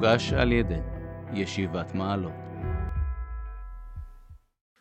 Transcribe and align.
מוגש 0.00 0.32
על 0.32 0.52
ידי 0.52 0.80
ישיבת 1.32 1.94
מעלות. 1.94 2.32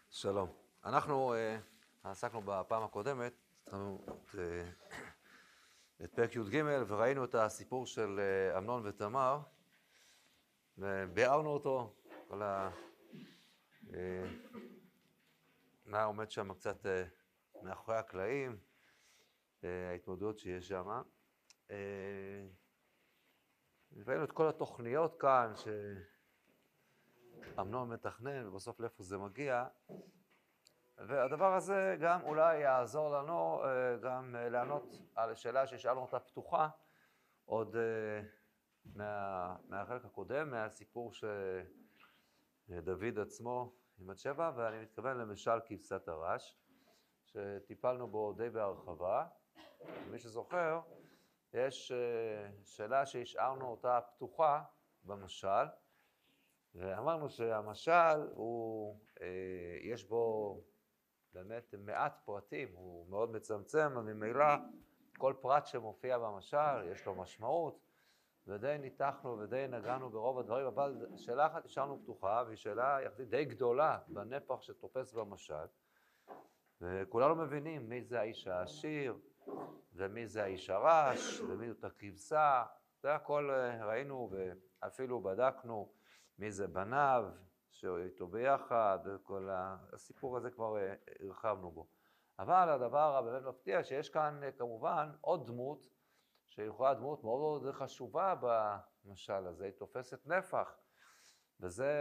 שלום. 0.10 0.50
אנחנו 0.86 1.34
uh, 1.34 2.08
עסקנו 2.08 2.42
בפעם 2.46 2.84
הקודמת, 2.84 3.34
עשינו 3.66 4.02
את, 4.06 4.36
uh, 4.36 4.38
את 6.04 6.14
פרק 6.14 6.36
י"ג 6.36 6.64
וראינו 6.88 7.26
את 7.26 7.36
הסיפור 7.36 7.86
של 7.86 8.20
uh, 8.20 8.58
אמנון 8.58 8.82
ותמר, 8.86 9.40
וביארנו 10.78 11.50
אותו, 11.50 11.94
כל 12.28 12.42
ה... 12.42 12.70
Uh, 13.88 13.94
מה 15.86 16.04
עומד 16.04 16.32
שם 16.32 16.54
קצת 16.54 16.86
uh, 16.86 16.90
מאחורי 17.64 17.98
הקלעים, 17.98 18.58
uh, 19.62 19.66
ההתמודדות 19.92 20.40
שיש 20.40 20.68
שם. 20.68 21.02
Uh, 21.68 21.72
ראינו 24.08 24.24
את 24.24 24.32
כל 24.32 24.50
התוכניות 24.50 25.16
כאן 25.20 25.54
שאמנון 27.56 27.90
מתכנן, 27.90 28.48
ובסוף 28.48 28.80
לאיפה 28.80 29.04
זה 29.04 29.18
מגיע. 29.18 29.68
והדבר 31.08 31.54
הזה 31.54 31.98
גם 32.00 32.22
אולי 32.24 32.58
יעזור 32.58 33.10
לנו 33.10 33.64
אה, 33.64 33.98
גם 33.98 34.36
אה, 34.36 34.50
לענות 34.50 35.02
על 35.16 35.36
שאלה 35.36 35.68
ששאלנו 35.68 36.02
אותה 36.02 36.20
פתוחה 36.20 36.70
עוד 37.46 37.76
אה, 37.76 38.22
מה, 38.96 39.56
מהחלק 39.68 40.06
הקודם, 40.06 40.52
מהסיפור 40.52 41.12
שדוד 41.14 43.20
עצמו 43.22 43.74
עם 44.00 44.08
בת 44.08 44.20
שבע, 44.20 44.52
ואני 44.56 44.82
מתכוון 44.82 45.18
למשל 45.18 45.60
כבשת 45.66 46.08
הרש, 46.08 46.58
שטיפלנו 47.26 48.08
בו 48.08 48.34
די 48.34 48.50
בהרחבה. 48.50 49.26
מי 50.12 50.20
שזוכר, 50.20 50.82
יש 51.54 51.92
שאלה 52.64 53.06
שהשארנו 53.06 53.66
אותה 53.66 54.00
פתוחה 54.02 54.62
במשל, 55.04 55.66
ואמרנו 56.76 57.30
שהמשל 57.30 58.28
הוא, 58.34 59.00
יש 59.82 60.04
בו 60.04 60.58
באמת 61.34 61.76
מעט 61.78 62.20
פרטים, 62.26 62.68
הוא 62.74 63.08
מאוד 63.10 63.32
מצמצם, 63.32 63.94
וממילא 63.96 64.46
כל 65.18 65.34
פרט 65.42 65.66
שמופיע 65.66 66.18
במשל 66.18 66.92
יש 66.92 67.06
לו 67.06 67.16
משמעות, 67.16 67.80
ודי 68.48 68.76
ניתחנו 68.80 69.38
ודי 69.40 69.66
נגענו 69.70 70.10
ברוב 70.10 70.40
הדברים, 70.40 70.66
אבל 70.66 71.06
שאלה 71.18 71.48
אחת 71.48 71.66
השארנו 71.66 72.00
פתוחה, 72.04 72.44
והיא 72.46 72.58
שאלה 72.58 72.98
יחסית 73.06 73.30
די 73.30 73.46
גדולה 73.46 74.00
בנפח 74.08 74.62
שתופס 74.62 75.14
במשל, 75.14 75.66
וכולנו 76.82 77.36
מבינים 77.36 77.90
מי 77.90 78.04
זה 78.04 78.20
האיש 78.20 78.48
העשיר, 78.48 79.18
ומי 79.94 80.28
זה 80.28 80.44
האיש 80.44 80.70
הרש, 80.70 81.40
ומי 81.40 81.70
זאת 81.70 81.84
הכבשה, 81.84 82.64
זה 83.02 83.16
הכל 83.16 83.52
אה, 83.52 83.86
ראינו 83.86 84.30
ואפילו 84.32 85.24
בדקנו 85.24 85.94
מי 86.40 86.52
זה 86.52 86.68
בניו, 86.68 87.26
שאיתו 87.70 88.28
ביחד, 88.28 89.00
וכל 89.06 89.50
הסיפור 89.52 90.38
הזה 90.38 90.52
כבר 90.52 90.78
אה, 90.78 90.94
הרחבנו 91.20 91.72
בו. 91.72 91.88
אבל 92.40 92.70
הדבר 92.70 93.16
הבאמת 93.16 93.44
מפתיע, 93.44 93.84
שיש 93.84 94.10
כאן 94.10 94.44
אה, 94.44 94.52
כמובן 94.52 95.12
עוד 95.22 95.48
דמות, 95.48 95.86
שיכולה 96.48 96.94
דמות 96.94 97.24
מאוד 97.24 97.40
מאוד 97.40 97.72
חשובה 97.72 98.36
במשל 99.06 99.48
הזה, 99.48 99.66
היא 99.66 99.74
תופסת 99.74 100.28
נפח, 100.28 100.78
וזה 101.60 101.94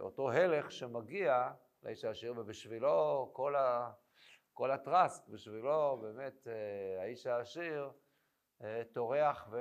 אותו 0.00 0.30
הלך 0.30 0.72
שמגיע 0.72 1.52
לאיש 1.82 2.04
העשיר, 2.04 2.34
ובשבילו 2.38 3.30
כל, 3.32 3.56
ה, 3.56 3.92
כל 4.62 4.70
הטרסק, 4.70 5.28
בשבילו 5.28 5.98
באמת 6.02 6.48
אה, 6.48 7.02
האיש 7.02 7.26
העשיר 7.26 7.90
טורח 8.92 9.48
ו... 9.50 9.58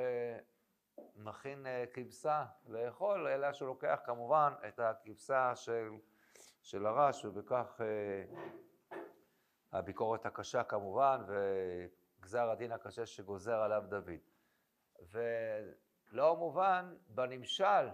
מכין 1.16 1.68
אה, 1.68 1.84
כבשה 1.94 2.46
לאכול, 2.68 3.28
אלא 3.28 3.54
שהוא 3.54 3.68
לוקח 3.68 4.00
כמובן 4.06 4.54
את 4.68 4.80
הכבשה 4.80 5.56
של, 5.56 5.90
של 6.62 6.86
הרש, 6.86 7.26
ובכך 7.26 7.82
אה, 7.82 8.24
הביקורת 9.72 10.26
הקשה 10.26 10.64
כמובן, 10.64 11.22
וגזר 11.28 12.50
הדין 12.50 12.72
הקשה 12.72 13.06
שגוזר 13.06 13.58
עליו 13.58 13.84
דוד. 13.90 14.22
ולא 15.12 16.36
מובן 16.36 16.96
בנמשל, 17.08 17.90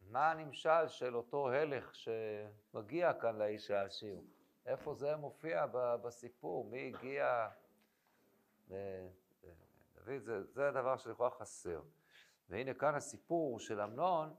מה 0.00 0.30
הנמשל 0.30 0.88
של 0.88 1.16
אותו 1.16 1.50
הלך 1.50 1.94
שמגיע 1.94 3.12
כאן 3.12 3.36
לאיש 3.36 3.70
העשיר? 3.70 4.20
איפה 4.68 4.94
זה 4.94 5.16
מופיע 5.16 5.66
בסיפור? 6.02 6.64
מי 6.64 6.92
הגיע? 6.94 7.48
דוד 9.94 10.18
זה, 10.18 10.44
זה 10.44 10.68
הדבר 10.68 10.96
שלכאורה 10.96 11.30
חסר. 11.30 11.82
והנה 12.48 12.74
כאן 12.74 12.94
הסיפור 12.94 13.60
של 13.60 13.80
אמנון, 13.80 14.34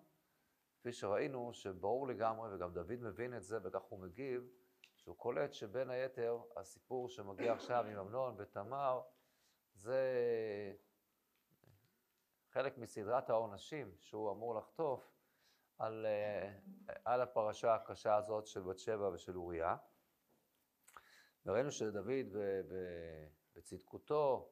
כפי 0.80 0.94
שראינו, 0.94 1.54
שברור 1.54 2.08
לגמרי, 2.08 2.56
וגם 2.56 2.74
דוד 2.74 2.96
מבין 3.02 3.38
את 3.38 3.44
זה, 3.44 3.58
וכך 3.64 3.82
הוא 3.82 4.00
מגיב, 4.00 4.50
שהוא 4.96 5.18
קולט 5.18 5.54
שבין 5.54 5.90
היתר 5.90 6.42
הסיפור 6.56 7.10
שמגיע 7.10 7.54
עכשיו 7.54 7.86
עם 7.86 7.98
אמנון 7.98 8.36
ותמר, 8.38 9.02
זה 9.74 10.04
חלק 12.50 12.78
מסדרת 12.78 13.30
העונשים 13.30 13.92
שהוא 14.00 14.32
אמור 14.32 14.56
לחטוף 14.56 15.12
על, 15.78 16.06
על 17.06 17.22
הפרשה 17.22 17.76
הקשה 17.76 18.16
הזאת 18.16 18.48
של 18.48 18.62
בת 18.62 18.80
שבע 18.80 19.10
ושל 19.10 19.38
אוריה. 19.38 19.76
וראינו 21.46 21.72
שדוד 21.72 22.36
בצדקותו, 23.56 24.52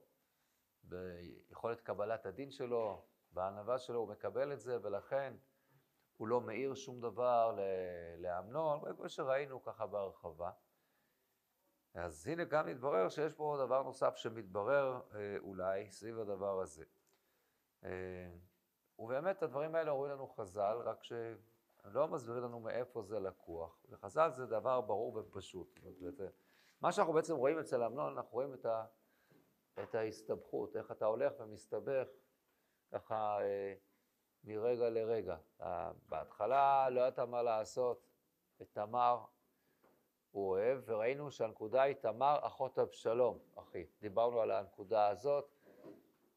ביכולת 0.84 1.81
קבלת 1.81 2.25
הדין 2.25 2.52
שלו, 2.52 3.06
בענווה 3.31 3.80
שלו, 3.80 4.00
הוא 4.00 4.09
מקבל 4.09 4.53
את 4.53 4.62
זה, 4.62 4.78
ולכן 4.81 5.34
הוא 6.18 6.28
לא 6.28 6.42
מאיר 6.42 6.76
שום 6.76 7.02
דבר 7.02 7.58
לאמנון, 8.18 8.96
כמו 8.96 9.09
שראינו 9.09 9.64
ככה 9.64 9.88
בהרחבה. 9.88 10.52
אז 11.94 12.28
הנה 12.28 12.44
גם 12.44 12.66
מתברר 12.68 13.09
שיש 13.09 13.34
פה 13.34 13.58
דבר 13.66 13.84
נוסף 13.84 14.16
שמתברר 14.16 15.02
אה, 15.16 15.38
אולי 15.40 15.92
סביב 15.92 16.20
הדבר 16.20 16.62
הזה. 16.62 16.86
אה, 17.84 18.31
ובאמת 19.00 19.44
הדברים 19.44 19.76
האלה 19.76 19.92
אומרים 19.92 20.12
לנו 20.12 20.28
חז"ל, 20.28 20.78
רק 20.84 21.03
שלא 21.03 22.08
מסבירים 22.08 22.44
לנו 22.44 22.59
מאיפה 22.59 23.03
זה 23.03 23.20
לקוח. 23.20 23.86
וחז"ל 23.90 24.31
זה 24.36 24.46
דבר 24.46 24.81
ברור 24.81 25.16
ופשוט. 25.16 25.80
מה 26.82 26.92
שאנחנו 26.92 27.14
בעצם 27.14 27.36
רואים 27.36 27.60
אצל 27.60 27.84
אמנון, 27.84 28.18
אנחנו 28.18 28.32
רואים 28.32 28.54
את 28.54 28.66
ה... 28.66 28.86
את 29.84 29.96
ההסתבכות, 29.96 30.76
איך 30.76 30.92
אתה 30.92 31.06
הולך 31.06 31.34
ומסתבך 31.40 32.08
ככה 32.92 33.42
אה, 33.42 33.74
מרגע 34.44 34.90
לרגע. 34.90 35.38
אה, 35.62 35.92
בהתחלה 36.10 36.90
לא 36.90 37.02
ידעת 37.02 37.20
מה 37.20 37.44
לעשות, 37.44 38.08
את 38.62 38.68
תמר 38.72 39.26
הוא 40.32 40.50
אוהב, 40.50 40.82
וראינו 40.86 41.32
שהנקודה 41.32 41.82
היא 41.82 41.96
תמר 41.96 42.40
אחות 42.42 42.80
אבשלום, 42.80 43.40
אחי. 43.56 43.86
דיברנו 44.02 44.42
על 44.42 44.52
הנקודה 44.52 45.08
הזאת, 45.08 45.52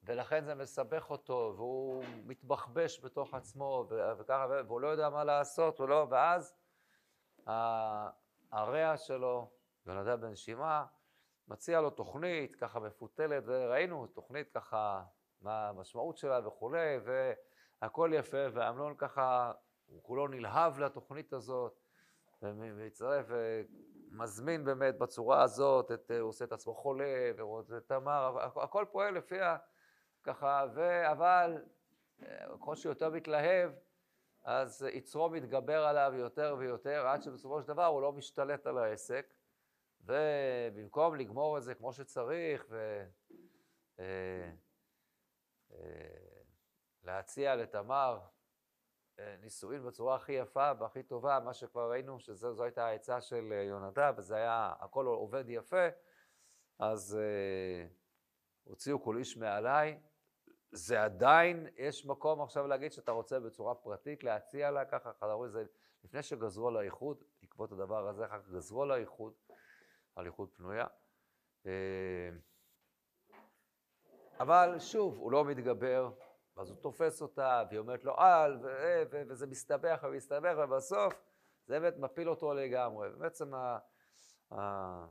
ולכן 0.03 0.45
זה 0.45 0.55
מסבך 0.55 1.11
אותו, 1.11 1.53
והוא 1.57 2.05
מתבחבש 2.27 3.01
בתוך 3.01 3.35
עצמו, 3.35 3.87
וככה, 4.19 4.47
והוא 4.67 4.81
לא 4.81 4.89
יודע 4.89 5.11
מה 5.11 5.25
לעשות, 5.25 5.81
לא, 5.81 6.07
ואז 6.11 6.55
הרע 8.53 8.97
שלו, 8.97 9.51
בן 9.87 10.35
שמעה, 10.35 10.87
מציע 11.49 11.81
לו 11.81 11.91
תוכנית 11.91 12.57
ככה 12.57 12.81
מפותלת, 12.81 13.43
וראינו 13.47 14.07
תוכנית 14.07 14.49
ככה, 14.55 15.03
מה 15.41 15.69
המשמעות 15.69 16.17
שלה 16.17 16.47
וכולי, 16.47 16.97
והכל 17.81 18.11
יפה, 18.15 18.47
ואמנון 18.53 18.95
ככה, 18.99 19.53
הוא 19.87 20.03
כולו 20.03 20.29
נלהב 20.29 20.81
לתוכנית 20.81 21.33
הזאת, 21.33 21.81
ומצטרף 22.43 23.27
ומזמין 23.29 24.65
באמת 24.65 24.99
בצורה 24.99 25.43
הזאת, 25.43 25.93
את, 25.93 26.11
הוא 26.21 26.29
עושה 26.29 26.45
את 26.45 26.53
עצמו 26.53 26.75
חולה, 26.75 27.31
ורוצה 27.37 27.81
תמר, 27.81 28.39
הכל 28.41 28.85
פועל 28.93 29.15
לפי 29.15 29.41
ה... 29.41 29.57
ככה, 30.23 30.65
ו... 30.75 31.11
אבל 31.11 31.65
ככל 32.61 32.77
שיותר 32.77 33.11
מתלהב, 33.11 33.71
אז 34.45 34.87
יצרו 34.93 35.31
מתגבר 35.31 35.85
עליו 35.85 36.13
יותר 36.17 36.57
ויותר, 36.59 37.07
עד 37.07 37.23
שבסופו 37.23 37.63
של 37.63 37.69
דבר 37.69 37.87
הוא 37.87 38.03
לא 38.03 38.13
משתלט 38.13 38.67
על 38.67 38.79
העסק. 38.79 39.35
ובמקום 40.05 41.15
לגמור 41.15 41.59
את 41.59 41.63
זה 41.63 41.75
כמו 41.75 41.93
שצריך 41.93 42.67
ולהציע 47.05 47.51
אה, 47.51 47.57
אה, 47.57 47.63
לתמר 47.63 48.21
אה, 49.19 49.37
נישואין 49.41 49.83
בצורה 49.87 50.17
הכי 50.17 50.33
יפה 50.33 50.73
והכי 50.79 51.03
טובה, 51.03 51.41
מה 51.45 51.55
שכבר 51.55 51.91
ראינו 51.91 52.21
שזו 52.21 52.65
הייתה 52.65 52.87
העצה 52.87 53.21
של 53.21 53.53
יונדב, 53.69 54.15
וזה 54.17 54.37
היה, 54.37 54.73
הכל 54.81 55.07
עובד 55.07 55.45
יפה, 55.49 55.89
אז 56.79 57.19
הוציאו 58.65 59.03
כל 59.03 59.17
איש 59.17 59.37
מעליי. 59.37 60.01
זה 60.73 61.03
עדיין, 61.03 61.67
יש 61.77 62.07
מקום 62.07 62.43
עכשיו 62.43 62.67
להגיד 62.67 62.93
שאתה 62.93 63.13
רוצה 63.13 63.41
בצורה 63.41 63.75
פרטית 63.75 64.25
להציע 64.25 64.71
לה 64.71 64.85
ככה, 64.85 65.13
זה 65.49 65.65
לפני 66.05 66.23
שגזרו 66.23 66.69
על 66.69 66.77
האיחוד, 66.77 67.25
בעקבות 67.41 67.73
הדבר 67.73 68.09
הזה, 68.09 68.27
אחר 68.27 68.43
כך 68.43 68.49
גזרו 68.49 68.83
על 68.83 68.91
האיחוד, 68.91 69.33
איחוד 70.27 70.49
פנויה. 70.57 70.87
אה, 71.67 72.31
אבל 74.41 74.79
שוב, 74.79 75.17
הוא 75.17 75.33
לא 75.33 75.45
מתגבר 75.45 76.11
אז 76.61 76.71
הוא 76.71 76.79
תופס 76.81 77.23
אותה, 77.23 77.63
והיא 77.69 77.79
אומרת 77.79 78.05
לו 78.05 78.15
על, 78.17 78.59
ו- 78.63 79.03
ו- 79.11 79.23
וזה 79.29 79.47
מסתבך 79.47 80.05
ומסתבך, 80.09 80.55
ובסוף 80.59 81.15
זה 81.67 81.81
באמת 81.81 81.97
מפיל 81.99 82.31
אותו 82.31 82.55
לגמרי. 82.55 83.09
ובעצם 83.15 83.55
ה- 83.55 83.79
ה- 84.53 85.07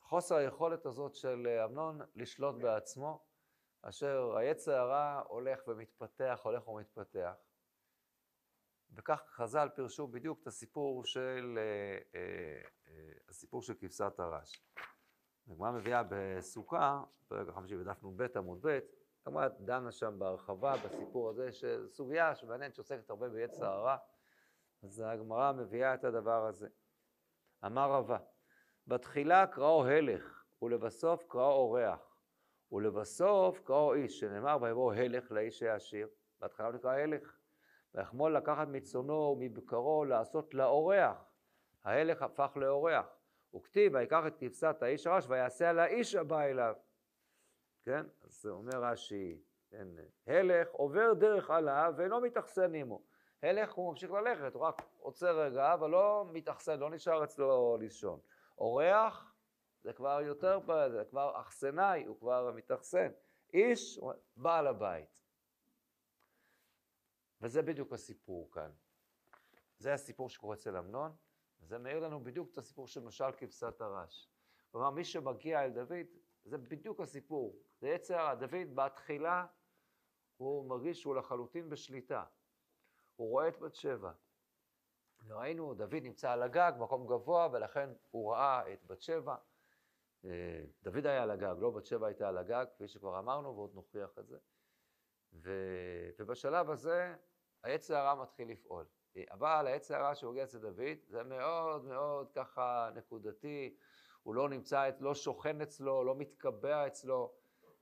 חוסר 0.00 0.34
היכולת 0.34 0.86
הזאת 0.86 1.14
של 1.14 1.60
אמנון 1.64 2.00
לשלוט 2.14 2.54
בעצמו, 2.62 3.24
אשר 3.82 4.36
היצר 4.36 4.72
הרע 4.72 5.22
הולך 5.28 5.68
ומתפתח, 5.68 6.40
הולך 6.42 6.68
ומתפתח. 6.68 7.34
וכך 8.94 9.22
חז"ל 9.26 9.68
פירשו 9.74 10.06
בדיוק 10.06 10.42
את 10.42 10.46
הסיפור 10.46 11.04
של, 11.04 11.58
אה, 11.58 11.98
אה, 12.14 12.20
אה, 12.20 12.62
הסיפור 13.28 13.62
של 13.62 13.74
כבשת 13.74 14.20
הרש. 14.20 14.62
הגמרא 15.50 15.70
מביאה 15.70 16.02
בסוכה, 16.08 17.02
פרק 17.28 17.48
החמישי 17.48 17.76
בדף 17.76 18.04
נ"ב 18.04 18.26
עמוד 18.36 18.58
ב', 18.66 18.78
הגמרא 19.26 19.48
דנה 19.48 19.92
שם 19.92 20.18
בהרחבה 20.18 20.74
בסיפור 20.84 21.30
הזה, 21.30 21.52
שסוגיה 21.52 22.34
שמעניינת 22.34 22.74
שעוסקת 22.74 23.10
הרבה 23.10 23.28
ביצר 23.28 23.66
הרע, 23.66 23.96
אז 24.82 25.02
הגמרא 25.06 25.52
מביאה 25.52 25.94
את 25.94 26.04
הדבר 26.04 26.46
הזה. 26.46 26.68
אמר 27.66 27.90
רבה, 27.92 28.18
בתחילה 28.86 29.46
קראו 29.46 29.84
הלך, 29.86 30.44
ולבסוף 30.62 31.24
קראו 31.28 31.52
אורח, 31.52 32.16
ולבסוף 32.72 33.60
קראו 33.60 33.94
איש, 33.94 34.20
שנאמר 34.20 34.58
ויבוא 34.60 34.94
הלך 34.94 35.32
לאיש 35.32 35.62
העשיר, 35.62 36.08
בהתחלה 36.40 36.66
הוא 36.66 36.74
נקרא 36.74 36.92
הלך. 36.92 37.36
ויחמול 37.94 38.36
לקחת 38.36 38.68
מצונו 38.68 39.14
ומבקרו 39.14 40.04
לעשות 40.04 40.54
לאורח, 40.54 41.29
ההלך 41.84 42.22
הפך 42.22 42.52
לאורח. 42.56 43.06
וכתיב, 43.56 43.94
ויקח 43.94 44.22
את 44.26 44.36
כבשת 44.38 44.76
האיש 44.82 45.06
הרש 45.06 45.24
ויעשה 45.28 45.70
על 45.70 45.78
האיש 45.78 46.14
הבא 46.14 46.42
אליו. 46.42 46.74
כן? 47.82 48.06
אז 48.22 48.46
אומר 48.46 48.84
רש"י, 48.84 49.40
כן, 49.70 49.88
הלך 50.26 50.70
עובר 50.70 51.14
דרך 51.14 51.50
עליו 51.50 51.94
ואינו 51.96 52.20
מתאכסן 52.20 52.74
עמו. 52.74 53.02
הלך 53.42 53.72
הוא 53.72 53.90
ממשיך 53.90 54.10
ללכת, 54.10 54.54
הוא 54.54 54.62
רק 54.62 54.82
עוצר 54.98 55.40
רגע, 55.40 55.74
אבל 55.74 55.90
לא 55.90 56.24
מתאכסן, 56.32 56.78
לא 56.78 56.90
נשאר 56.90 57.24
אצלו 57.24 57.76
לישון. 57.80 58.20
אורח 58.58 59.34
זה 59.82 59.92
כבר 59.92 60.20
יותר, 60.20 60.60
זה 60.90 61.04
כבר 61.10 61.40
אכסנאי, 61.40 62.04
הוא 62.04 62.18
כבר 62.18 62.52
מתאכסן. 62.54 63.08
איש, 63.52 64.00
בעל 64.36 64.66
הבית. 64.66 65.08
וזה 67.40 67.62
בדיוק 67.62 67.92
הסיפור 67.92 68.50
כאן. 68.52 68.70
זה 69.78 69.92
הסיפור 69.92 70.30
שקורה 70.30 70.54
אצל 70.54 70.76
אמנון, 70.76 71.16
וזה 71.60 71.78
מעיר 71.78 71.98
לנו 72.00 72.24
בדיוק 72.24 72.52
את 72.52 72.58
הסיפור 72.58 72.86
של 72.86 73.00
משל 73.00 73.32
כבשת 73.36 73.80
הרש. 73.80 74.30
כלומר, 74.70 74.90
מי 74.90 75.04
שמגיע 75.04 75.64
אל 75.64 75.70
דוד, 75.70 76.06
זה 76.44 76.58
בדיוק 76.58 77.00
הסיפור. 77.00 77.56
זה 77.80 77.88
יצר. 77.88 78.34
דוד 78.34 78.74
בתחילה, 78.74 79.46
הוא 80.36 80.68
מרגיש 80.68 81.00
שהוא 81.00 81.16
לחלוטין 81.16 81.70
בשליטה. 81.70 82.24
הוא 83.16 83.30
רואה 83.30 83.48
את 83.48 83.58
בת 83.58 83.74
שבע. 83.74 84.12
ראינו, 85.28 85.74
דוד 85.74 85.94
נמצא 86.02 86.32
על 86.32 86.42
הגג, 86.42 86.72
מקום 86.78 87.06
גבוה, 87.06 87.48
ולכן 87.52 87.90
הוא 88.10 88.32
ראה 88.32 88.72
את 88.72 88.84
בת 88.86 89.02
שבע. 89.02 89.36
אה, 90.24 90.64
דוד 90.82 91.06
היה 91.06 91.22
על 91.22 91.30
הגג, 91.30 91.54
לא 91.58 91.70
בת 91.70 91.86
שבע 91.86 92.06
הייתה 92.06 92.28
על 92.28 92.38
הגג, 92.38 92.66
כפי 92.74 92.88
שכבר 92.88 93.18
אמרנו, 93.18 93.56
ועוד 93.56 93.74
נוכיח 93.74 94.18
את 94.18 94.26
זה. 94.26 94.38
ו... 95.32 95.50
ובשלב 96.18 96.70
הזה, 96.70 97.14
היצר 97.62 97.96
הרע 97.96 98.22
מתחיל 98.22 98.50
לפעול. 98.50 98.86
אבל 99.30 99.66
היצר 99.66 99.94
הרע 99.94 100.14
שהוגע 100.14 100.44
אצל 100.44 100.58
דוד, 100.58 100.98
זה 101.06 101.22
מאוד 101.22 101.84
מאוד 101.84 102.30
ככה 102.34 102.90
נקודתי, 102.94 103.76
הוא 104.22 104.34
לא 104.34 104.48
נמצא, 104.48 104.90
לא 105.00 105.14
שוכן 105.14 105.60
אצלו, 105.60 106.04
לא 106.04 106.14
מתקבע 106.14 106.86
אצלו, 106.86 107.32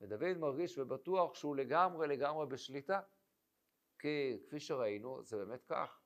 ודוד 0.01 0.39
מרגיש 0.39 0.79
ובטוח 0.79 1.35
שהוא 1.35 1.57
לגמרי 1.57 2.09
לגמרי 2.09 2.47
בשליטה. 2.47 3.01
כי 3.99 4.39
כפי 4.47 4.61
שראינו, 4.61 5.23
זה 5.23 5.37
באמת 5.37 5.65
כך. 5.65 6.01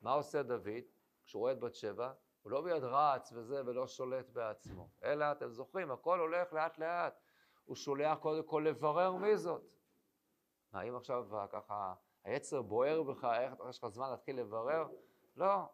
מה 0.00 0.12
עושה 0.12 0.42
דוד 0.42 0.82
כשהוא 1.24 1.40
רואה 1.40 1.52
את 1.52 1.60
בת 1.60 1.74
שבע? 1.74 2.12
הוא 2.42 2.50
לא 2.50 2.62
מיד 2.62 2.84
רץ 2.84 3.32
וזה 3.32 3.62
ולא 3.66 3.86
שולט 3.86 4.30
בעצמו, 4.30 4.88
אלא 5.04 5.32
אתם 5.32 5.50
זוכרים, 5.50 5.90
הכל 5.90 6.20
הולך 6.20 6.52
לאט 6.52 6.78
לאט. 6.78 7.20
הוא 7.64 7.76
שולח 7.76 8.18
קודם 8.18 8.42
כל 8.42 8.64
לברר 8.68 9.16
מי 9.16 9.36
זאת. 9.36 9.62
האם 10.72 10.96
עכשיו 10.96 11.26
ככה 11.50 11.94
היצר 12.24 12.62
בוער 12.62 13.02
בך, 13.02 13.24
איך 13.24 13.54
יש 13.68 13.78
לך 13.78 13.88
זמן 13.88 14.10
להתחיל 14.10 14.40
לברר? 14.40 14.88
לא, 15.36 15.68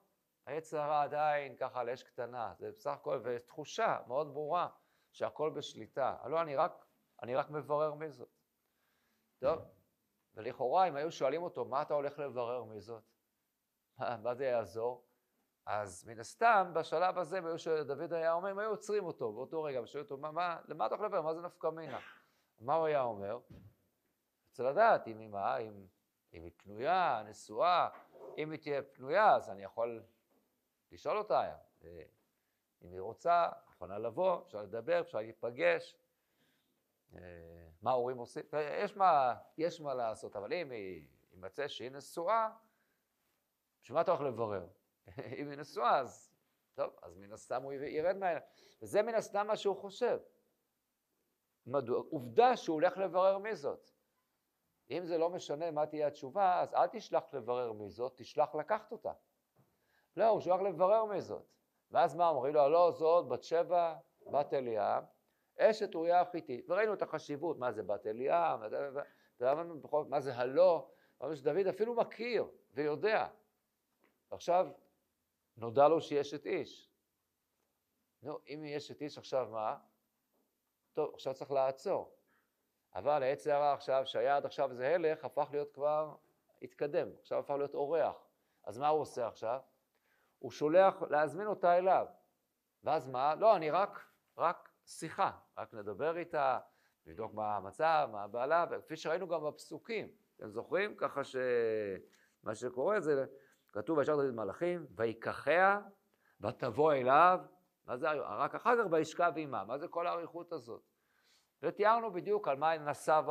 היצר 0.46 0.92
עדיין 0.92 1.56
ככה 1.56 1.80
על 1.80 1.90
אש 1.90 2.02
קטנה, 2.02 2.54
זה 2.58 2.70
בסך 2.72 2.90
הכל, 2.90 3.20
ותחושה 3.24 3.98
מאוד 4.06 4.34
ברורה 4.34 4.68
שהכל 5.12 5.50
בשליטה. 5.50 6.16
לא, 6.24 6.42
אני 6.42 6.56
רק, 6.56 6.86
אני 7.22 7.34
רק 7.34 7.50
מברר 7.50 7.94
מי 7.94 8.10
זאת. 8.10 8.28
טוב, 9.38 9.58
ולכאורה 10.34 10.88
אם 10.88 10.96
היו 10.96 11.12
שואלים 11.12 11.42
אותו, 11.42 11.64
מה 11.64 11.82
אתה 11.82 11.94
הולך 11.94 12.18
לברר 12.18 12.64
מי 12.64 12.80
זאת? 12.80 13.02
מה 14.24 14.34
זה 14.34 14.44
יעזור? 14.44 15.04
אז 15.66 16.04
מן 16.08 16.20
הסתם, 16.20 16.70
בשלב 16.74 17.18
הזה, 17.18 17.40
דוד 17.86 18.12
היה 18.12 18.32
אומר, 18.32 18.48
הם 18.48 18.58
היו 18.58 18.70
עוצרים 18.70 19.04
אותו 19.04 19.32
באותו 19.32 19.62
רגע, 19.62 19.80
ושואלים 19.82 20.04
אותו, 20.04 20.16
מה, 20.16 20.30
מה, 20.30 20.60
למה 20.68 20.86
אתה 20.86 20.94
הולך 20.94 21.06
לברר? 21.06 21.22
מה 21.22 21.34
זה 21.34 21.40
נפקא 21.40 21.66
מינה? 21.66 21.98
מה 22.60 22.74
הוא 22.74 22.86
היה 22.86 23.02
אומר? 23.02 23.38
רוצה 24.60 24.70
לדעת 24.70 25.08
אם 25.08 25.18
היא 25.18 25.28
מה, 25.28 25.56
אם, 25.56 25.86
אם 26.32 26.42
היא 26.42 26.50
פנויה, 26.56 27.22
נשואה, 27.26 27.88
אם 28.38 28.50
היא 28.50 28.60
תהיה 28.60 28.82
פנויה, 28.82 29.36
אז 29.36 29.50
אני 29.50 29.62
יכול 29.62 30.02
לשאול 30.92 31.18
אותה, 31.18 31.56
אה, 31.84 32.02
אם 32.82 32.92
היא 32.92 33.00
רוצה, 33.00 33.48
יכולה 33.68 33.98
לבוא, 33.98 34.42
אפשר 34.42 34.62
לדבר, 34.62 35.00
אפשר 35.00 35.18
להיפגש, 35.18 35.96
אה, 37.14 37.20
מה 37.82 37.90
ההורים 37.90 38.18
עושים, 38.18 38.42
יש 38.82 38.96
מה, 38.96 39.34
יש 39.58 39.80
מה 39.80 39.94
לעשות, 39.94 40.36
אבל 40.36 40.52
אם 40.52 40.70
היא 40.70 41.08
יימצא 41.32 41.68
שהיא 41.68 41.90
נשואה, 41.90 42.48
בשביל 43.82 43.94
מה 43.94 44.00
אתה 44.00 44.10
הולך 44.10 44.22
לברר? 44.22 44.66
אם 45.38 45.50
היא 45.50 45.58
נשואה, 45.58 45.98
אז 45.98 46.32
טוב, 46.74 46.96
אז 47.02 47.16
מן 47.16 47.32
הסתם 47.32 47.62
הוא 47.62 47.72
ירד 47.72 48.16
מהעניין. 48.16 48.42
וזה 48.82 49.02
מן 49.02 49.14
הסתם 49.14 49.46
מה 49.46 49.56
שהוא 49.56 49.76
חושב. 49.76 50.18
מדוע? 51.66 52.02
עובדה 52.10 52.56
שהוא 52.56 52.74
הולך 52.74 52.98
לברר 52.98 53.38
מי 53.38 53.56
זאת. 53.56 53.97
אם 54.90 55.06
זה 55.06 55.18
לא 55.18 55.30
משנה 55.30 55.70
מה 55.70 55.86
תהיה 55.86 56.06
התשובה, 56.06 56.60
אז 56.60 56.74
אל 56.74 56.86
תשלח 56.86 57.24
לברר 57.32 57.72
מי 57.72 57.90
זאת, 57.90 58.12
תשלח 58.16 58.54
לקחת 58.54 58.92
אותה. 58.92 59.12
לא, 60.16 60.28
הוא 60.28 60.40
שלח 60.40 60.60
לברר 60.60 61.04
מי 61.04 61.20
זאת. 61.20 61.42
ואז 61.90 62.14
מה 62.14 62.28
אומרים 62.28 62.54
לו? 62.54 62.68
לא, 62.68 62.90
זאת 62.90 63.28
בת 63.28 63.42
שבע, 63.42 63.96
בת 64.32 64.54
אליעם, 64.54 65.04
אשת 65.58 65.94
אוריה 65.94 66.20
החיתית. 66.20 66.70
וראינו 66.70 66.94
את 66.94 67.02
החשיבות, 67.02 67.58
מה 67.58 67.72
זה 67.72 67.82
בת 67.82 68.06
אליעם, 68.06 68.60
מה 70.08 70.20
זה 70.20 70.34
הלא, 70.34 70.90
מה 71.20 71.36
שדוד 71.36 71.66
אפילו 71.66 71.94
מכיר 71.94 72.48
ויודע. 72.70 73.26
ועכשיו 74.30 74.68
נודע 75.56 75.88
לו 75.88 76.00
שהיא 76.00 76.20
אשת 76.20 76.46
איש. 76.46 76.90
נו, 78.22 78.38
אם 78.48 78.62
היא 78.62 78.76
אשת 78.76 79.02
איש 79.02 79.18
עכשיו 79.18 79.48
מה? 79.50 79.78
טוב, 80.92 81.14
עכשיו 81.14 81.34
צריך 81.34 81.50
לעצור. 81.50 82.17
אבל 82.98 83.22
העץ 83.22 83.46
הרע 83.46 83.72
עכשיו, 83.72 84.02
שהיה 84.06 84.36
עד 84.36 84.46
עכשיו 84.46 84.70
איזה 84.70 84.94
הלך, 84.94 85.24
הפך 85.24 85.48
להיות 85.52 85.74
כבר, 85.74 86.14
התקדם, 86.62 87.08
עכשיו 87.20 87.38
הפך 87.38 87.50
להיות 87.50 87.74
אורח. 87.74 88.16
אז 88.64 88.78
מה 88.78 88.88
הוא 88.88 89.00
עושה 89.00 89.26
עכשיו? 89.26 89.60
הוא 90.38 90.50
שולח 90.50 91.02
להזמין 91.10 91.46
אותה 91.46 91.78
אליו. 91.78 92.06
ואז 92.84 93.08
מה? 93.08 93.34
לא, 93.34 93.56
אני 93.56 93.70
רק, 93.70 94.04
רק 94.38 94.68
שיחה, 94.86 95.30
רק 95.58 95.74
נדבר 95.74 96.16
איתה, 96.16 96.58
נבדוק 97.06 97.34
מה 97.34 97.56
המצב, 97.56 98.08
מה 98.12 98.22
הבעלה, 98.22 98.66
וכפי 98.70 98.96
שראינו 98.96 99.28
גם 99.28 99.44
בפסוקים, 99.44 100.08
אתם 100.36 100.48
זוכרים? 100.48 100.96
ככה 100.96 101.24
שמה 101.24 102.54
שקורה 102.54 103.00
זה, 103.00 103.26
כתוב 103.72 103.98
וישר 103.98 104.16
דוד 104.16 104.34
מלאכים, 104.34 104.86
ויקחיה 104.96 105.80
ותבוא 106.40 106.92
אליו, 106.92 107.40
מה 107.86 107.96
זה, 107.96 108.10
רק 108.12 108.54
אחר 108.54 108.76
כך 108.78 108.92
וישכב 108.92 109.32
עימה, 109.36 109.64
מה 109.64 109.78
זה 109.78 109.88
כל 109.88 110.06
האריכות 110.06 110.52
הזאת? 110.52 110.87
ותיארנו 111.62 112.12
בדיוק 112.12 112.48
על 112.48 112.56
מה 112.56 112.78
נסב 112.78 113.24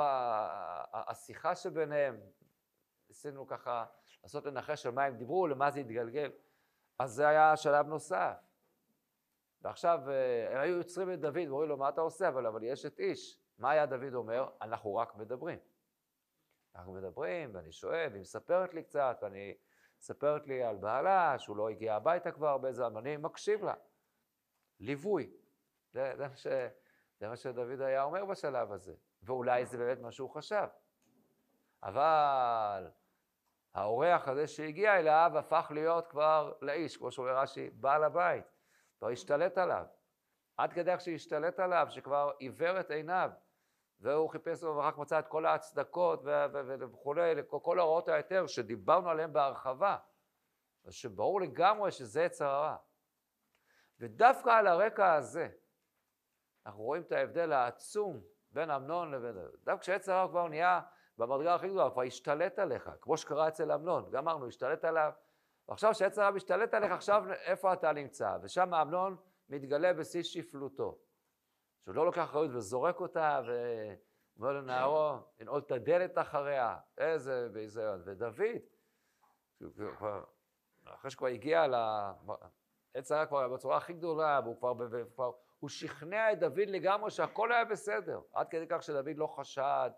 השיחה 0.93 1.55
שביניהם, 1.55 2.19
ניסינו 3.09 3.47
ככה 3.47 3.85
לעשות 4.23 4.45
לנחש 4.45 4.85
על 4.85 4.91
מה 4.91 5.03
הם 5.03 5.17
דיברו, 5.17 5.47
למה 5.47 5.71
זה 5.71 5.79
התגלגל, 5.79 6.31
אז 6.99 7.11
זה 7.11 7.27
היה 7.27 7.57
שלב 7.57 7.87
נוסף. 7.87 8.37
ועכשיו 9.61 9.99
אה, 10.09 10.51
הם 10.51 10.61
היו 10.61 10.77
יוצרים 10.77 11.13
את 11.13 11.19
דוד 11.19 11.47
ואומרים 11.47 11.69
לו, 11.69 11.77
מה 11.77 11.89
אתה 11.89 12.01
עושה? 12.01 12.27
אבל, 12.27 12.45
אבל 12.45 12.63
יש 12.63 12.85
את 12.85 12.99
איש. 12.99 13.39
מה 13.57 13.71
היה 13.71 13.85
דוד 13.85 14.13
אומר? 14.13 14.49
אנחנו 14.61 14.95
רק 14.95 15.15
מדברים. 15.15 15.59
אנחנו 16.75 16.93
מדברים, 16.93 17.55
ואני 17.55 17.71
שואל, 17.71 18.07
והיא 18.11 18.21
מספרת 18.21 18.73
לי 18.73 18.83
קצת, 18.83 19.17
ואני 19.21 19.57
מספרת 19.99 20.47
לי 20.47 20.63
על 20.63 20.75
בעלה, 20.75 21.39
שהוא 21.39 21.57
לא 21.57 21.69
הגיע 21.69 21.95
הביתה 21.95 22.31
כבר 22.31 22.47
הרבה 22.47 22.71
זמן, 22.71 22.95
ואני 22.95 23.17
מקשיב 23.17 23.63
לה. 23.63 23.73
ליווי. 24.79 25.31
זה, 25.91 26.13
זה, 26.17 26.27
מה 26.27 26.35
ש, 26.35 26.47
זה 27.19 27.27
מה 27.27 27.35
שדוד 27.35 27.81
היה 27.81 28.03
אומר 28.03 28.25
בשלב 28.25 28.71
הזה. 28.71 28.93
ואולי 29.23 29.65
זה 29.65 29.77
באמת 29.77 29.99
מה 29.99 30.11
שהוא 30.11 30.29
חשב. 30.29 30.67
אבל 31.83 32.89
האורח 33.73 34.27
הזה 34.27 34.47
שהגיע 34.47 34.99
אליו 34.99 35.31
הפך 35.35 35.71
להיות 35.73 36.07
כבר 36.07 36.53
לאיש, 36.61 36.97
כמו 36.97 37.11
שאומר 37.11 37.37
רש"י, 37.37 37.69
בעל 37.69 38.03
הבית. 38.03 38.45
כבר 38.99 39.09
השתלט 39.09 39.57
עליו. 39.57 39.85
עד 40.57 40.73
כדי 40.73 40.91
איך 40.91 41.01
שהשתלט 41.01 41.59
עליו, 41.59 41.87
שכבר 41.89 42.31
עיוור 42.39 42.79
את 42.79 42.91
עיניו. 42.91 43.31
והוא 43.99 44.29
חיפש 44.29 44.63
ורק 44.63 44.97
מצא 44.97 45.19
את 45.19 45.27
כל 45.27 45.45
ההצדקות 45.45 46.21
וכולי, 46.79 47.35
כל 47.49 47.79
הוראות 47.79 48.07
ההיתר 48.07 48.47
שדיברנו 48.47 49.09
עליהן 49.09 49.33
בהרחבה, 49.33 49.97
שברור 50.89 51.41
לגמרי 51.41 51.91
שזה 51.91 52.23
יצר 52.23 52.47
הרע. 52.47 52.75
ודווקא 53.99 54.49
על 54.49 54.67
הרקע 54.67 55.13
הזה, 55.13 55.49
אנחנו 56.67 56.83
רואים 56.83 57.01
את 57.01 57.11
ההבדל 57.11 57.51
העצום 57.51 58.21
בין 58.51 58.71
אמנון 58.71 59.11
לבין... 59.11 59.37
דווקא 59.63 59.81
כשיצר 59.81 60.13
הרע 60.13 60.27
כבר 60.27 60.47
נהיה 60.47 60.81
במדרגה 61.17 61.55
הכי 61.55 61.67
גדולה, 61.67 61.89
כבר 61.89 62.01
השתלט 62.01 62.59
עליך, 62.59 62.89
כמו 63.01 63.17
שקרה 63.17 63.47
אצל 63.47 63.71
אמנון, 63.71 64.11
גמרנו, 64.11 64.47
השתלט 64.47 64.85
עליו, 64.85 65.11
ועכשיו 65.67 65.91
כשיצר 65.91 66.21
הרע 66.21 66.31
משתלט 66.31 66.73
עליך, 66.73 66.91
עכשיו 66.91 67.23
איפה 67.31 67.73
אתה 67.73 67.93
נמצא? 67.93 68.37
ושם 68.41 68.73
אמנון 68.73 69.15
מתגלה 69.49 69.93
בשיא 69.93 70.23
שפלותו. 70.23 70.97
שהוא 71.83 71.95
לא 71.95 72.05
לוקח 72.05 72.23
אחריות 72.23 72.51
וזורק 72.53 72.99
אותה, 72.99 73.41
ואומר 74.37 74.53
לנערו, 74.53 75.15
לנעול 75.39 75.59
את 75.59 75.71
הדלת 75.71 76.17
אחריה, 76.17 76.77
איזה 76.97 77.49
ביזיון. 77.51 78.01
ודוד, 78.05 78.35
אחרי 80.85 81.11
שכבר 81.11 81.27
הגיע 81.27 81.67
לעץ 81.67 83.11
הרע 83.11 83.25
כבר 83.25 83.47
בצורה 83.47 83.77
הכי 83.77 83.93
גדולה, 83.93 84.39
והוא 84.43 84.57
כבר, 84.57 84.73
כבר, 85.15 85.31
הוא 85.59 85.69
שכנע 85.69 86.31
את 86.31 86.39
דוד 86.39 86.67
לגמרי 86.67 87.11
שהכל 87.11 87.51
היה 87.51 87.65
בסדר, 87.65 88.19
עד 88.33 88.49
כדי 88.49 88.65
כך 88.69 88.83
שדוד 88.83 89.17
לא 89.17 89.27
חשד, 89.27 89.89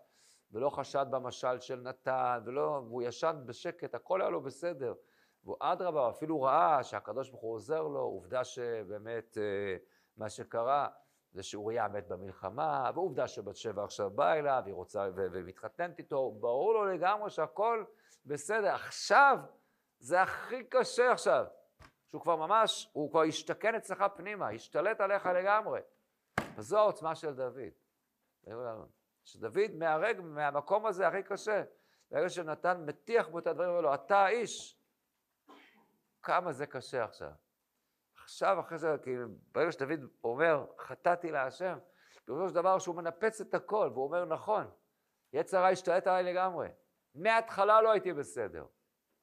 ולא 0.52 0.70
חשד 0.70 1.06
במשל 1.10 1.60
של 1.60 1.80
נתן, 1.80 2.40
ולא, 2.44 2.82
והוא 2.86 3.02
ישן 3.02 3.36
בשקט, 3.46 3.94
הכל 3.94 4.20
היה 4.20 4.30
לו 4.30 4.40
בסדר. 4.40 4.94
והוא 5.44 5.56
אדרבה, 5.60 6.10
אפילו 6.10 6.42
ראה 6.42 6.82
שהקדוש 6.82 7.30
ברוך 7.30 7.42
הוא 7.42 7.54
עוזר 7.54 7.82
לו, 7.82 8.00
עובדה 8.00 8.44
שבאמת 8.44 9.38
אה, 9.38 9.76
מה 10.16 10.28
שקרה 10.28 10.88
זה 11.32 11.42
שאוריה 11.42 11.88
מת 11.88 12.08
במלחמה, 12.08 12.90
ועובדה 12.94 13.28
שבת 13.28 13.56
שבע 13.56 13.84
עכשיו 13.84 14.10
באה 14.10 14.38
אליו, 14.38 14.62
היא 14.66 14.74
רוצה 14.74 15.08
ומתחתנת 15.14 15.98
איתו, 15.98 16.30
ברור 16.40 16.72
לו 16.74 16.84
לגמרי 16.84 17.30
שהכל 17.30 17.84
בסדר. 18.26 18.74
עכשיו, 18.74 19.38
זה 19.98 20.22
הכי 20.22 20.64
קשה 20.64 21.12
עכשיו, 21.12 21.46
שהוא 22.10 22.22
כבר 22.22 22.36
ממש, 22.36 22.90
הוא 22.92 23.10
כבר 23.10 23.22
השתכן 23.22 23.74
אצלך 23.74 24.04
פנימה, 24.16 24.48
השתלט 24.48 25.00
עליך 25.00 25.26
לגמרי. 25.26 25.80
וזו 26.56 26.78
העוצמה 26.78 27.14
של 27.14 27.34
דוד. 27.34 27.72
שדוד 29.24 29.74
מהרג, 29.74 30.20
מהמקום 30.20 30.86
הזה 30.86 31.08
הכי 31.08 31.22
קשה, 31.22 31.62
ברגע 32.10 32.28
שנתן 32.28 32.84
מטיח 32.86 33.28
בו 33.28 33.38
את 33.38 33.46
הדברים, 33.46 33.70
אומר 33.70 33.80
לו, 33.80 33.94
אתה 33.94 34.18
האיש. 34.18 34.80
כמה 36.22 36.52
זה 36.52 36.66
קשה 36.66 37.04
עכשיו. 37.04 37.32
עכשיו, 38.22 38.60
אחרי 38.60 38.78
זה, 38.78 38.96
כי 39.02 39.10
ברגע 39.52 39.72
שדוד 39.72 40.00
אומר, 40.24 40.66
חטאתי 40.78 41.30
להשם, 41.30 41.78
פירושו 42.24 42.48
של 42.48 42.54
דבר 42.54 42.78
שהוא 42.78 42.96
מנפץ 42.96 43.40
את 43.40 43.54
הכל, 43.54 43.90
והוא 43.92 44.04
אומר, 44.04 44.24
נכון, 44.24 44.70
יצר 45.32 45.58
הרע 45.58 45.68
השתלט 45.68 46.06
עליי 46.06 46.22
לגמרי. 46.22 46.68
מההתחלה 47.14 47.82
לא 47.82 47.90
הייתי 47.90 48.12
בסדר. 48.12 48.66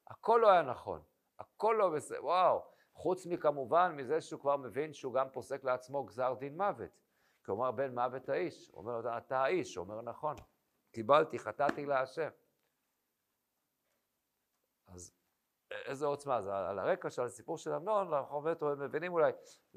הכל 0.07 0.39
לא 0.41 0.51
היה 0.51 0.61
נכון. 0.61 1.01
הכל 1.39 1.75
לא 1.79 1.89
בסדר. 1.89 2.25
וואו. 2.25 2.76
חוץ 2.97 3.25
מכמובן 3.25 3.95
מזה 3.95 4.21
שהוא 4.21 4.41
כבר 4.41 4.57
מבין 4.57 4.93
שהוא 4.93 5.13
גם 5.13 5.29
פוסק 5.29 5.63
לעצמו 5.63 6.03
גזר 6.03 6.33
דין 6.33 6.57
מוות. 6.57 6.99
כי 7.43 7.51
הוא 7.51 7.71
בן 7.71 7.93
מוות 7.93 8.29
האיש. 8.29 8.69
הוא 8.71 8.77
אומר, 8.77 9.17
אתה 9.17 9.39
האיש. 9.39 9.75
הוא 9.75 9.83
אומר, 9.83 10.01
נכון. 10.01 10.35
קיבלתי, 10.91 11.39
חטאתי 11.39 11.85
להשם. 11.85 12.29
אז 14.87 15.13
איזה 15.71 16.05
עוצמה, 16.05 16.41
זה 16.41 16.57
על 16.57 16.79
הרקע 16.79 17.09
של 17.09 17.21
הסיפור 17.21 17.57
של 17.57 17.73
אמנון, 17.73 18.13
אנחנו 18.13 18.41
באמת 18.41 18.63
מבינים 18.63 19.13
אולי 19.13 19.31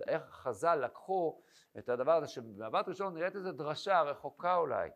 איך 0.08 0.22
חז"ל 0.22 0.74
לקחו 0.74 1.42
את 1.78 1.88
הדבר 1.88 2.12
הזה, 2.12 2.28
שבמבט 2.28 2.88
ראשון 2.88 3.14
נראית 3.14 3.36
איזו 3.36 3.52
דרשה 3.52 4.02
רחוקה 4.02 4.56
אולי. 4.56 4.90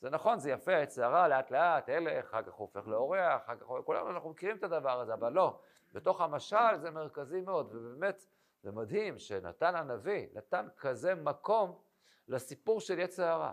זה 0.00 0.10
נכון, 0.10 0.38
זה 0.38 0.50
יפה, 0.50 0.82
הצערה 0.82 1.28
לאט 1.28 1.50
לאט, 1.50 1.88
הלך, 1.88 2.24
אחר 2.24 2.42
כך 2.42 2.52
הוא 2.52 2.68
הופך 2.68 2.86
לאורח, 2.86 3.42
אחר 3.44 3.56
כך, 3.56 3.66
כולנו 3.84 4.10
אנחנו 4.10 4.30
מכירים 4.30 4.56
את 4.56 4.62
הדבר 4.62 5.00
הזה, 5.00 5.14
אבל 5.14 5.32
לא, 5.32 5.60
בתוך 5.92 6.20
המשל 6.20 6.76
זה 6.76 6.90
מרכזי 6.90 7.40
מאוד, 7.40 7.74
ובאמת 7.74 8.26
זה 8.62 8.72
מדהים 8.72 9.18
שנתן 9.18 9.74
הנביא, 9.74 10.26
נתן 10.34 10.68
כזה 10.76 11.14
מקום 11.14 11.82
לסיפור 12.28 12.80
של 12.80 12.98
יצר 12.98 13.24
הרע. 13.24 13.52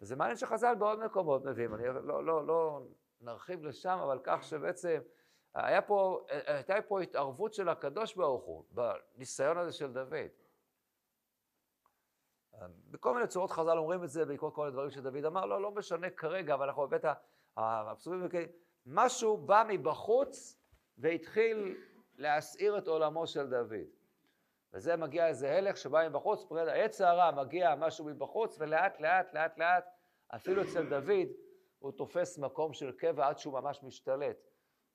וזה 0.00 0.16
מעניין 0.16 0.36
שחז"ל 0.36 0.74
בעוד 0.74 1.04
מקומות 1.04 1.44
מביאים, 1.44 1.74
אני 1.74 1.86
לא, 1.86 2.24
לא, 2.24 2.46
לא 2.46 2.82
נרחיב 3.20 3.64
לשם, 3.64 3.98
אבל 4.02 4.18
כך 4.24 4.42
שבעצם 4.42 5.00
היה 5.54 5.82
פה, 5.82 6.26
הייתה 6.46 6.74
פה 6.88 7.00
התערבות 7.00 7.54
של 7.54 7.68
הקדוש 7.68 8.14
ברוך 8.14 8.44
הוא 8.44 8.64
בניסיון 8.70 9.58
הזה 9.58 9.72
של 9.72 9.92
דוד. 9.92 10.28
בכל 12.90 13.14
מיני 13.14 13.26
צורות 13.26 13.50
חז"ל 13.50 13.78
אומרים 13.78 14.04
את 14.04 14.10
זה 14.10 14.24
בעקבות 14.24 14.54
כל 14.54 14.66
הדברים 14.66 14.90
שדוד 14.90 15.24
אמר, 15.24 15.46
לא, 15.46 15.62
לא 15.62 15.70
משנה 15.70 16.10
כרגע, 16.10 16.54
אבל 16.54 16.66
אנחנו 16.66 16.82
בבית 16.82 17.04
הפסוקים, 17.56 18.48
משהו 18.86 19.36
בא 19.36 19.64
מבחוץ 19.68 20.61
והתחיל 20.98 21.78
להסעיר 22.18 22.78
את 22.78 22.88
עולמו 22.88 23.26
של 23.26 23.50
דוד. 23.50 23.86
וזה 24.74 24.96
מגיע 24.96 25.28
איזה 25.28 25.58
הלך 25.58 25.76
שבא 25.76 26.08
מבחוץ, 26.08 26.46
עץ 26.52 27.00
הרע 27.00 27.30
מגיע 27.30 27.74
משהו 27.74 28.04
מבחוץ, 28.04 28.56
ולאט 28.60 29.00
לאט 29.00 29.34
לאט 29.34 29.58
לאט, 29.58 29.84
אפילו 30.34 30.62
אצל 30.62 30.88
דוד, 30.88 31.28
הוא 31.78 31.92
תופס 31.92 32.38
מקום 32.38 32.72
של 32.72 32.92
קבע 32.92 33.28
עד 33.28 33.38
שהוא 33.38 33.54
ממש 33.54 33.82
משתלט. 33.82 34.36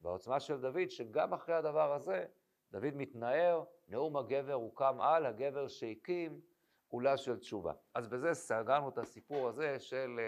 והעוצמה 0.02 0.40
של 0.40 0.62
דוד, 0.62 0.90
שגם 0.90 1.34
אחרי 1.34 1.56
הדבר 1.56 1.94
הזה, 1.94 2.26
דוד 2.72 2.96
מתנער, 2.96 3.64
נאום 3.88 4.18
הגבר 4.18 4.54
הוקם 4.54 5.02
על, 5.02 5.26
הגבר 5.26 5.68
שהקים 5.68 6.42
עולה 6.88 7.18
של 7.18 7.40
תשובה. 7.40 7.74
אז 7.94 8.08
בזה 8.08 8.34
סגרנו 8.34 8.90
את 8.90 8.98
הסיפור 8.98 9.48
הזה 9.48 9.80
של, 9.80 10.20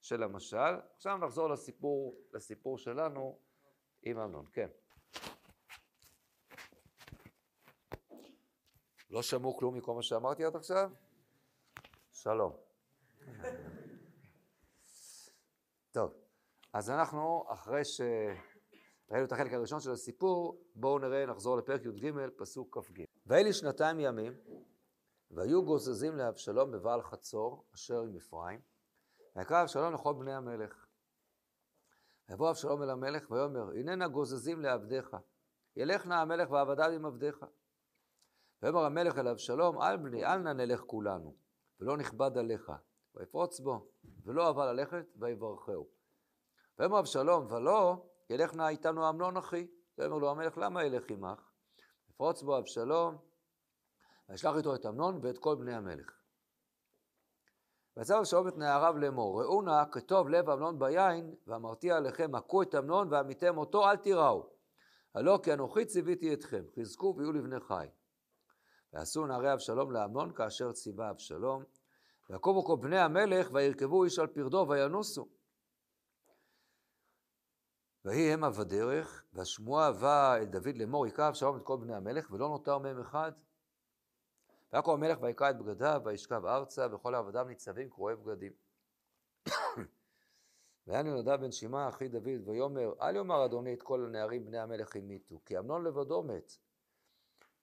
של 0.00 0.22
המשל. 0.22 0.74
עכשיו 0.94 1.16
נחזור 1.16 1.48
לסיפור, 1.48 2.20
לסיפור 2.32 2.78
שלנו 2.78 3.38
עם 4.02 4.18
אמנון. 4.18 4.46
כן. 4.52 4.68
לא 9.10 9.22
שמעו 9.22 9.56
כלום 9.56 9.76
מכל 9.76 9.94
מה 9.94 10.02
שאמרתי 10.02 10.44
עד 10.44 10.56
עכשיו? 10.56 10.90
שלום. 12.12 12.52
טוב, 15.92 16.14
אז 16.72 16.90
אנחנו, 16.90 17.44
אחרי 17.48 17.84
ש... 17.84 18.00
ראינו 19.10 19.26
את 19.26 19.32
החלק 19.32 19.52
הראשון 19.52 19.80
של 19.80 19.90
הסיפור, 19.90 20.64
בואו 20.74 20.98
נראה, 20.98 21.26
נחזור 21.26 21.56
לפרק 21.56 21.84
י"ג, 21.84 22.12
פסוק 22.36 22.78
כ"ג. 22.78 23.04
ואלי 23.26 23.52
שנתיים 23.52 24.00
ימים, 24.00 24.32
והיו 25.30 25.64
גוזזים 25.64 26.16
לאבשלום 26.16 26.70
בבעל 26.70 27.02
חצור, 27.02 27.64
אשר 27.74 28.00
עם 28.00 28.16
אפרים, 28.16 28.60
ויקרא 29.36 29.62
אבשלום 29.62 29.94
לכל 29.94 30.14
בני 30.14 30.34
המלך. 30.34 30.86
ויבוא 32.28 32.50
אבשלום 32.50 32.82
אל 32.82 32.90
המלך 32.90 33.30
ויאמר, 33.30 33.70
הננה 33.70 34.08
גוזזים 34.08 34.60
לעבדיך, 34.60 35.16
ילך 35.76 36.06
נא 36.06 36.14
המלך 36.14 36.50
ועבדיו 36.50 36.90
עם 36.90 37.06
עבדיך. 37.06 37.44
ויאמר 38.62 38.84
המלך 38.84 39.18
אל 39.18 39.28
אבשלום, 39.28 39.82
אל 39.82 39.96
בני, 39.96 40.24
אל 40.24 40.38
נא 40.38 40.52
נלך 40.52 40.80
כולנו, 40.80 41.36
ולא 41.80 41.96
נכבד 41.96 42.38
עליך. 42.38 42.72
ויפרוץ 43.14 43.60
בו, 43.60 43.88
ולא 44.24 44.46
אהבה 44.46 44.72
ללכת, 44.72 45.06
ויברכהו. 45.16 45.88
ויאמר 46.78 46.98
אבשלום, 46.98 47.52
ולא, 47.52 48.06
ילך 48.30 48.54
נא 48.54 48.68
איתנו 48.68 49.08
אמנון 49.08 49.36
אחי. 49.36 49.66
ויאמר 49.98 50.18
לו 50.18 50.30
המלך, 50.30 50.58
למה 50.58 50.84
ילך 50.84 51.10
עמך? 51.10 51.50
יפרוץ 52.10 52.42
בו 52.42 52.58
אבשלום, 52.58 53.16
וישלח 54.28 54.56
איתו 54.56 54.74
את 54.74 54.86
אמנון 54.86 55.18
ואת 55.22 55.38
כל 55.38 55.54
בני 55.54 55.74
המלך. 55.74 56.10
ויצא 57.96 58.18
אבשלום 58.18 58.48
את 58.48 58.56
נעריו 58.56 58.98
לאמור, 58.98 59.42
ראו 59.42 59.62
נא 59.62 59.84
כטוב 59.92 60.28
לב 60.28 60.50
אמנון 60.50 60.78
ביין, 60.78 61.34
ואמרתי 61.46 61.90
עליכם, 61.90 62.34
הכו 62.34 62.62
את 62.62 62.74
אמנון 62.74 63.12
ועמיתם 63.12 63.58
אותו, 63.58 63.90
אל 63.90 63.96
תיראו. 63.96 64.50
הלא 65.14 65.40
כי 65.42 65.52
אנוכי 65.52 65.84
ציוויתי 65.84 66.34
אתכם, 66.34 66.64
חזקו 66.80 67.14
ויהיו 67.16 67.32
לבני 67.32 67.60
חי. 67.60 67.86
ועשו 68.92 69.26
נערי 69.26 69.52
אבשלום 69.52 69.92
לאמנון 69.92 70.32
כאשר 70.32 70.72
ציווה 70.72 71.10
אבשלום, 71.10 71.64
ויקומו 72.30 72.64
כל 72.64 72.76
בני 72.80 72.98
המלך 72.98 73.48
וירכבו 73.52 74.04
איש 74.04 74.18
על 74.18 74.26
פרדו 74.26 74.66
וינוסו. 74.68 75.28
ויהי 78.04 78.32
המה 78.32 78.50
בדרך, 78.50 79.24
והשמועה 79.32 79.92
באה 79.92 80.36
אל 80.36 80.44
דוד 80.44 80.76
לאמור, 80.76 81.04
היכה 81.04 81.28
אבשלום 81.28 81.56
את 81.56 81.62
כל 81.62 81.76
בני 81.80 81.94
המלך, 81.94 82.30
ולא 82.30 82.48
נותר 82.48 82.78
מהם 82.78 83.00
אחד. 83.00 83.32
ויקום 84.72 84.94
המלך 84.94 85.22
ויקרא 85.22 85.50
את 85.50 85.58
בגדיו, 85.58 86.00
וישכב 86.04 86.46
ארצה, 86.46 86.86
וכל 86.92 87.14
עבדיו 87.14 87.44
ניצבים 87.44 87.90
קרועי 87.90 88.16
בגדים. 88.16 88.52
והיה 90.86 91.06
יהונדב 91.06 91.40
בן 91.40 91.52
שמעה 91.52 91.88
אחי 91.88 92.08
דוד, 92.08 92.48
ויאמר, 92.48 92.92
אל 93.02 93.16
יאמר 93.16 93.44
אדוני 93.44 93.74
את 93.74 93.82
כל 93.82 94.04
הנערים 94.04 94.46
בני 94.46 94.58
המלך 94.58 94.96
המיתו, 94.96 95.40
כי 95.44 95.58
אמנון 95.58 95.84
לבדו 95.84 96.22
מת. 96.22 96.56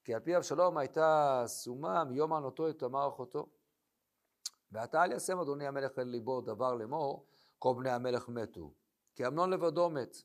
כי 0.04 0.14
על 0.14 0.20
פי 0.20 0.36
אבשלום 0.36 0.78
הייתה 0.78 1.42
סומה 1.46 2.04
מיום 2.04 2.32
ענותו 2.32 2.68
את 2.68 2.78
תמר 2.78 3.08
אחותו. 3.08 3.46
ועתה 4.72 5.04
אל 5.04 5.12
ישם 5.12 5.38
אדוני 5.38 5.66
המלך 5.66 5.98
אל 5.98 6.04
ליבו 6.04 6.40
דבר 6.40 6.74
לאמור, 6.74 7.26
כל 7.58 7.74
בני 7.78 7.90
המלך 7.90 8.28
מתו. 8.28 8.72
כי 9.14 9.26
אמנון 9.26 9.50
לבדו 9.50 9.90
מת. 9.90 10.16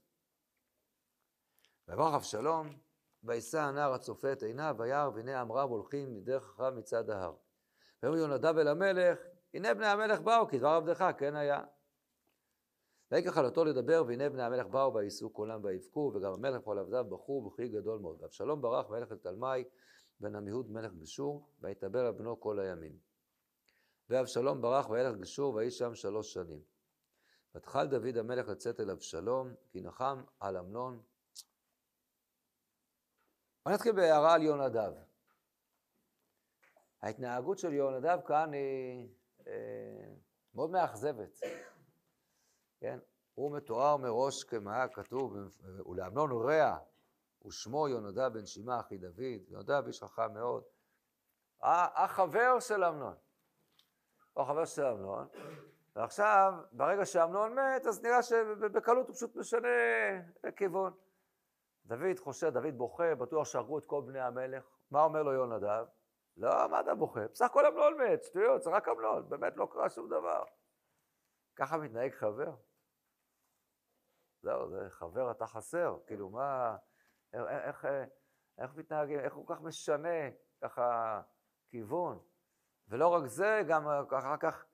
ויברך 1.87 2.13
אבשלום, 2.13 2.67
וישא 3.23 3.59
הנער 3.59 3.93
הצופה 3.93 4.31
את 4.31 4.43
עיניו, 4.43 4.75
וירא 4.79 5.09
והנה 5.15 5.41
אמריו 5.41 5.67
הולכים 5.67 6.15
מדרך 6.15 6.43
אחריו 6.43 6.73
מצד 6.75 7.09
ההר. 7.09 7.35
ויאמר 8.03 8.17
יונדב 8.17 8.57
אל 8.57 8.67
המלך, 8.67 9.19
הנה 9.53 9.73
בני 9.73 9.87
המלך 9.87 10.21
באו, 10.21 10.47
כי 10.47 10.59
דבר 10.59 10.69
עבדך 10.69 11.05
כן 11.17 11.35
היה. 11.35 11.63
ויהי 13.11 13.23
ככלתו 13.23 13.65
לדבר, 13.65 14.03
והנה 14.07 14.29
בני 14.29 14.43
המלך 14.43 14.67
באו 14.67 14.93
ויישאו 14.93 15.29
קולם 15.29 15.63
ויבכו, 15.63 16.11
וגם 16.15 16.33
המלך 16.33 16.61
וכל 16.61 16.79
עבדיו 16.79 17.05
בכו 17.09 17.49
בכי 17.49 17.67
גדול 17.67 17.99
מאוד. 17.99 18.21
ואבשלום 18.21 18.61
ברח 18.61 18.89
וילך 18.89 19.11
לתלמי 19.11 19.63
בן 20.19 20.35
עמיהוד 20.35 20.71
מלך 20.71 20.93
גשור, 20.93 21.49
ויתאבל 21.61 21.99
על 21.99 22.11
בנו 22.11 22.39
כל 22.39 22.59
הימים. 22.59 22.97
ואבשלום 24.09 24.61
ברח 24.61 24.89
וילך 24.89 25.15
גשור, 25.17 25.53
ויהי 25.53 25.71
שם 25.71 25.95
שלוש 25.95 26.33
שנים. 26.33 26.61
ותחל 27.55 27.87
דוד 27.87 28.17
המלך 28.17 28.47
לצאת 28.47 28.79
אל 28.79 28.91
אבשלום, 28.91 29.53
כי 29.71 29.81
נחם 29.81 30.23
על 30.39 30.57
אמנון. 30.57 31.01
בוא 33.65 33.73
נתחיל 33.73 33.91
בהערה 33.91 34.33
על 34.33 34.43
יונדב. 34.43 34.93
ההתנהגות 37.01 37.59
של 37.59 37.73
יונדב 37.73 38.19
כאן 38.27 38.53
היא 38.53 39.07
אה, 39.47 40.13
מאוד 40.55 40.69
מאכזבת. 40.69 41.39
כן? 42.79 42.99
הוא 43.33 43.57
מתואר 43.57 43.97
מראש 43.97 44.43
כמה 44.43 44.87
כתוב, 44.87 45.35
ולאמנון 45.89 46.31
רע, 46.31 46.77
ושמו 47.45 47.87
יונדב 47.87 48.33
בן 48.33 48.45
שמעה 48.45 48.79
אחי 48.79 48.97
דוד, 48.97 49.49
יונדב 49.49 49.83
איש 49.87 50.03
חכם 50.03 50.33
מאוד. 50.33 50.63
החבר 51.61 52.59
של 52.59 52.83
אמנון. 52.83 53.15
הוא 54.33 54.43
החבר 54.43 54.65
של 54.65 54.85
אמנון, 54.85 55.27
ועכשיו, 55.95 56.53
ברגע 56.71 57.05
שאמנון 57.05 57.59
מת, 57.59 57.85
אז 57.85 58.03
נראה 58.03 58.23
שבקלות 58.23 59.07
הוא 59.07 59.15
פשוט 59.15 59.35
משנה 59.35 59.67
כיוון. 60.55 60.93
דוד 61.85 62.19
חושב, 62.19 62.49
דוד 62.49 62.77
בוכה, 62.77 63.15
בטוח 63.15 63.45
שהרגו 63.47 63.77
את 63.77 63.85
כל 63.85 64.01
בני 64.05 64.19
המלך. 64.19 64.65
מה 64.91 65.03
אומר 65.03 65.23
לו 65.23 65.33
יונדב? 65.33 65.85
לא, 66.37 66.67
מה 66.67 66.79
אתה 66.79 66.95
בוכה? 66.95 67.27
בסך 67.27 67.45
הכל 67.45 67.65
אמנון 67.65 68.01
מת, 68.01 68.23
שטויות, 68.23 68.63
זה 68.63 68.69
רק 68.69 68.87
אמנון, 68.87 69.29
באמת 69.29 69.57
לא 69.57 69.67
קרה 69.71 69.89
שום 69.89 70.09
דבר. 70.09 70.43
ככה 71.55 71.77
מתנהג 71.77 72.13
חבר? 72.13 72.51
זהו, 74.41 74.69
זה 74.69 74.89
חבר 74.89 75.31
אתה 75.31 75.47
חסר, 75.47 75.97
כאילו 76.07 76.29
מה, 76.29 76.75
איך, 77.33 77.85
איך, 78.57 78.75
מתנהגים, 78.75 79.19
איך 79.19 79.33
הוא 79.33 79.47
כך 79.47 79.61
משנה 79.61 80.29
ככה 80.63 81.21
כיוון. 81.69 82.19
ולא 82.87 83.07
רק 83.07 83.25
זה, 83.25 83.61
גם 83.67 83.87
אחר 83.87 84.37
כך, 84.39 84.65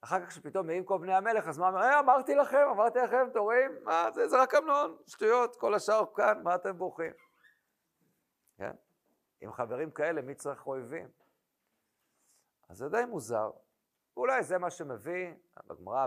אחר 0.00 0.26
כך 0.26 0.32
שפתאום 0.32 0.66
מעים 0.66 0.84
כל 0.84 0.98
בני 0.98 1.14
המלך, 1.14 1.48
אז 1.48 1.58
מה, 1.58 1.82
אה, 1.82 2.00
אמרתי 2.00 2.34
לכם, 2.34 2.66
אמרתי 2.70 2.98
לכם, 2.98 3.26
אתם 3.30 3.38
רואים? 3.38 3.84
מה, 3.84 4.10
זה, 4.14 4.28
זה 4.28 4.42
רק 4.42 4.54
אמנון, 4.54 4.96
שטויות, 5.06 5.56
כל 5.56 5.74
השאר 5.74 6.04
כאן, 6.14 6.42
מה 6.42 6.54
אתם 6.54 6.78
בוכים? 6.78 7.12
כן? 8.56 8.72
עם 9.40 9.52
חברים 9.52 9.90
כאלה, 9.90 10.22
מי 10.22 10.34
צריך 10.34 10.66
אויבים? 10.66 11.08
אז 12.68 12.76
זה 12.76 12.88
די 12.88 13.04
מוזר. 13.08 13.50
אולי 14.16 14.42
זה 14.42 14.58
מה 14.58 14.70
שמביא, 14.70 15.34
בגמרא 15.66 16.06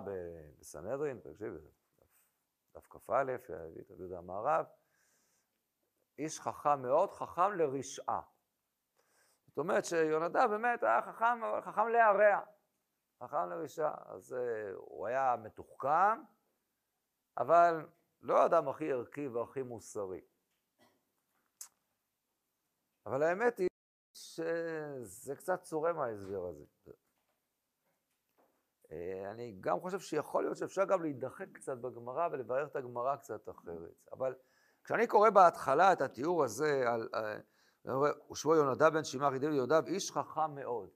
בסנהדרין, 0.59 1.19
תקשיב, 1.19 1.53
דף 2.77 2.87
כ"א, 2.87 3.11
הביא 3.11 3.81
את 3.81 3.89
יהודה 3.89 4.17
המערב, 4.17 4.65
איש 6.19 6.39
חכם 6.39 6.81
מאוד, 6.81 7.11
חכם 7.11 7.53
לרשעה. 7.57 8.21
זאת 9.47 9.57
אומרת 9.57 9.85
שיונדב 9.85 10.47
באמת 10.49 10.83
היה 10.83 11.01
חכם, 11.01 11.39
חכם 11.61 11.87
להרע, 11.87 12.41
חכם 13.23 13.49
לרשעה. 13.49 13.95
אז 14.05 14.33
uh, 14.33 14.75
הוא 14.75 15.07
היה 15.07 15.35
מתוחכם, 15.43 16.21
אבל 17.37 17.87
לא 18.21 18.41
האדם 18.43 18.67
הכי 18.67 18.91
ערכי 18.91 19.27
והכי 19.27 19.61
מוסרי. 19.61 20.21
אבל 23.05 23.23
האמת 23.23 23.57
היא 23.57 23.67
שזה 24.13 25.35
קצת 25.35 25.61
צורם 25.61 25.99
ההסבר 25.99 26.45
הזה. 26.45 26.65
אה, 28.91 29.31
אני 29.31 29.57
גם 29.59 29.79
חושב 29.79 29.99
שיכול 29.99 30.43
להיות 30.43 30.57
שאפשר 30.57 30.85
גם 30.85 31.01
להידחק 31.01 31.47
קצת 31.53 31.77
בגמרא 31.77 32.27
ולברר 32.31 32.65
את 32.65 32.75
הגמרא 32.75 33.15
קצת 33.15 33.49
אחרת. 33.49 34.09
אבל 34.13 34.35
כשאני 34.83 35.07
קורא 35.07 35.29
בהתחלה 35.29 35.93
את 35.93 36.01
התיאור 36.01 36.43
הזה 36.43 36.83
על... 36.89 37.09
ושמו 38.31 38.55
יונדב 38.55 38.93
בן 38.93 39.03
שמעון 39.03 39.35
ידיד 39.35 39.53
יהודב, 39.53 39.83
איש 39.87 40.11
חכם 40.11 40.55
מאוד. 40.55 40.89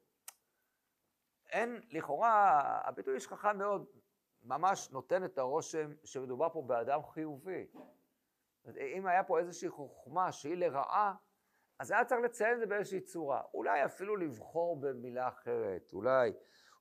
אין, 1.50 1.82
לכאורה, 1.90 2.62
הביטוי 2.88 3.16
איש 3.16 3.28
חכם 3.28 3.58
מאוד 3.58 3.86
ממש 4.44 4.92
נותן 4.92 5.26
את 5.26 5.38
הרושם 5.38 5.92
שמדובר 6.04 6.50
פה 6.50 6.64
באדם 6.68 7.00
חיובי. 7.04 7.68
אם 8.80 9.08
היה 9.08 9.24
פה 9.24 9.40
איזושהי 9.40 9.70
חוכמה 9.70 10.32
שהיא 10.32 10.56
לרעה, 10.56 11.16
אז 11.80 11.92
היה 11.92 12.06
צריך 12.06 12.22
לציין 12.22 12.54
את 12.54 12.60
זה 12.60 12.66
באיזושהי 12.66 13.02
צורה. 13.02 13.42
אולי 13.54 13.86
אפילו 13.86 14.16
לבחור 14.16 14.82
במילה 14.82 15.28
אחרת, 15.28 15.94
אולי 15.94 16.34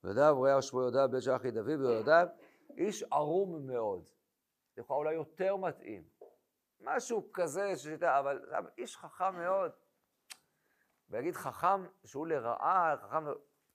ויודב 0.04 0.32
רואה 0.36 0.62
שמו 0.62 0.80
יודב 0.80 1.10
בית 1.10 1.24
אחי 1.36 1.50
דוד 1.50 1.80
ויודב 1.80 2.26
איש 2.76 3.02
ערום 3.02 3.66
מאוד. 3.66 4.08
לכאורה 4.76 5.00
אולי 5.00 5.14
יותר 5.14 5.56
מתאים. 5.56 6.02
משהו 6.80 7.32
כזה, 7.32 7.76
ששיטה, 7.76 8.18
אבל 8.18 8.40
איש 8.78 8.96
חכם 8.96 9.36
מאוד. 9.36 9.72
ויגיד 11.10 11.34
חכם 11.34 11.84
שהוא 12.04 12.26
לרעה, 12.26 12.96
חכם, 13.02 13.24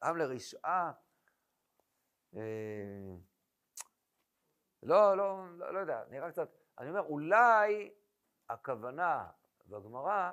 חכם 0.04 0.18
לרשעה. 0.18 0.92
אה, 2.36 2.42
לא, 4.84 5.18
לא, 5.18 5.58
לא, 5.58 5.74
לא 5.74 5.80
יודע, 5.80 6.04
נראה 6.10 6.32
קצת, 6.32 6.50
אני 6.80 6.90
אומר, 6.90 7.02
אולי 7.02 7.92
הכוונה 8.50 9.28
בגמרא 9.68 10.32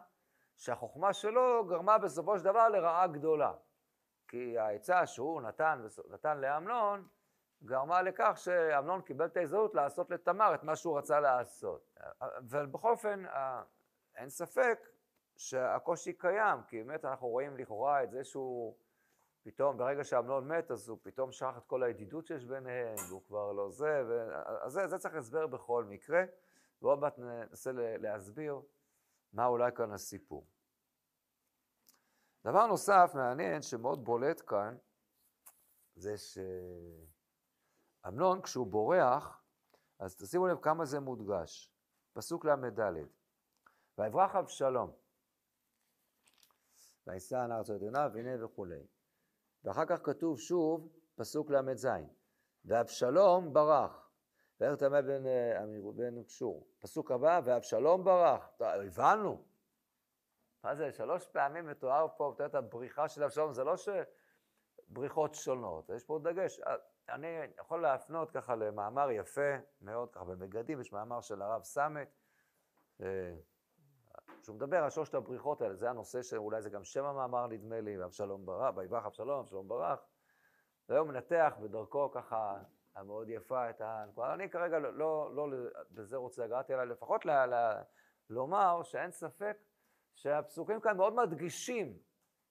שהחוכמה 0.57 1.12
שלו 1.12 1.66
גרמה 1.66 1.98
בסופו 1.98 2.38
של 2.38 2.44
דבר 2.44 2.68
לרעה 2.68 3.07
גדולה. 3.07 3.52
כי 4.33 4.59
העצה 4.59 5.07
שהוא 5.07 5.42
נתן, 5.42 5.87
נתן 6.11 6.38
לאמנון, 6.38 7.09
גרמה 7.64 8.03
לכך 8.03 8.33
שאמנון 8.37 9.03
קיבל 9.03 9.27
את 9.27 9.37
ההזדמנות 9.37 9.75
לעשות 9.75 10.11
לתמר 10.11 10.55
את 10.55 10.62
מה 10.62 10.77
שהוא 10.77 10.99
רצה 10.99 11.21
לעשות. 11.21 11.99
אבל 12.21 12.66
בכל 12.66 12.90
אופן, 12.90 13.25
אין 14.16 14.29
ספק 14.29 14.88
שהקושי 15.37 16.12
קיים, 16.12 16.62
כי 16.68 16.83
באמת 16.83 17.05
אנחנו 17.05 17.29
רואים 17.29 17.57
לכאורה 17.57 18.03
את 18.03 18.11
זה 18.11 18.25
שהוא 18.25 18.77
פתאום, 19.42 19.79
ברגע 19.79 20.05
שאמנון 20.05 20.49
מת, 20.49 20.71
אז 20.71 20.88
הוא 20.88 20.99
פתאום 21.03 21.33
שכח 21.33 21.59
את 21.59 21.66
כל 21.66 21.83
הידידות 21.83 22.27
שיש 22.27 22.45
ביניהם, 22.45 22.95
והוא 23.09 23.23
כבר 23.27 23.53
לא 23.53 23.71
זה, 23.71 24.03
ו... 24.09 24.31
אז 24.61 24.73
זה, 24.73 24.88
זה 24.88 24.99
צריך 24.99 25.14
הסבר 25.14 25.47
בכל 25.47 25.85
מקרה, 25.85 26.25
ועוד 26.83 26.99
מעט 26.99 27.18
ננסה 27.18 27.71
להסביר 27.75 28.61
מה 29.33 29.47
אולי 29.47 29.73
כאן 29.73 29.92
הסיפור. 29.92 30.47
דבר 32.44 32.66
נוסף 32.66 33.12
מעניין 33.14 33.62
שמאוד 33.62 34.05
בולט 34.05 34.42
כאן, 34.46 34.76
זה 35.94 36.14
שאמנון 38.05 38.42
כשהוא 38.42 38.66
בורח, 38.66 39.42
אז 39.98 40.16
תשימו 40.16 40.46
לב 40.46 40.59
כמה 40.62 40.85
זה 40.85 41.00
מודגש. 41.00 41.72
פסוק 42.12 42.44
ל"ד: 42.44 42.81
ויברח 43.98 44.37
אבשלום, 44.37 44.92
וישא 47.07 47.37
הנער 47.37 47.62
צוות 47.62 47.83
עיניו, 47.83 48.11
והנה 48.14 48.44
וכולי. 48.44 48.87
ואחר 49.64 49.87
כך 49.87 49.98
כתוב 50.05 50.38
שוב, 50.38 50.92
פסוק 51.14 51.50
ל"ז: 51.50 51.88
ואבשלום 52.64 53.52
ברח. 53.52 54.11
ואיך 54.61 54.74
תמה 54.74 55.02
בן, 55.02 55.22
בן 55.96 56.22
קשור. 56.22 56.66
פסוק 56.78 57.11
הבא, 57.11 57.40
ואבשלום 57.44 58.05
ברח. 58.05 58.50
הבנו, 58.61 59.44
מה 60.64 60.75
זה, 60.75 60.92
שלוש 60.92 61.27
פעמים 61.27 61.66
מתואר 61.66 62.07
פה, 62.16 62.35
את 62.46 62.55
הבריחה 62.55 63.09
של 63.09 63.25
אבשלום, 63.25 63.53
זה 63.53 63.64
לא 63.64 63.75
שבריחות 63.77 65.35
שונות, 65.35 65.90
יש 65.90 66.05
פה 66.05 66.18
דגש. 66.22 66.61
אני 67.09 67.27
יכול 67.61 67.83
להפנות 67.83 68.31
ככה 68.31 68.55
למאמר 68.55 69.11
יפה 69.11 69.57
מאוד, 69.81 70.11
ככה 70.12 70.25
במגדים, 70.25 70.81
יש 70.81 70.92
מאמר 70.92 71.20
של 71.20 71.42
הרב 71.42 71.62
סמט, 71.62 72.09
אה, 73.03 73.35
שהוא 74.42 74.57
מדבר 74.57 74.85
על 74.85 74.90
שלושת 74.90 75.14
הבריחות 75.14 75.62
האלה, 75.62 75.75
זה 75.75 75.90
הנושא 75.90 76.22
שאולי 76.22 76.62
זה 76.62 76.70
גם 76.70 76.85
שם 76.85 77.05
המאמר 77.05 77.46
נדמה 77.46 77.81
לי, 77.81 77.98
ואבשלום 77.98 78.46
ברח, 78.46 78.77
ויברח 78.77 79.07
אבשלום, 79.07 79.38
אבשלום 79.40 79.68
ברח, 79.68 80.07
והיום 80.88 81.09
מנתח 81.09 81.57
בדרכו 81.61 82.11
ככה 82.11 82.59
המאוד 82.94 83.29
יפה 83.29 83.70
את 83.70 83.81
הנקודה. 83.81 84.35
אני 84.35 84.51
כרגע 84.51 84.79
לא, 84.79 84.92
לא, 84.94 85.31
לא 85.35 85.57
בזה 85.90 86.16
רוצה 86.16 86.46
לגעת, 86.46 86.70
אלא 86.70 86.85
לפחות 86.85 87.27
ל, 87.27 87.31
ל, 87.31 87.83
לומר 88.31 88.83
שאין 88.83 89.11
ספק 89.11 89.57
שהפסוקים 90.14 90.81
כאן 90.81 90.96
מאוד 90.96 91.14
מדגישים 91.14 91.98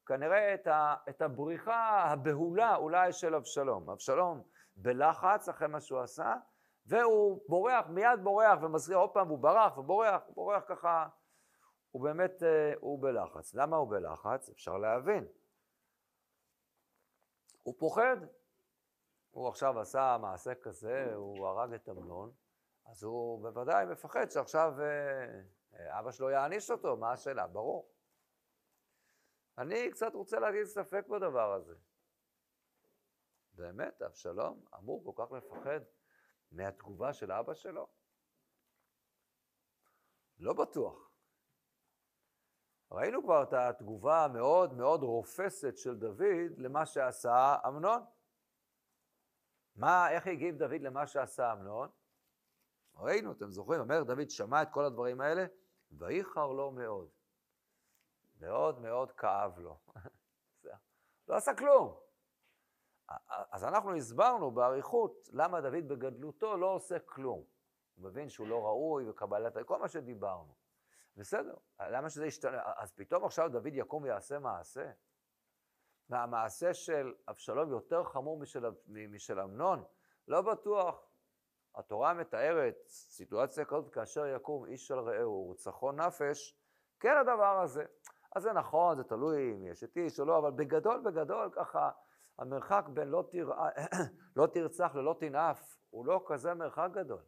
כנראה 0.06 0.54
את, 0.54 0.68
ה, 0.68 0.96
את 1.10 1.22
הבריחה 1.22 2.04
הבהולה 2.04 2.76
אולי 2.76 3.14
של 3.14 3.36
אבשלום. 3.36 3.90
אבשלום 3.90 4.44
בלחץ 4.76 5.50
אחרי 5.50 5.68
מה 5.68 5.82
שהוא 5.82 6.00
עשה, 6.00 6.36
והוא 6.86 7.42
בורח, 7.48 7.88
מיד 7.88 8.20
בורח 8.24 8.60
ומזכיר 8.62 8.98
עוד 8.98 9.10
פעם, 9.14 9.28
הוא 9.28 9.40
ברח 9.40 9.78
ובורח, 9.78 10.22
הוא 10.28 10.36
בורח 10.36 10.64
ככה, 10.68 11.08
הוא 11.92 12.04
באמת, 12.04 12.44
אה, 12.44 12.74
הוא 12.80 13.02
בלחץ. 13.02 13.54
למה 13.54 13.78
הוא 13.78 13.90
בלחץ? 13.90 14.50
אפשר 14.50 14.78
להבין. 14.78 15.28
הוא 17.64 17.76
פוחד. 17.80 18.18
הוא 19.32 19.48
עכשיו 19.48 19.80
עשה 19.80 20.18
מעשה 20.22 20.56
כזה, 20.56 21.14
הוא 21.16 21.48
הרג 21.48 21.74
את 21.74 21.90
אמנון, 21.90 22.32
אז 22.86 23.04
הוא 23.04 23.42
בוודאי 23.42 23.86
מפחד 23.86 24.32
שעכשיו... 24.32 24.74
אבא 25.90 26.12
שלו 26.12 26.30
יעניש 26.30 26.72
אותו, 26.72 26.98
מה 26.98 27.12
השאלה? 27.12 27.48
ברור. 27.48 27.92
אני 29.58 29.92
קצת 29.92 30.14
רוצה 30.14 30.40
להגיד 30.40 30.64
ספק 30.64 31.08
בדבר 31.08 31.54
הזה. 31.54 31.76
באמת, 33.54 34.02
אבשלום 34.02 34.66
אמור 34.76 35.04
כל 35.04 35.26
כך 35.26 35.32
לפחד 35.32 35.80
מהתגובה 36.52 37.14
של 37.14 37.32
אבא 37.32 37.54
שלו? 37.54 37.88
לא 40.38 40.54
בטוח. 40.54 41.12
ראינו 42.92 43.24
כבר 43.24 43.44
את 43.44 43.54
התגובה 43.54 44.26
המאוד 44.26 44.74
מאוד 44.74 45.04
רופסת 45.04 45.78
של 45.78 45.96
דוד 45.96 46.58
למה 46.58 46.86
שעשה 46.86 47.56
אמנון. 47.68 48.04
מה, 49.76 50.12
איך 50.12 50.28
הגיב 50.28 50.58
דוד 50.58 50.82
למה 50.82 51.08
שעשה 51.08 51.54
אמנון? 51.54 51.90
ראינו, 52.96 53.32
אתם 53.32 53.52
זוכרים, 53.52 53.82
אומר 53.82 54.04
דוד 54.04 54.30
שמע 54.30 54.62
את 54.62 54.68
כל 54.72 54.86
הדברים 54.86 55.22
האלה, 55.22 55.46
ואיחר 55.92 56.48
לו 56.48 56.72
מאוד. 56.72 57.10
מאוד 58.40 58.80
מאוד 58.80 59.12
כאב 59.12 59.60
לו. 59.60 59.80
לא 61.28 61.36
עשה 61.36 61.54
כלום. 61.54 62.00
אז 63.28 63.64
אנחנו 63.64 63.96
הסברנו 63.96 64.52
באריכות 64.52 65.30
למה 65.32 65.62
דוד 65.62 65.88
בגדלותו 65.88 66.58
לא 66.58 66.74
עושה 66.74 67.00
כלום. 67.00 67.44
הוא 67.96 68.06
מבין 68.06 68.30
שהוא 68.30 68.48
לא 68.48 68.66
ראוי 68.66 69.10
וקבלת, 69.10 69.54
כל 69.66 69.80
מה 69.80 69.88
שדיברנו. 69.88 70.56
בסדר, 71.16 71.56
למה 71.80 72.10
שזה 72.10 72.26
ישתנה? 72.26 72.62
אז 72.76 72.92
פתאום 72.92 73.26
עכשיו 73.26 73.50
דוד 73.52 73.74
יקום 73.74 74.04
ויעשה 74.04 74.40
מעשה? 74.40 74.92
והמעשה 76.10 76.74
של 76.74 77.14
אבשלום 77.28 77.72
יותר 77.72 78.04
חמור 78.04 78.40
משל, 78.40 78.66
משל 78.88 79.40
אמנון? 79.40 79.84
לא 80.28 80.42
בטוח. 80.42 81.11
התורה 81.76 82.14
מתארת 82.14 82.76
סיטואציה 82.88 83.66
כזאת 83.66 83.94
כאשר 83.94 84.26
יקום 84.26 84.66
איש 84.66 84.92
על 84.92 85.00
רעהו 85.00 85.48
ורצחו 85.50 85.92
נפש, 85.92 86.58
כן 87.00 87.18
הדבר 87.18 87.62
הזה. 87.62 87.86
אז 88.36 88.44
זה 88.44 88.54
נכון, 88.54 88.98
זה 88.98 89.04
תלוי 89.04 89.54
אם 89.54 89.66
יש 89.66 89.84
את 89.84 89.98
איש 89.98 90.20
או 90.20 90.26
לא, 90.26 90.40
אבל 90.40 90.52
בגדול, 90.52 91.02
בגדול, 91.06 91.50
ככה, 91.54 91.92
המרחק 92.40 92.86
בין 92.94 93.08
לא, 93.08 93.24
תרא... 93.32 93.70
לא 94.38 94.48
תרצח 94.48 94.92
ללא 94.96 95.16
תנאף 95.20 95.78
הוא 95.90 96.06
לא 96.06 96.24
כזה 96.28 96.54
מרחק 96.54 96.90
גדול. 96.94 97.22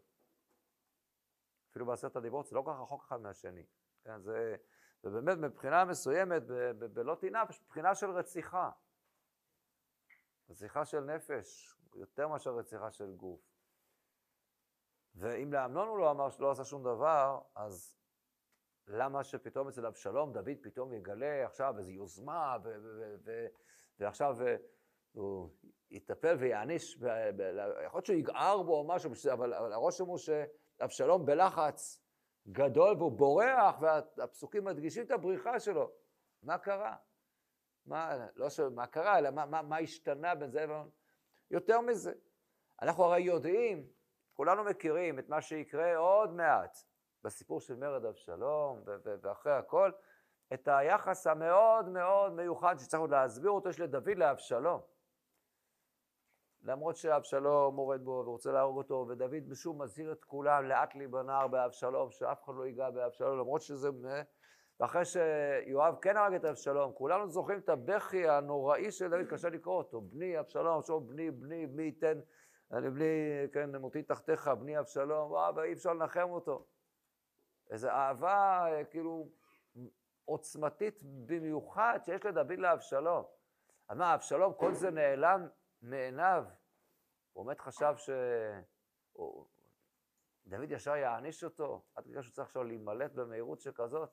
אפילו 1.71 1.86
בעשרת 1.86 2.15
הדיברות 2.15 2.45
זה 2.45 2.56
לא 2.56 2.62
כל 2.62 2.71
כך 2.73 2.79
רחוק 2.79 3.03
אחד 3.03 3.21
מהשני. 3.21 3.65
כן, 4.03 4.21
זה, 4.21 4.56
ובאמת 5.03 5.38
מבחינה 5.38 5.86
מסוימת, 5.86 6.43
בלא 6.93 7.15
תנאף, 7.21 7.49
יש 7.49 7.62
מבחינה 7.62 7.95
של 7.95 8.12
רציחה. 8.12 8.69
רציחה 10.49 10.86
של 10.86 10.99
נפש, 10.99 11.77
יותר 11.95 12.27
מאשר 12.27 12.56
רציחה 12.56 12.91
של 12.91 13.12
גוף. 13.15 13.53
ואם 15.15 15.54
לאמנון 15.54 15.88
הוא 15.88 15.97
לא 15.97 16.12
אמר 16.12 16.30
שלא 16.30 16.52
עשה 16.52 16.63
שום 16.63 16.84
דבר, 16.84 17.39
אז 17.56 17.97
למה 18.88 19.23
שפתאום 19.23 19.67
אצל 19.67 19.86
אבשלום 19.86 20.34
דוד 20.34 20.58
פתאום 20.62 20.93
יגלה 20.93 21.45
עכשיו 21.45 21.78
איזו 21.78 21.91
יוזמה, 21.91 22.58
ו- 22.63 22.76
ו- 22.84 23.15
ו- 23.23 23.47
ועכשיו 23.99 24.38
אה, 24.41 24.56
הוא 25.12 25.49
יטפל 25.91 26.36
ויעניש, 26.39 26.97
יכול 27.86 27.97
להיות 27.97 28.06
שהוא 28.06 28.17
יגער 28.17 28.63
בו 28.63 28.80
או 28.80 28.88
משהו, 28.88 29.12
אבל, 29.34 29.54
אבל 29.54 29.73
הרושם 29.73 30.06
הוא 30.06 30.17
שאבשלום 30.17 31.26
בלחץ 31.26 32.04
גדול 32.47 32.97
והוא 32.97 33.12
בורח, 33.12 33.76
והפסוקים 33.82 34.63
מדגישים 34.63 35.06
את 35.06 35.12
הבריחה 35.12 35.60
שלו. 35.60 35.91
מה 36.43 36.58
קרה? 36.58 36.95
מה, 37.86 38.28
לא 38.36 38.49
ש... 38.49 38.60
מה 38.60 38.88
קרה, 38.88 39.17
אלא 39.17 39.32
מה, 39.32 39.45
מה, 39.45 39.62
מה 39.62 39.78
השתנה 39.78 40.36
בין 40.36 40.52
זה 40.52 40.62
לבין... 40.62 40.89
יותר 41.52 41.82
מזה, 41.82 42.13
אנחנו 42.82 43.04
הרי 43.04 43.21
יודעים, 43.21 43.88
כולנו 44.34 44.63
מכירים 44.63 45.19
את 45.19 45.30
מה 45.30 45.41
שיקרה 45.41 45.98
עוד 45.98 46.34
מעט 46.34 46.78
בסיפור 47.24 47.62
של 47.62 47.76
מרד 47.76 48.06
אבשלום, 48.06 48.82
ואחרי 49.22 49.54
הכל, 49.54 49.91
את 50.54 50.67
היחס 50.67 51.28
המאוד 51.28 51.89
מאוד 51.89 52.34
מיוחד 52.34 52.76
שצריך 52.80 53.02
עוד 53.02 53.12
להסביר 53.12 53.52
אותו, 53.52 53.69
יש 53.69 53.80
לדוד 53.80 54.17
לאבשלום. 54.17 54.82
למרות 56.63 56.96
שאבשלום 56.96 57.76
מורד 57.76 58.04
בו 58.04 58.24
ורוצה 58.26 58.52
להרוג 58.52 58.78
אותו, 58.78 59.06
ודוד 59.10 59.50
בשוב 59.50 59.84
מזהיר 59.84 60.12
את 60.12 60.26
כולם, 60.26 60.65
לאט 60.65 60.96
לי 60.96 61.08
בנער 61.08 61.48
באבשלום, 61.48 62.12
שאף 62.12 62.43
אחד 62.43 62.54
לא 62.56 62.65
ייגע 62.65 62.89
באבשלום, 62.89 63.39
למרות 63.39 63.62
שזה... 63.62 63.89
ואחרי 64.80 65.06
שיואב 65.06 65.96
כן 66.02 66.17
הרג 66.17 66.34
את 66.34 66.46
אבשלום, 66.46 66.93
כולנו 66.93 67.30
זוכרים 67.30 67.60
את 67.60 67.69
הבכי 67.69 68.30
הנוראי 68.30 68.91
של 68.91 69.10
דוד, 69.10 69.26
קשה 69.30 69.50
לקרוא 69.50 69.78
אותו, 69.78 70.02
בני 70.02 70.39
אבשלום, 70.39 70.82
שוב 70.82 71.10
בני, 71.10 71.32
בני, 71.32 71.65
מי 71.65 71.84
ייתן, 71.84 72.19
אני 72.74 72.90
בני, 72.90 73.48
כן, 73.54 73.76
מותי 73.76 74.04
תחתיך, 74.04 74.48
בני 74.48 74.80
אבשלום, 74.80 75.32
וואו, 75.32 75.64
אי 75.64 75.74
אפשר 75.74 75.94
לנחם 75.94 76.30
אותו. 76.30 76.66
איזו 77.70 77.90
אהבה, 77.90 78.68
כאילו, 78.90 79.30
עוצמתית 80.26 81.02
במיוחד 81.04 82.00
שיש 82.06 82.26
לדוד 82.26 82.60
לאבשלום. 82.60 83.26
אז 83.90 83.98
מה, 83.98 84.16
אבשלום, 84.16 84.54
כל 84.54 84.74
זה 84.74 84.92
נעלם 84.92 85.48
מעיניו. 85.82 86.46
הוא 87.34 87.46
באמת 87.46 87.60
חשב 87.60 87.94
ש... 87.98 88.10
דוד 90.48 90.72
ישר 90.72 90.96
יעניש 90.96 91.44
אותו, 91.44 91.82
עד 91.96 92.04
כדי 92.04 92.24
שהוא 92.24 92.34
צריך 92.34 92.48
עכשיו 92.48 92.64
להימלט 92.64 93.12
במהירות 93.12 93.62
שכזאת. 93.62 94.10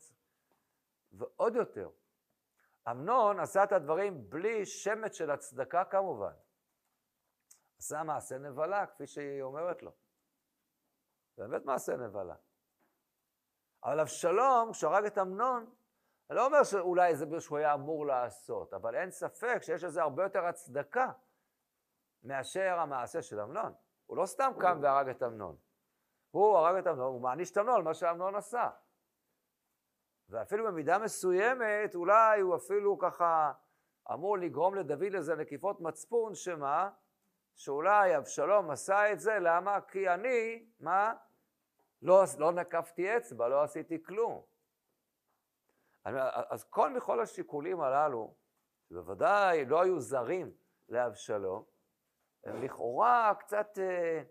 ועוד 1.12 1.54
יותר, 1.54 1.90
אמנון 2.90 3.40
עשה 3.40 3.64
את 3.64 3.72
הדברים 3.72 4.30
בלי 4.30 4.66
שמץ 4.66 5.14
של 5.14 5.30
הצדקה 5.30 5.84
כמובן. 5.84 6.32
עשה 7.80 8.02
מעשה 8.02 8.38
נבלה, 8.38 8.86
כפי 8.86 9.06
שהיא 9.06 9.42
אומרת 9.42 9.82
לו. 9.82 9.92
באמת 11.38 11.64
מעשה 11.64 11.96
נבלה. 11.96 12.34
אבל 13.84 14.00
אבשלום, 14.00 14.72
כשהרג 14.72 15.04
את 15.04 15.18
אמנון, 15.18 15.74
אני 16.30 16.36
לא 16.36 16.46
אומר 16.46 16.64
שאולי 16.64 17.16
זה 17.16 17.26
מה 17.26 17.40
שהוא 17.40 17.58
היה 17.58 17.74
אמור 17.74 18.06
לעשות, 18.06 18.74
אבל 18.74 18.94
אין 18.94 19.10
ספק 19.10 19.58
שיש 19.62 19.84
לזה 19.84 20.02
הרבה 20.02 20.22
יותר 20.22 20.44
הצדקה 20.44 21.12
מאשר 22.22 22.78
המעשה 22.78 23.22
של 23.22 23.40
אמנון. 23.40 23.72
הוא 24.06 24.16
לא 24.16 24.26
סתם 24.26 24.52
קם 24.60 24.78
והרג 24.82 25.08
את 25.08 25.22
אמנון. 25.22 25.56
הוא 26.30 26.58
הרג 26.58 26.76
את 26.76 26.86
אמנון, 26.86 27.12
הוא 27.12 27.20
מעניש 27.20 27.50
את 27.50 27.58
אמנון 27.58 27.76
על 27.76 27.82
מה 27.82 27.94
שאמנון 27.94 28.34
עשה. 28.34 28.70
ואפילו 30.28 30.66
במידה 30.66 30.98
מסוימת, 30.98 31.94
אולי 31.94 32.40
הוא 32.40 32.56
אפילו 32.56 32.98
ככה 32.98 33.52
אמור 34.12 34.38
לגרום 34.38 34.74
לדוד 34.74 35.12
לזה 35.12 35.36
נקיפות 35.36 35.80
מצפון, 35.80 36.34
שמה? 36.34 36.90
שאולי 37.60 38.16
אבשלום 38.16 38.70
עשה 38.70 39.12
את 39.12 39.20
זה, 39.20 39.38
למה? 39.38 39.80
כי 39.80 40.08
אני, 40.08 40.66
מה? 40.80 41.14
לא, 42.02 42.24
לא 42.38 42.52
נקפתי 42.52 43.16
אצבע, 43.16 43.48
לא 43.48 43.62
עשיתי 43.62 44.02
כלום. 44.02 44.42
אז 46.04 46.64
כל 46.64 46.90
מכל 46.90 47.20
השיקולים 47.20 47.80
הללו, 47.80 48.34
שבוודאי 48.88 49.64
לא 49.64 49.82
היו 49.82 50.00
זרים 50.00 50.52
לאבשלום, 50.88 51.64
הם 52.44 52.62
לכאורה 52.62 53.32
קצת 53.38 53.78
אה, 53.78 54.22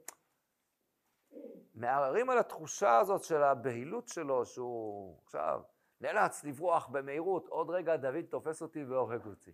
מערערים 1.76 2.30
על 2.30 2.38
התחושה 2.38 2.98
הזאת 3.00 3.24
של 3.24 3.44
הבהילות 3.44 4.08
שלו, 4.08 4.46
שהוא 4.46 5.18
עכשיו 5.24 5.62
נאלץ 6.02 6.44
לברוח 6.44 6.88
במהירות, 6.88 7.48
עוד 7.48 7.70
רגע 7.70 7.98
דוד 7.98 8.26
תופס 8.30 8.62
אותי 8.62 8.84
והורג 8.84 9.26
אותי. 9.26 9.52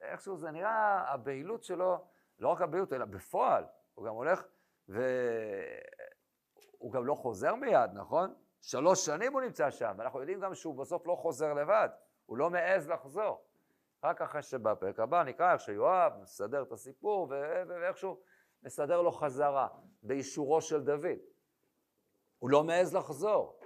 איכשהו 0.00 0.36
זה 0.36 0.50
נראה, 0.50 1.12
הבהילות 1.12 1.64
שלו, 1.64 2.11
לא 2.42 2.48
רק 2.48 2.60
הבהילות, 2.60 2.92
אלא 2.92 3.04
בפועל, 3.04 3.64
הוא 3.94 4.06
גם 4.06 4.14
הולך 4.14 4.44
והוא 4.88 5.02
גם 6.92 7.06
לא 7.06 7.14
חוזר 7.14 7.54
מיד, 7.54 7.90
נכון? 7.94 8.34
שלוש 8.60 9.06
שנים 9.06 9.32
הוא 9.32 9.40
נמצא 9.40 9.70
שם, 9.70 9.94
ואנחנו 9.98 10.20
יודעים 10.20 10.40
גם 10.40 10.54
שהוא 10.54 10.78
בסוף 10.78 11.06
לא 11.06 11.14
חוזר 11.14 11.54
לבד, 11.54 11.88
הוא 12.26 12.36
לא 12.36 12.50
מעז 12.50 12.88
לחזור. 12.88 13.44
רק 14.04 14.22
אחרי 14.22 14.42
שבפרק 14.42 15.00
הבא 15.00 15.22
נקרא 15.22 15.52
איך 15.52 15.60
שיואב 15.60 16.12
מסדר 16.22 16.62
את 16.62 16.72
הסיפור, 16.72 17.32
ואיכשהו 17.68 18.20
מסדר 18.62 19.02
לו 19.02 19.12
חזרה, 19.12 19.68
באישורו 20.02 20.60
של 20.60 20.84
דוד. 20.84 21.18
הוא 22.38 22.50
לא 22.50 22.64
מעז 22.64 22.94
לחזור. 22.94 23.58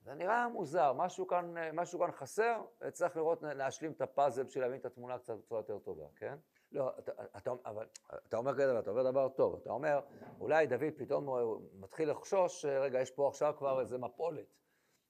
זה 0.00 0.14
נראה 0.14 0.48
מוזר, 0.48 0.92
משהו 0.92 1.26
כאן, 1.26 1.54
משהו 1.72 1.98
כאן 2.00 2.12
חסר, 2.12 2.62
צריך 2.92 3.16
לראות, 3.16 3.42
להשלים 3.42 3.92
את 3.92 4.00
הפאזל 4.00 4.42
בשביל 4.42 4.64
להבין 4.64 4.80
את 4.80 4.86
התמונה 4.86 5.18
קצת 5.18 5.34
בצורה 5.34 5.60
יותר 5.60 5.78
טובה, 5.78 6.06
כן? 6.16 6.36
לא, 6.74 6.92
אתה, 6.98 7.12
אתה, 7.36 7.52
אבל 7.64 7.86
אתה 8.28 8.36
אומר 8.36 8.54
כזה, 8.54 8.78
אתה 8.78 8.90
אומר 8.90 9.10
דבר 9.10 9.28
טוב, 9.28 9.54
אתה 9.62 9.70
אומר, 9.70 10.00
אולי 10.40 10.66
דוד 10.66 10.92
פתאום 10.96 11.28
מתחיל 11.74 12.10
לחשוש, 12.10 12.64
רגע, 12.64 13.00
יש 13.00 13.10
פה 13.10 13.28
עכשיו 13.28 13.54
כבר 13.58 13.80
איזה 13.80 13.98
מפולת, 13.98 14.46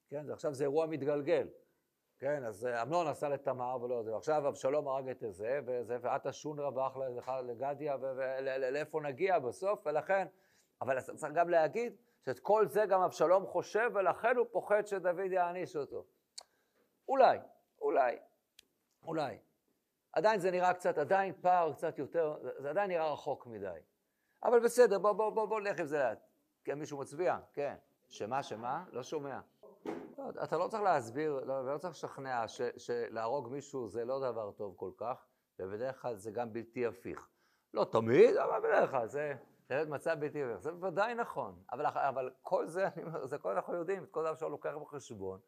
כן? 0.08 0.30
עכשיו 0.30 0.54
זה 0.54 0.64
אירוע 0.64 0.86
מתגלגל, 0.86 1.48
כן? 2.18 2.44
אז 2.44 2.66
אמנון 2.82 3.06
עשה 3.06 3.28
לתמר 3.28 3.76
ולא 3.82 4.02
זה, 4.02 4.12
ועכשיו 4.12 4.48
אבשלום 4.48 4.88
הרג 4.88 5.08
את 5.08 5.24
זה, 5.30 5.60
וזה, 5.66 5.96
ועטה 6.00 6.32
שונרה 6.32 6.70
ברח 6.70 6.96
לגדיה, 7.44 7.96
ולאיפה 8.00 9.00
נגיע 9.00 9.38
בסוף, 9.38 9.86
ולכן, 9.86 10.26
אבל 10.80 11.00
צריך 11.00 11.32
גם 11.32 11.48
להגיד, 11.48 11.96
שאת 12.24 12.38
כל 12.38 12.68
זה 12.68 12.86
גם 12.86 13.00
אבשלום 13.00 13.46
חושב, 13.46 13.90
ולכן 13.94 14.36
הוא 14.36 14.46
פוחד 14.52 14.86
שדוד 14.86 15.32
יעניש 15.32 15.76
אותו. 15.76 16.04
אולי, 17.08 17.38
אולי, 17.80 18.18
אולי. 19.02 19.38
עדיין 20.14 20.40
זה 20.40 20.50
נראה 20.50 20.74
קצת, 20.74 20.98
עדיין 20.98 21.32
פער 21.40 21.72
קצת 21.72 21.98
יותר, 21.98 22.36
זה 22.58 22.70
עדיין 22.70 22.90
נראה 22.90 23.12
רחוק 23.12 23.46
מדי. 23.46 23.78
אבל 24.42 24.60
בסדר, 24.60 24.98
בוא, 24.98 25.12
בוא, 25.12 25.30
בוא, 25.30 25.46
בוא 25.46 25.60
נלך 25.60 25.80
עם 25.80 25.86
זה 25.86 25.98
לאט. 25.98 26.26
כן, 26.64 26.78
מישהו 26.78 26.98
מצביע? 26.98 27.38
כן. 27.52 27.74
שמה, 28.08 28.42
שמה? 28.42 28.84
לא 28.92 29.02
שומע. 29.02 29.40
לא, 30.18 30.24
אתה 30.44 30.58
לא 30.58 30.68
צריך 30.68 30.82
להסביר, 30.82 31.44
לא, 31.44 31.74
לא 31.74 31.78
צריך 31.78 31.94
לשכנע 31.94 32.44
שלהרוג 32.76 33.48
מישהו 33.48 33.88
זה 33.88 34.04
לא 34.04 34.20
דבר 34.20 34.50
טוב 34.50 34.74
כל 34.76 34.90
כך, 34.96 35.26
ובדרך 35.58 36.02
כלל 36.02 36.16
זה 36.16 36.30
גם 36.30 36.52
בלתי 36.52 36.86
הפיך. 36.86 37.28
לא 37.74 37.84
תמיד, 37.84 38.36
אבל 38.36 38.60
בדרך 38.60 38.90
כלל 38.90 39.06
זה... 39.06 39.34
באמת 39.70 39.88
מצב 39.88 40.16
בלתי 40.20 40.42
עובר. 40.42 40.60
זה 40.60 40.72
בוודאי 40.72 41.14
נכון, 41.14 41.62
אבל, 41.72 41.86
אבל 41.86 42.30
כל 42.42 42.66
זה, 42.66 42.88
אני 42.88 43.02
אומר, 43.02 43.26
זה 43.26 43.38
כל 43.38 43.52
אנחנו 43.52 43.74
יודעים, 43.74 44.04
את 44.04 44.10
כל 44.10 44.22
זה 44.22 44.32
אפשר 44.32 44.48
לוקח 44.48 44.74
בחשבון. 44.82 45.40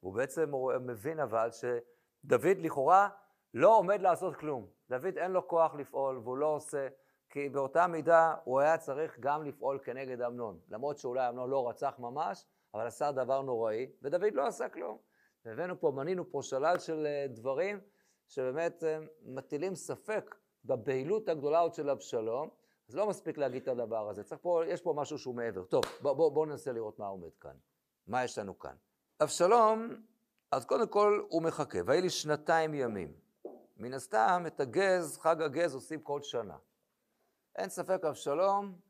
הוא 0.00 0.14
בעצם 0.14 0.52
מבין 0.80 1.20
אבל 1.20 1.48
שדוד 1.50 2.58
לכאורה 2.58 3.08
לא 3.54 3.76
עומד 3.78 4.00
לעשות 4.02 4.36
כלום. 4.36 4.66
דוד 4.90 5.18
אין 5.18 5.30
לו 5.30 5.48
כוח 5.48 5.74
לפעול 5.74 6.18
והוא 6.18 6.36
לא 6.36 6.46
עושה, 6.46 6.88
כי 7.30 7.48
באותה 7.48 7.86
מידה 7.86 8.34
הוא 8.44 8.60
היה 8.60 8.78
צריך 8.78 9.16
גם 9.20 9.44
לפעול 9.44 9.78
כנגד 9.84 10.20
אמנון. 10.20 10.58
למרות 10.68 10.98
שאולי 10.98 11.28
אמנון 11.28 11.50
לא 11.50 11.68
רצח 11.68 11.94
ממש, 11.98 12.46
אבל 12.74 12.86
עשה 12.86 13.12
דבר 13.12 13.42
נוראי, 13.42 13.90
ודוד 14.02 14.34
לא 14.34 14.46
עשה 14.46 14.68
כלום. 14.68 14.98
הבאנו 15.44 15.80
פה, 15.80 15.90
מנינו 15.90 16.30
פה 16.30 16.42
שלל 16.42 16.78
של 16.78 17.06
אה, 17.06 17.26
דברים 17.28 17.80
שבאמת 18.28 18.84
אה, 18.84 18.98
מטילים 19.22 19.74
ספק 19.74 20.34
בבהילות 20.64 21.28
הגדולה 21.28 21.58
עוד 21.58 21.74
של 21.74 21.90
אבשלום, 21.90 22.48
אז 22.88 22.94
לא 22.94 23.08
מספיק 23.08 23.38
להגיד 23.38 23.62
את 23.62 23.68
הדבר 23.68 24.08
הזה, 24.08 24.22
צריך 24.22 24.40
פה, 24.40 24.62
יש 24.66 24.80
פה 24.80 24.94
משהו 24.96 25.18
שהוא 25.18 25.34
מעבר. 25.34 25.64
טוב, 25.64 25.84
בואו 26.00 26.14
בוא, 26.14 26.32
בוא 26.32 26.46
ננסה 26.46 26.72
לראות 26.72 26.98
מה 26.98 27.06
עומד 27.06 27.36
כאן. 27.40 27.56
מה 28.06 28.24
יש 28.24 28.38
לנו 28.38 28.58
כאן? 28.58 28.74
אבשלום, 29.22 29.88
אז 30.50 30.64
קודם 30.64 30.88
כל 30.88 31.22
הוא 31.28 31.42
מחכה, 31.42 31.78
והיו 31.86 32.02
לי 32.02 32.10
שנתיים 32.10 32.74
ימים. 32.74 33.23
מן 33.76 33.94
הסתם, 33.94 34.42
את 34.46 34.60
הגז, 34.60 35.18
חג 35.18 35.42
הגז 35.42 35.74
עושים 35.74 36.02
כל 36.02 36.22
שנה. 36.22 36.58
אין 37.56 37.68
ספק, 37.68 38.04
אבשלום, 38.08 38.80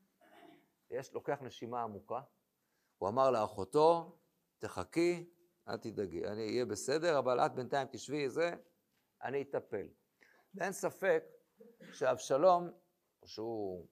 יש, 0.90 1.12
לוקח 1.12 1.38
נשימה 1.42 1.82
עמוקה. 1.82 2.20
הוא 2.98 3.08
אמר 3.08 3.30
לאחותו, 3.30 4.18
תחכי, 4.58 5.30
אל 5.68 5.76
תדאגי, 5.76 6.26
אני 6.26 6.46
אהיה 6.46 6.64
בסדר, 6.64 7.18
אבל 7.18 7.40
את 7.40 7.54
בינתיים 7.54 7.88
תשבי, 7.90 8.28
זה, 8.28 8.54
אני 9.22 9.42
אטפל. 9.42 9.88
ואין 10.54 10.72
ספק 10.72 11.24
שאבשלום, 11.92 12.70
שהוא 13.24 13.86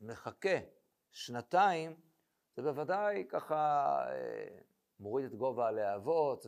מחכה 0.00 0.58
שנתיים, 1.10 2.00
זה 2.56 2.62
בוודאי 2.62 3.26
ככה 3.28 3.96
אה, 4.10 4.58
מוריד 5.04 5.24
את 5.24 5.34
גובה 5.34 5.68
הלהבות, 5.68 6.46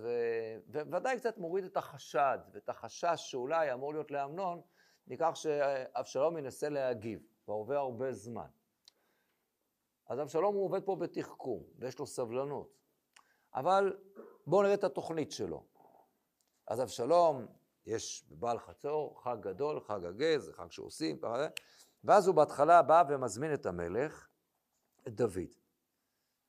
ובוודאי 0.66 1.19
קצת 1.19 1.38
מוריד 1.38 1.64
את 1.64 1.77
החשד 1.77 2.38
ואת 2.53 2.69
החשש 2.69 3.14
שאולי 3.16 3.73
אמור 3.73 3.92
להיות 3.92 4.11
לאמנון, 4.11 4.61
מכך 5.07 5.31
שאבשלום 5.35 6.38
ינסה 6.38 6.69
להגיב, 6.69 7.21
כבר 7.45 7.55
עובר 7.55 7.77
הרבה 7.77 8.12
זמן. 8.12 8.47
אז 10.07 10.21
אבשלום 10.21 10.55
הוא 10.55 10.64
עובד 10.64 10.85
פה 10.85 10.97
בתחכום, 10.97 11.62
ויש 11.79 11.99
לו 11.99 12.07
סבלנות. 12.07 12.79
אבל 13.55 13.97
בואו 14.47 14.62
נראה 14.62 14.75
את 14.75 14.85
התוכנית 14.85 15.33
שלו. 15.33 15.66
אז 16.66 16.83
אבשלום, 16.83 17.47
יש 17.87 18.27
בבעל 18.31 18.59
חצור, 18.59 19.23
חג 19.23 19.37
גדול, 19.40 19.81
חג 19.81 20.05
הגז, 20.05 20.45
זה 20.45 20.53
חג 20.53 20.71
שעושים, 20.71 21.19
ככה, 21.19 21.47
ואז 22.05 22.27
הוא 22.27 22.37
בהתחלה 22.37 22.83
בא 22.83 23.05
ומזמין 23.09 23.55
את 23.55 23.66
המלך, 23.66 24.29
את 25.09 25.14
דוד. 25.14 25.55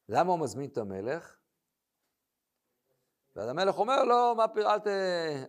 למה 0.09 0.31
הוא 0.31 0.39
מזמין 0.39 0.69
את 0.69 0.77
המלך? 0.77 1.37
ואז 3.37 3.49
המלך 3.49 3.77
אומר 3.77 4.03
לו, 4.03 4.35
מה 4.35 4.47
פיר, 4.47 4.73
אל 4.73 4.79
ת... 4.79 4.87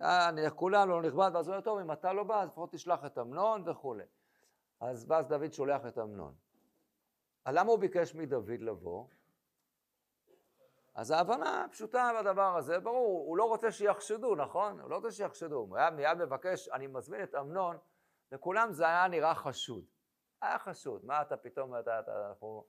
אה, 0.01 0.49
כולנו 0.55 1.01
לא 1.01 1.07
נכבד, 1.07 1.31
ואז 1.33 1.47
הוא 1.47 1.53
אומר, 1.53 1.65
טוב, 1.65 1.79
אם 1.79 1.91
אתה 1.91 2.13
לא 2.13 2.23
בא, 2.23 2.41
אז 2.41 2.49
לפחות 2.49 2.71
תשלח 2.71 3.05
את 3.05 3.17
אמנון 3.17 3.69
וכולי. 3.69 4.03
אז 4.79 5.05
ואז 5.09 5.27
דוד 5.27 5.53
שולח 5.53 5.85
את 5.87 5.97
אמנון. 5.97 6.35
למה 7.47 7.71
הוא 7.71 7.79
ביקש 7.79 8.15
מדוד 8.15 8.49
לבוא? 8.49 9.05
אז 10.95 11.11
ההבנה 11.11 11.65
פשוטה 11.71 12.11
בדבר 12.19 12.57
הזה, 12.57 12.79
ברור, 12.79 13.25
הוא 13.27 13.37
לא 13.37 13.43
רוצה 13.43 13.71
שיחשדו, 13.71 14.35
נכון? 14.35 14.79
הוא 14.79 14.89
לא 14.89 14.95
רוצה 14.95 15.11
שיחשדו. 15.11 15.55
הוא 15.55 15.77
היה 15.77 15.89
מיד 15.89 16.17
מבקש, 16.17 16.69
אני 16.69 16.87
מזמין 16.87 17.23
את 17.23 17.35
אמנון, 17.35 17.77
לכולם 18.31 18.71
זה 18.71 18.85
היה 18.85 19.07
נראה 19.07 19.35
חשוד. 19.35 19.85
היה 20.41 20.59
חשוד, 20.59 21.05
מה 21.05 21.21
אתה 21.21 21.37
פתאום, 21.37 21.79
אתה, 21.79 21.99
אתה, 21.99 22.27
אנחנו 22.29 22.65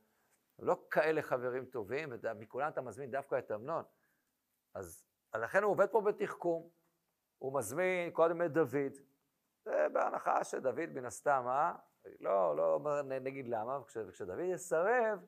לא 0.59 0.77
כאלה 0.91 1.23
חברים 1.23 1.65
טובים, 1.65 2.09
ומכולם 2.23 2.69
אתה 2.69 2.81
מזמין 2.81 3.11
דווקא 3.11 3.39
את 3.39 3.51
אמנון. 3.51 3.85
אז 4.75 5.10
לכן 5.35 5.63
הוא 5.63 5.73
עובד 5.73 5.87
פה 5.87 6.01
בתחכום. 6.01 6.69
הוא 7.39 7.59
מזמין 7.59 8.11
קודם 8.11 8.43
את 8.43 8.53
דוד, 8.53 8.93
זה 9.65 9.87
בהנחה 9.93 10.45
שדוד 10.45 10.91
מן 10.95 11.05
הסתם, 11.05 11.45
אה? 11.49 11.73
לא, 12.21 12.57
לא 12.57 13.03
נגיד 13.03 13.49
למה, 13.49 13.79
וכש, 13.79 13.97
וכשדוד 13.97 14.39
יסרב, 14.39 15.21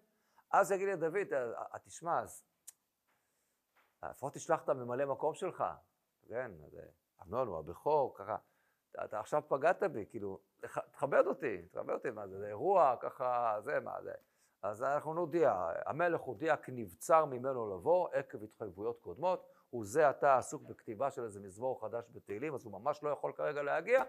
אז 0.50 0.72
יגיד 0.72 0.88
לדוד, 0.88 1.28
תשמע, 1.84 2.20
אז 2.20 2.44
לפחות 4.02 4.34
תשלח 4.34 4.64
את 4.64 4.68
הממלא 4.68 5.06
מקום 5.06 5.34
שלך, 5.34 5.64
כן, 6.28 6.50
אמנון 7.22 7.48
הוא 7.48 7.58
הבכור, 7.58 8.14
ככה, 8.18 8.36
אתה, 8.90 9.04
אתה 9.04 9.20
עכשיו 9.20 9.42
פגעת 9.48 9.82
בי, 9.82 10.06
כאילו, 10.10 10.40
תכבד 10.90 11.26
אותי, 11.26 11.62
תכבד 11.62 11.94
אותי, 11.94 12.10
מה 12.10 12.28
זה, 12.28 12.38
זה 12.38 12.48
אירוע, 12.48 12.96
ככה, 13.00 13.56
זה, 13.64 13.80
מה 13.80 14.02
זה. 14.02 14.12
אז 14.62 14.82
אנחנו 14.82 15.14
נודיע, 15.14 15.70
המלך 15.86 16.20
הודיע 16.20 16.56
כי 16.56 16.72
נבצר 16.72 17.24
ממנו 17.24 17.76
לבוא 17.76 18.08
עקב 18.12 18.42
התחייבויות 18.42 19.00
קודמות, 19.00 19.52
הוא 19.72 19.84
זה 19.84 20.08
עתה 20.08 20.38
עסוק 20.38 20.62
בכתיבה 20.62 21.10
של 21.10 21.24
איזה 21.24 21.40
מזמור 21.40 21.80
חדש 21.80 22.10
בתהילים, 22.10 22.54
אז 22.54 22.64
הוא 22.64 22.72
ממש 22.72 23.02
לא 23.02 23.10
יכול 23.10 23.32
כרגע 23.32 23.62
להגיע. 23.62 24.04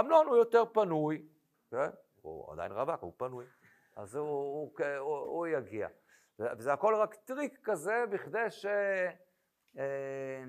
אמנון 0.00 0.26
הוא 0.26 0.36
יותר 0.36 0.64
פנוי, 0.72 1.28
כן? 1.70 1.90
הוא 2.22 2.52
עדיין 2.52 2.72
רווק, 2.72 3.02
הוא 3.02 3.12
פנוי, 3.16 3.44
אז 3.96 4.14
הוא, 4.14 4.28
הוא, 4.28 4.72
הוא, 4.98 5.16
הוא 5.16 5.46
יגיע. 5.46 5.88
וזה 6.38 6.72
הכל 6.72 6.94
רק 6.94 7.14
טריק 7.14 7.60
כזה 7.64 8.04
בכדי 8.10 8.50
ש... 8.50 8.66
אה, 9.78 10.44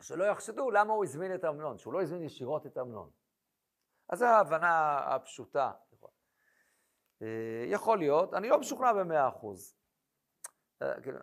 שלא 0.00 0.24
יחשדו 0.24 0.70
למה 0.70 0.92
הוא 0.92 1.04
הזמין 1.04 1.34
את 1.34 1.44
אמנון, 1.44 1.78
שהוא 1.78 1.92
לא 1.92 2.02
הזמין 2.02 2.22
ישירות 2.22 2.66
את 2.66 2.78
אמנון. 2.78 3.10
אז 4.08 4.18
זו 4.18 4.24
ההבנה 4.24 4.98
הפשוטה. 4.98 5.72
אה, 7.22 7.64
יכול 7.66 7.98
להיות, 7.98 8.34
אני 8.34 8.48
לא 8.48 8.58
משוכנע 8.58 8.92
במאה 8.92 9.28
אחוז. 9.28 9.76
אה, 10.82 11.00
כאילו, 11.00 11.18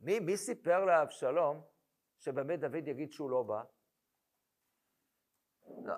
מי, 0.00 0.20
מי 0.20 0.36
סיפר 0.36 0.84
לאבשלום 0.84 1.75
שבאמת 2.18 2.60
דוד 2.60 2.88
יגיד 2.88 3.12
שהוא 3.12 3.30
לא 3.30 3.42
בא? 3.42 3.62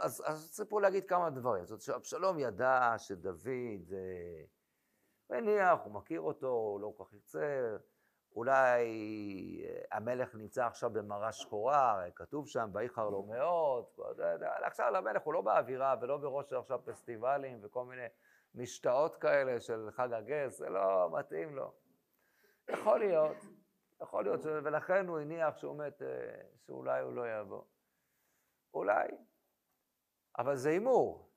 אז, 0.00 0.22
אז 0.26 0.52
צריך 0.52 0.70
פה 0.70 0.80
להגיד 0.80 1.04
כמה 1.04 1.30
דברים. 1.30 1.64
זאת 1.64 1.70
אומרת 1.70 1.82
שאבשלום 1.82 2.38
ידע 2.38 2.94
שדוד, 2.98 3.92
מניח, 5.30 5.78
הוא 5.84 5.94
מכיר 5.94 6.20
אותו, 6.20 6.48
הוא 6.48 6.80
לא 6.80 6.92
כל 6.96 7.04
כך 7.04 7.12
ירצה, 7.12 7.76
אולי 8.36 8.84
אה, 9.64 9.96
המלך 9.96 10.34
נמצא 10.34 10.66
עכשיו 10.66 10.90
במראה 10.90 11.32
שחורה, 11.32 12.04
כתוב 12.14 12.48
שם, 12.48 12.70
ואיחר 12.72 13.08
לו 13.08 13.22
מאוד, 13.22 13.84
עכשיו 14.62 14.90
למלך 14.90 15.22
הוא 15.22 15.34
לא 15.34 15.40
באווירה 15.40 15.94
ולא 16.00 16.16
בראש 16.16 16.52
עכשיו 16.52 16.80
פסטיבלים 16.84 17.58
וכל 17.62 17.84
מיני 17.84 18.06
משתאות 18.54 19.16
כאלה 19.16 19.60
של 19.60 19.88
חג 19.90 20.12
הגז, 20.12 20.56
זה 20.56 20.68
לא 20.68 21.18
מתאים 21.18 21.56
לו. 21.56 21.72
יכול 22.68 22.98
להיות, 22.98 23.36
יכול 24.02 24.24
להיות, 24.24 24.40
ולכן 24.44 25.06
הוא 25.06 25.18
הניח 25.18 25.56
שהוא 25.56 25.78
מת, 25.78 26.02
אה, 26.02 26.40
שאולי 26.66 27.00
הוא 27.00 27.14
לא 27.14 27.22
יבוא. 27.40 27.64
אולי, 28.74 29.08
אבל 30.38 30.56
זה 30.56 30.70
הימור. 30.70 31.32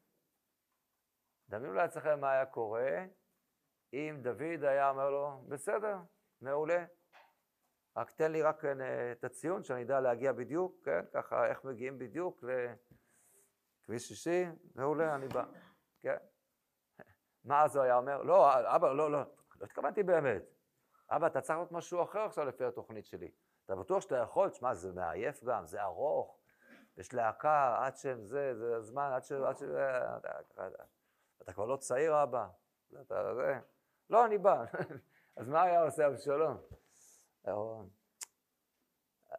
דמיינו 1.49 1.73
לעצמכם 1.73 2.19
מה 2.19 2.31
היה 2.31 2.45
קורה 2.45 3.05
אם 3.93 4.17
דוד 4.21 4.63
היה 4.63 4.89
אומר 4.89 5.09
לו, 5.09 5.43
בסדר, 5.47 5.97
מעולה. 6.41 6.85
רק 7.97 8.11
תן 8.11 8.31
לי 8.31 8.41
רק 8.41 8.65
אה, 8.65 9.11
את 9.11 9.23
הציון, 9.23 9.63
שאני 9.63 9.83
אדע 9.83 9.99
להגיע 9.99 10.31
בדיוק, 10.31 10.85
כן? 10.85 11.01
ככה, 11.13 11.47
איך 11.47 11.63
מגיעים 11.63 11.99
בדיוק 11.99 12.43
לכביש 13.83 14.07
שישי, 14.07 14.45
מעולה, 14.75 15.15
אני 15.15 15.27
בא, 15.27 15.45
כן? 16.01 16.17
מה 17.45 17.63
אז 17.63 17.75
הוא 17.75 17.83
היה 17.83 17.97
אומר? 17.97 18.21
לא, 18.21 18.75
אבא, 18.75 18.87
לא, 18.87 19.11
לא, 19.11 19.23
לא 19.55 19.65
התכוונתי 19.65 20.03
באמת. 20.03 20.60
אבא, 21.11 21.27
אתה 21.27 21.41
צריך 21.41 21.57
להיות 21.57 21.71
משהו 21.71 22.03
אחר 22.03 22.19
עכשיו 22.19 22.45
לפי 22.45 22.65
התוכנית 22.65 23.05
שלי. 23.05 23.31
אתה 23.65 23.75
בטוח 23.75 24.01
שאתה 24.01 24.17
יכול? 24.17 24.49
תשמע, 24.49 24.73
זה 24.73 24.91
מעייף 24.91 25.43
גם, 25.43 25.65
זה 25.65 25.83
ארוך, 25.83 26.39
יש 26.97 27.13
להקה, 27.13 27.85
עד 27.85 27.97
שהם 27.97 28.25
זה, 28.25 28.55
זה 28.55 28.75
הזמן, 28.75 29.11
עד 29.15 29.23
ש... 29.23 29.31
עד 29.31 29.57
ש... 29.57 29.63
אתה, 29.63 30.67
אתה 31.41 31.53
כבר 31.53 31.65
לא 31.65 31.77
צעיר, 31.77 32.23
אבא. 32.23 32.47
אתה, 33.01 33.35
זה... 33.35 33.59
לא, 34.09 34.25
אני 34.25 34.37
בא. 34.37 34.63
אז 35.37 35.47
מה 35.47 35.61
היה 35.61 35.83
עושה 35.83 36.07
אבשלום? 36.07 36.57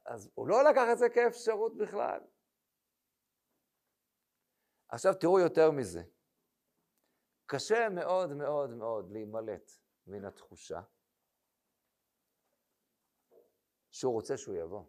אז 0.04 0.30
הוא 0.34 0.48
לא 0.48 0.70
לקח 0.70 0.82
את 0.92 0.98
זה 0.98 1.08
כאפשרות 1.08 1.76
בכלל. 1.76 2.20
עכשיו 4.88 5.14
תראו 5.14 5.40
יותר 5.40 5.70
מזה. 5.70 6.02
קשה 7.46 7.88
מאוד 7.88 8.32
מאוד 8.32 8.70
מאוד 8.70 9.10
להימלט 9.10 9.72
מן 10.06 10.24
התחושה 10.24 10.80
שהוא 13.92 14.12
רוצה 14.12 14.36
שהוא 14.36 14.54
יבוא. 14.54 14.84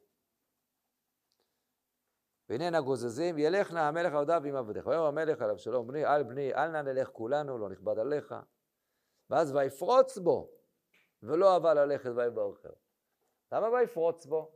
והנה 2.50 2.70
נגוזזים, 2.70 3.38
ילך 3.38 3.72
נא 3.72 3.80
המלך 3.80 4.14
עבדיו 4.14 4.44
עם 4.46 4.56
עבדיך. 4.56 4.88
ויאמר 4.88 5.06
המלך 5.06 5.42
על 5.42 5.50
אבשלום 5.50 5.88
בני, 5.88 6.06
אל 6.06 6.24
בני, 6.24 6.54
אל 6.54 6.68
נא 6.68 6.82
נלך 6.82 7.10
כולנו, 7.10 7.58
לא 7.58 7.70
נכבד 7.70 8.00
עליך. 8.00 8.36
ואז 9.30 9.56
ויפרוץ 9.56 10.18
בו, 10.18 10.52
ולא 11.24 11.54
אהבה 11.54 11.74
ללכת 11.74 12.10
ויברכר. 12.16 12.70
למה 13.52 13.70
ויפרוץ 13.70 14.26
בו? 14.26 14.52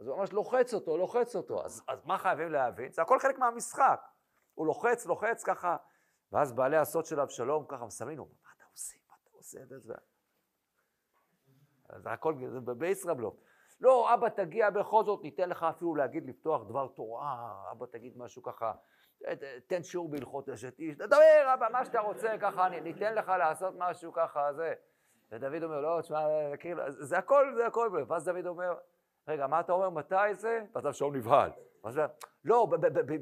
אז 0.00 0.06
הוא 0.06 0.16
ממש 0.16 0.32
לוחץ 0.32 0.74
אותו, 0.74 0.96
לוחץ 0.96 1.36
אותו. 1.36 1.64
אז, 1.64 1.82
אז 1.88 2.04
מה 2.04 2.18
חייבים 2.18 2.52
להבין? 2.52 2.92
זה 2.92 3.02
הכל 3.02 3.18
חלק 3.18 3.38
מהמשחק. 3.38 4.00
הוא 4.54 4.66
לוחץ, 4.66 5.06
לוחץ 5.06 5.44
ככה, 5.44 5.76
ואז 6.32 6.52
בעלי 6.52 6.76
הסוד 6.76 7.04
של 7.04 7.20
אבשלום 7.20 7.64
ככה 7.68 7.86
מסמנים 7.86 8.18
לו, 8.18 8.24
מה 8.24 8.50
אתה 8.56 8.64
עושים? 8.72 9.00
מה 9.08 9.14
אתה 9.22 9.30
עושה? 9.32 9.58
זה 12.02 12.10
הכל, 12.10 12.34
זה 12.52 12.74
בישראבלוף. 12.74 13.47
לא, 13.80 14.14
אבא 14.14 14.28
תגיע 14.28 14.70
בכל 14.70 15.04
זאת, 15.04 15.22
ניתן 15.22 15.48
לך 15.48 15.62
אפילו 15.62 15.94
להגיד, 15.94 16.28
לפתוח 16.28 16.62
דבר 16.64 16.88
תורה, 16.88 17.54
אבא 17.72 17.86
תגיד 17.86 18.18
משהו 18.18 18.42
ככה, 18.42 18.72
תן 19.66 19.82
שיעור 19.82 20.08
בהלכות 20.08 20.48
אשת 20.48 20.78
איש, 20.78 20.96
תדבר 20.96 21.54
אבא, 21.54 21.68
מה 21.72 21.84
שאתה 21.84 22.00
רוצה, 22.00 22.38
ככה, 22.40 22.68
ניתן 22.68 23.14
לך 23.14 23.28
לעשות 23.28 23.74
משהו 23.78 24.12
ככה, 24.12 24.52
זה. 24.52 24.74
ודוד 25.30 25.62
אומר, 25.62 25.80
לא, 25.80 26.00
תשמע, 26.00 26.26
כאילו, 26.56 26.82
זה 26.88 27.18
הכל, 27.18 27.52
זה 27.56 27.66
הכל, 27.66 28.04
ואז 28.08 28.24
דוד 28.24 28.46
אומר, 28.46 28.74
רגע, 29.28 29.46
מה 29.46 29.60
אתה 29.60 29.72
אומר, 29.72 29.90
מתי 29.90 30.34
זה? 30.34 30.64
ואז 30.74 30.86
אבשלום 30.86 31.16
נבהל. 31.16 31.50
אז 31.84 32.00
לא, 32.44 32.68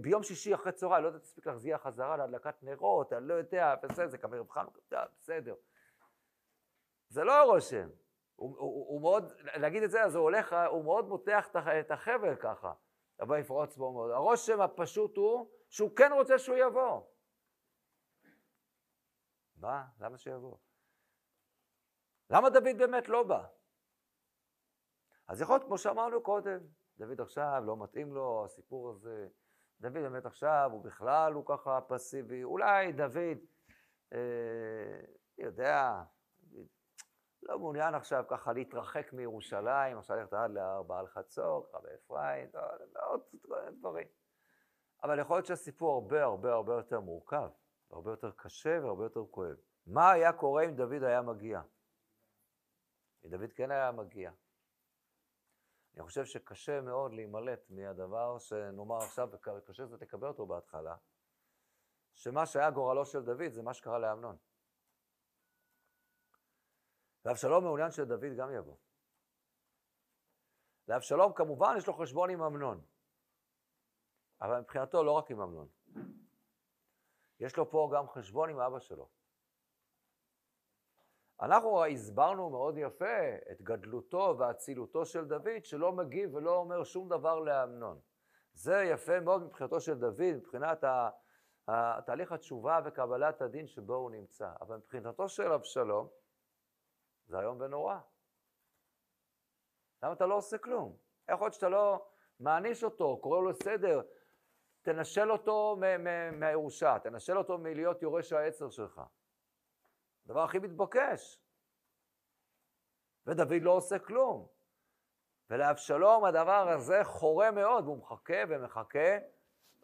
ביום 0.01 0.23
שישי 0.23 0.55
אחרי 0.55 0.73
צהריים, 0.73 1.03
לא 1.03 1.09
יודע, 1.09 1.19
תספיק 1.19 1.47
להחזיר 1.47 1.79
חזרה 1.79 2.17
להדלקת 2.17 2.55
נרות, 2.63 3.13
אני 3.13 3.29
לא 3.29 3.35
יודע, 3.35 3.75
בסדר, 3.83 4.09
זה 4.09 4.19
כמובן 4.19 4.49
חנוכה, 4.51 5.05
בסדר. 5.19 5.55
זה 7.09 7.25
לא 7.25 7.33
הרושם. 7.33 7.89
הוא, 8.37 8.59
הוא, 8.59 9.01
מאוד, 9.01 9.33
להגיד 9.41 9.83
את 9.83 9.91
זה, 9.91 10.05
אז 10.05 10.15
הוא 10.15 10.23
הולך, 10.23 10.57
הוא 10.71 10.85
מאוד 10.85 11.09
מותח 11.09 11.49
את 11.81 11.91
החבל 11.91 12.37
ככה, 12.37 12.73
אבל 13.21 13.39
יפרוץ 13.39 13.77
בו 13.77 13.93
מאוד. 13.93 14.11
הרושם 14.11 14.61
הפשוט 14.61 15.17
הוא 15.17 15.51
שהוא 15.69 15.97
כן 15.97 16.13
רוצה 16.13 16.39
שהוא 16.39 16.57
יבוא. 16.57 17.03
מה? 19.57 19.85
למה 20.01 20.19
שיבוא? 20.19 20.57
למה 22.31 22.51
דוד 22.51 22.79
באמת 22.79 23.09
לא 23.09 23.23
בא? 23.23 23.47
אז 25.29 25.41
יכול 25.41 25.55
להיות, 25.55 25.67
כמו 25.67 25.79
שאמרנו 25.79 26.23
קודם, 26.23 26.61
דוד 26.99 27.21
עכשיו 27.21 27.63
לא 27.67 27.77
מתאים 27.77 28.15
לו 28.15 28.45
הסיפור 28.45 28.91
הזה, 28.91 29.29
דוד 29.81 29.93
באמת 29.93 30.27
עכשיו 30.27 30.71
הוא 30.73 30.85
בכלל, 30.85 31.33
הוא 31.33 31.45
ככה 31.47 31.81
פסיבי, 31.89 32.45
אולי 32.45 32.93
דוד, 32.93 33.39
אה, 34.13 35.01
יודע, 35.39 36.03
לא 37.43 37.59
מעוניין 37.59 37.95
עכשיו 37.95 38.25
ככה 38.29 38.53
להתרחק 38.53 39.13
מירושלים, 39.13 39.99
עכשיו 39.99 40.17
ללכת 40.17 40.33
עד 40.33 40.51
להר 40.51 40.83
בעל 40.83 41.07
חצור, 41.07 41.67
ככה 41.69 41.79
באפרים, 41.81 42.49
ועוד 42.95 43.21
דברים. 43.79 44.07
אבל 45.03 45.19
יכול 45.19 45.37
להיות 45.37 45.47
שהסיפור 45.47 45.95
הרבה 45.95 46.25
הרבה 46.25 46.53
הרבה 46.53 46.75
יותר 46.75 47.01
מורכב, 47.01 47.49
הרבה 47.91 48.11
יותר 48.11 48.31
קשה 48.37 48.79
והרבה 48.83 49.05
יותר 49.05 49.25
כואב. 49.31 49.57
מה 49.87 50.11
היה 50.11 50.33
קורה 50.33 50.65
אם 50.65 50.77
דוד 50.77 51.03
היה 51.03 51.23
מגיע? 51.23 51.63
אם 53.25 53.31
דוד 53.31 53.53
כן 53.53 53.71
היה 53.71 53.93
מגיע. 53.93 54.31
אני 55.95 56.05
חושב 56.05 56.25
שקשה 56.25 56.81
מאוד 56.81 57.13
להימלט 57.13 57.71
מהדבר 57.71 58.39
שנאמר 58.39 58.97
עכשיו, 58.97 59.29
וקשה 59.33 59.87
זה 59.87 59.99
תקבל 59.99 60.29
אותו 60.29 60.47
בהתחלה, 60.47 60.97
שמה 62.15 62.47
שהיה 62.47 62.71
גורלו 62.71 63.07
של 63.07 63.23
דוד 63.23 63.53
זה 63.53 63.63
מה 63.63 63.75
שקרה 63.75 63.99
לאמנון. 63.99 64.37
ואבשלום 67.27 67.65
מעוניין 67.65 67.91
שדוד 67.91 68.25
גם 68.37 68.55
יבוא. 68.55 68.77
לאבשלום 70.89 71.33
כמובן 71.33 71.75
יש 71.79 71.87
לו 71.87 71.95
חשבון 71.95 72.31
עם 72.31 72.43
אמנון, 72.43 72.85
אבל 74.41 74.61
מבחינתו 74.61 75.05
לא 75.05 75.13
רק 75.13 75.31
עם 75.31 75.41
אמנון. 75.41 75.69
יש 77.41 77.57
לו 77.57 77.71
פה 77.71 77.91
גם 77.95 78.09
חשבון 78.09 78.51
עם 78.51 78.61
אבא 78.61 78.79
שלו. 78.79 79.09
אנחנו 81.41 81.85
הסברנו 81.85 82.51
מאוד 82.51 82.79
יפה 82.79 83.37
את 83.53 83.63
גדלותו 83.63 84.37
ואצילותו 84.39 85.07
של 85.07 85.25
דוד, 85.25 85.65
שלא 85.65 85.93
מגיב 85.93 86.35
ולא 86.35 86.57
אומר 86.57 86.85
שום 86.85 87.09
דבר 87.09 87.41
לאמנון. 87.41 88.01
זה 88.53 88.83
יפה 88.93 89.21
מאוד 89.21 89.43
מבחינתו 89.43 89.81
של 89.81 89.99
דוד, 89.99 90.33
מבחינת 90.37 90.85
תהליך 92.07 92.33
התשובה 92.33 92.81
וקבלת 92.85 93.43
הדין 93.43 93.67
שבו 93.67 93.95
הוא 93.95 94.11
נמצא. 94.11 94.53
אבל 94.61 94.77
מבחינתו 94.77 95.29
של 95.29 95.53
אבשלום, 95.53 96.09
זה 97.27 97.41
איום 97.41 97.61
ונורא. 97.61 97.99
למה 100.03 100.13
אתה 100.13 100.27
לא 100.27 100.35
עושה 100.35 100.59
כלום? 100.59 100.97
איך 101.29 101.41
להיות 101.41 101.55
שאתה 101.55 101.69
לא 101.69 102.09
מעניש 102.41 102.85
אותו, 102.85 103.19
קורא 103.23 103.41
לו 103.41 103.51
לסדר, 103.51 104.03
תנשל 104.83 105.33
אותו 105.33 105.77
מהירושה, 106.33 106.97
תנשל 107.03 107.39
אותו 107.39 107.59
מלהיות 107.59 108.03
יורש 108.03 108.33
העצר 108.33 108.71
שלך. 108.71 109.01
הדבר 110.25 110.45
הכי 110.45 110.59
מתבקש. 110.59 111.41
ודוד 113.27 113.63
לא 113.63 113.71
עושה 113.71 113.99
כלום. 113.99 114.49
ולאבשלום 115.51 116.25
הדבר 116.25 116.69
הזה 116.69 117.05
חורה 117.05 117.51
מאוד, 117.51 117.85
והוא 117.85 117.99
מחכה 117.99 118.37
ומחכה, 118.49 119.19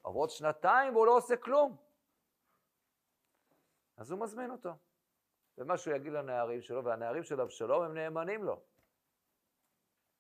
עברות 0.04 0.30
שנתיים 0.30 0.94
והוא 0.94 1.06
לא 1.06 1.16
עושה 1.16 1.36
כלום. 1.36 1.76
אז 3.96 4.10
הוא 4.10 4.20
מזמין 4.20 4.50
אותו. 4.50 4.70
ומה 5.58 5.76
שהוא 5.78 5.94
יגיד 5.94 6.12
לנערים 6.12 6.62
שלו, 6.62 6.84
והנערים 6.84 7.24
של 7.24 7.40
אבשלום 7.40 7.82
הם 7.82 7.94
נאמנים 7.94 8.44
לו. 8.44 8.54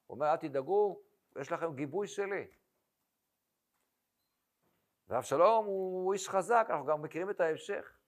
הוא 0.06 0.14
אומר, 0.14 0.26
אל 0.26 0.36
תדאגו, 0.36 1.02
יש 1.40 1.52
לכם 1.52 1.74
גיבוי 1.74 2.08
שלי. 2.08 2.46
ואבשלום 5.08 5.66
הוא 5.66 6.12
איש 6.12 6.28
חזק, 6.28 6.66
אנחנו 6.70 6.86
גם 6.86 7.02
מכירים 7.02 7.30
את 7.30 7.40
ההמשך. 7.40 7.98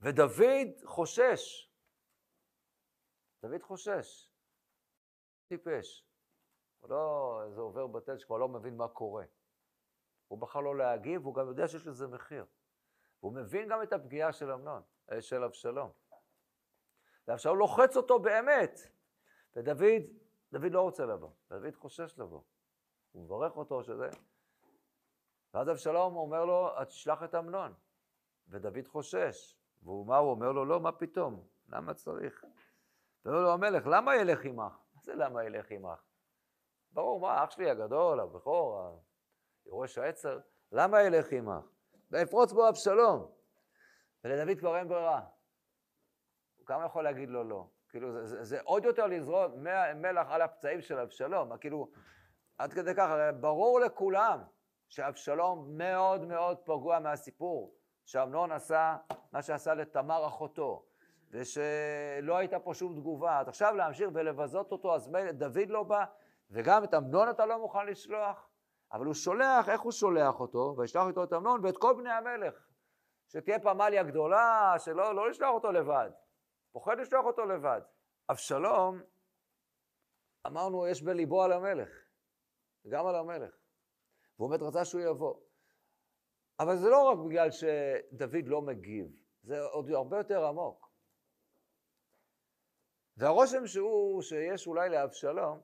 ודוד 0.00 0.84
חושש. 0.84 1.70
דוד 3.42 3.62
חושש. 3.62 4.30
טיפש. 5.48 6.06
הוא 6.80 6.90
לא 6.90 7.40
איזה 7.44 7.60
עובר 7.60 7.86
בתל 7.86 8.18
שכבר 8.18 8.38
לא 8.38 8.48
מבין 8.48 8.76
מה 8.76 8.88
קורה. 8.88 9.24
הוא 10.28 10.38
בחר 10.38 10.60
לא 10.60 10.76
להגיב, 10.76 11.22
והוא 11.22 11.34
גם 11.34 11.48
יודע 11.48 11.68
שיש 11.68 11.86
לזה 11.86 12.06
מחיר. 12.06 12.44
והוא 13.22 13.32
מבין 13.32 13.68
גם 13.68 13.82
את 13.82 13.92
הפגיעה 13.92 14.32
של 14.32 14.52
אמנון, 14.52 14.82
אה, 15.12 15.22
של 15.22 15.44
אבשלום. 15.44 15.90
ואבשלום 17.28 17.58
לוחץ 17.58 17.96
אותו 17.96 18.18
באמת. 18.18 18.80
ודוד, 19.56 20.02
דוד 20.52 20.72
לא 20.72 20.80
רוצה 20.80 21.06
לבוא, 21.06 21.30
דוד 21.50 21.74
חושש 21.76 22.18
לבוא. 22.18 22.42
הוא 23.12 23.24
מברך 23.24 23.56
אותו 23.56 23.82
שזה... 23.82 24.10
ואז 25.54 25.70
אבשלום 25.70 26.16
אומר 26.16 26.44
לו, 26.44 26.70
תשלח 26.84 27.22
את 27.22 27.34
אמנון. 27.34 27.74
ודוד 28.48 28.88
חושש. 28.88 29.60
והוא 29.82 30.06
מה 30.06 30.16
הוא 30.16 30.30
אומר 30.30 30.52
לו? 30.52 30.64
לא, 30.64 30.80
מה 30.80 30.92
פתאום? 30.92 31.46
למה 31.68 31.94
צריך? 31.94 32.44
ואומר 33.24 33.40
לו 33.40 33.52
המלך, 33.52 33.86
למה 33.86 34.16
ילך 34.16 34.44
עמך? 34.44 34.78
מה 34.94 35.02
זה 35.02 35.14
למה 35.14 35.44
ילך 35.44 35.70
עמך? 35.70 36.02
ברור, 36.92 37.20
מה, 37.20 37.44
אח 37.44 37.50
שלי 37.50 37.70
הגדול, 37.70 38.20
הבכור, 38.20 39.02
יורש 39.66 39.98
העצר, 39.98 40.40
למה 40.72 41.02
ילך 41.02 41.32
עמך? 41.32 41.64
ויפרוץ 42.10 42.52
בו 42.52 42.68
אבשלום. 42.68 43.30
ולדוד 44.24 44.58
כבר 44.58 44.76
אין 44.76 44.88
ברירה. 44.88 45.20
הוא 46.56 46.66
כמה 46.66 46.84
יכול 46.84 47.04
להגיד 47.04 47.30
לו 47.30 47.44
לא? 47.44 47.66
כאילו, 47.88 48.12
זה, 48.12 48.26
זה, 48.26 48.44
זה 48.44 48.60
עוד 48.64 48.84
יותר 48.84 49.06
לזרוק 49.06 49.52
מלח 49.94 50.26
על 50.30 50.42
הפצעים 50.42 50.80
של 50.80 50.98
אבשלום. 50.98 51.56
כאילו, 51.56 51.90
עד 52.58 52.72
כדי 52.72 52.94
כך, 52.94 53.10
ברור 53.40 53.80
לכולם 53.80 54.42
שאבשלום 54.88 55.78
מאוד 55.78 56.24
מאוד 56.24 56.58
פגוע 56.58 56.98
מהסיפור, 56.98 57.74
שאמנון 58.04 58.52
עשה 58.52 58.96
מה 59.32 59.42
שעשה 59.42 59.74
לתמר 59.74 60.26
אחותו, 60.26 60.86
ושלא 61.30 62.36
הייתה 62.36 62.58
פה 62.58 62.74
שום 62.74 63.00
תגובה. 63.00 63.38
אז 63.38 63.48
עכשיו 63.48 63.74
להמשיך 63.74 64.08
ולבזות 64.14 64.72
אותו, 64.72 64.94
אז 64.94 65.10
דוד 65.32 65.68
לא 65.68 65.82
בא, 65.82 66.04
וגם 66.50 66.84
את 66.84 66.94
אמנון 66.94 67.30
אתה 67.30 67.46
לא 67.46 67.58
מוכן 67.58 67.86
לשלוח? 67.86 68.49
אבל 68.92 69.06
הוא 69.06 69.14
שולח, 69.14 69.68
איך 69.68 69.80
הוא 69.80 69.92
שולח 69.92 70.40
אותו? 70.40 70.74
וישלח 70.78 71.02
איתו 71.08 71.24
את 71.24 71.32
אמנון 71.32 71.64
ואת 71.64 71.76
כל 71.76 71.94
בני 71.98 72.10
המלך. 72.10 72.68
שתהיה 73.28 73.60
פמליה 73.60 74.02
גדולה, 74.02 74.74
שלא 74.78 75.14
לא 75.14 75.30
לשלוח 75.30 75.54
אותו 75.54 75.72
לבד. 75.72 76.10
פוחד 76.72 76.98
לשלוח 76.98 77.24
אותו 77.24 77.44
לבד. 77.44 77.80
אבשלום, 78.30 79.02
אמרנו, 80.46 80.86
יש 80.86 81.02
בליבו 81.02 81.42
על 81.42 81.52
המלך, 81.52 81.88
גם 82.88 83.06
על 83.06 83.14
המלך. 83.14 83.54
והוא 84.38 84.50
באמת 84.50 84.62
רצה 84.62 84.84
שהוא 84.84 85.00
יבוא. 85.00 85.34
אבל 86.60 86.76
זה 86.76 86.88
לא 86.88 87.10
רק 87.10 87.18
בגלל 87.28 87.50
שדוד 87.50 88.46
לא 88.46 88.62
מגיב, 88.62 89.06
זה 89.42 89.60
עוד 89.60 89.90
הרבה 89.90 90.18
יותר 90.18 90.44
עמוק. 90.44 90.90
והרושם 93.16 93.66
שהוא, 93.66 94.22
שיש 94.22 94.66
אולי 94.66 94.88
לאבשלום, 94.88 95.60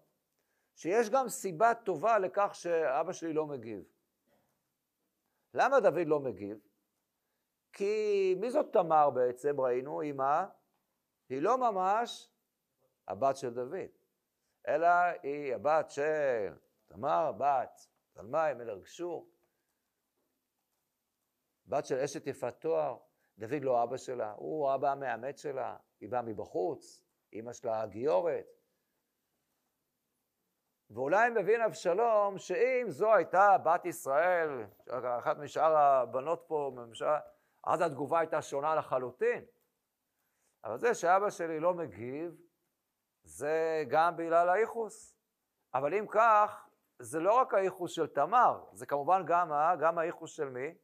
שיש 0.76 1.10
גם 1.10 1.28
סיבה 1.28 1.74
טובה 1.74 2.18
לכך 2.18 2.50
שאבא 2.54 3.12
שלי 3.12 3.32
לא 3.32 3.46
מגיב. 3.46 3.84
למה 5.54 5.80
דוד 5.80 6.06
לא 6.06 6.20
מגיב? 6.20 6.58
כי 7.72 8.34
מי 8.40 8.50
זאת 8.50 8.72
תמר 8.72 9.10
בעצם, 9.10 9.60
ראינו, 9.60 10.00
היא? 10.00 10.14
היא 11.28 11.42
לא 11.42 11.58
ממש 11.58 12.30
הבת 13.08 13.36
של 13.36 13.54
דוד, 13.54 13.90
אלא 14.68 14.88
היא 15.22 15.54
הבת 15.54 15.90
של 15.90 16.54
תמר, 16.86 17.32
בת 17.38 17.88
תלמי, 18.12 18.54
מלך 18.56 18.78
גשור, 18.82 19.30
בת 21.66 21.86
של 21.86 21.98
אשת 21.98 22.26
יפת 22.26 22.60
תואר, 22.60 22.98
דוד 23.38 23.62
לא 23.62 23.82
אבא 23.82 23.96
שלה, 23.96 24.32
הוא 24.32 24.74
אבא 24.74 24.92
המאמץ 24.92 25.42
שלה, 25.42 25.76
היא 26.00 26.08
באה 26.08 26.22
מבחוץ, 26.22 27.02
אימא 27.32 27.52
שלה 27.52 27.82
הגיורת. 27.82 28.55
ואולי 30.90 31.30
מבין 31.30 31.60
אבשלום 31.60 32.38
שאם 32.38 32.86
זו 32.88 33.14
הייתה 33.14 33.58
בת 33.64 33.84
ישראל, 33.84 34.64
אחת 35.18 35.36
משאר 35.36 35.76
הבנות 35.76 36.44
פה, 36.46 36.72
ממשלה, 36.74 37.20
אז 37.64 37.80
התגובה 37.80 38.18
הייתה 38.18 38.42
שונה 38.42 38.74
לחלוטין. 38.74 39.44
אבל 40.64 40.78
זה 40.78 40.94
שאבא 40.94 41.30
שלי 41.30 41.60
לא 41.60 41.74
מגיב, 41.74 42.36
זה 43.22 43.84
גם 43.88 44.16
בגלל 44.16 44.48
הייחוס. 44.48 45.16
אבל 45.74 45.94
אם 45.94 46.06
כך, 46.10 46.68
זה 46.98 47.20
לא 47.20 47.34
רק 47.34 47.54
הייחוס 47.54 47.92
של 47.92 48.06
תמר, 48.06 48.64
זה 48.72 48.86
כמובן 48.86 49.22
גם, 49.26 49.52
גם 49.80 49.98
הייחוס 49.98 50.30
של 50.30 50.48
מי? 50.48 50.74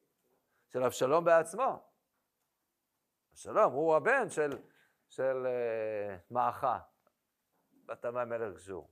של 0.68 0.82
אבשלום 0.82 1.24
בעצמו. 1.24 1.88
אבשלום 3.32 3.72
הוא 3.72 3.96
הבן 3.96 4.28
של, 4.28 4.50
של 5.09 5.46
uh, 5.46 6.34
מאחה, 6.34 6.78
בתמי 7.86 8.24
מלך 8.24 8.55
גשור. 8.55 8.90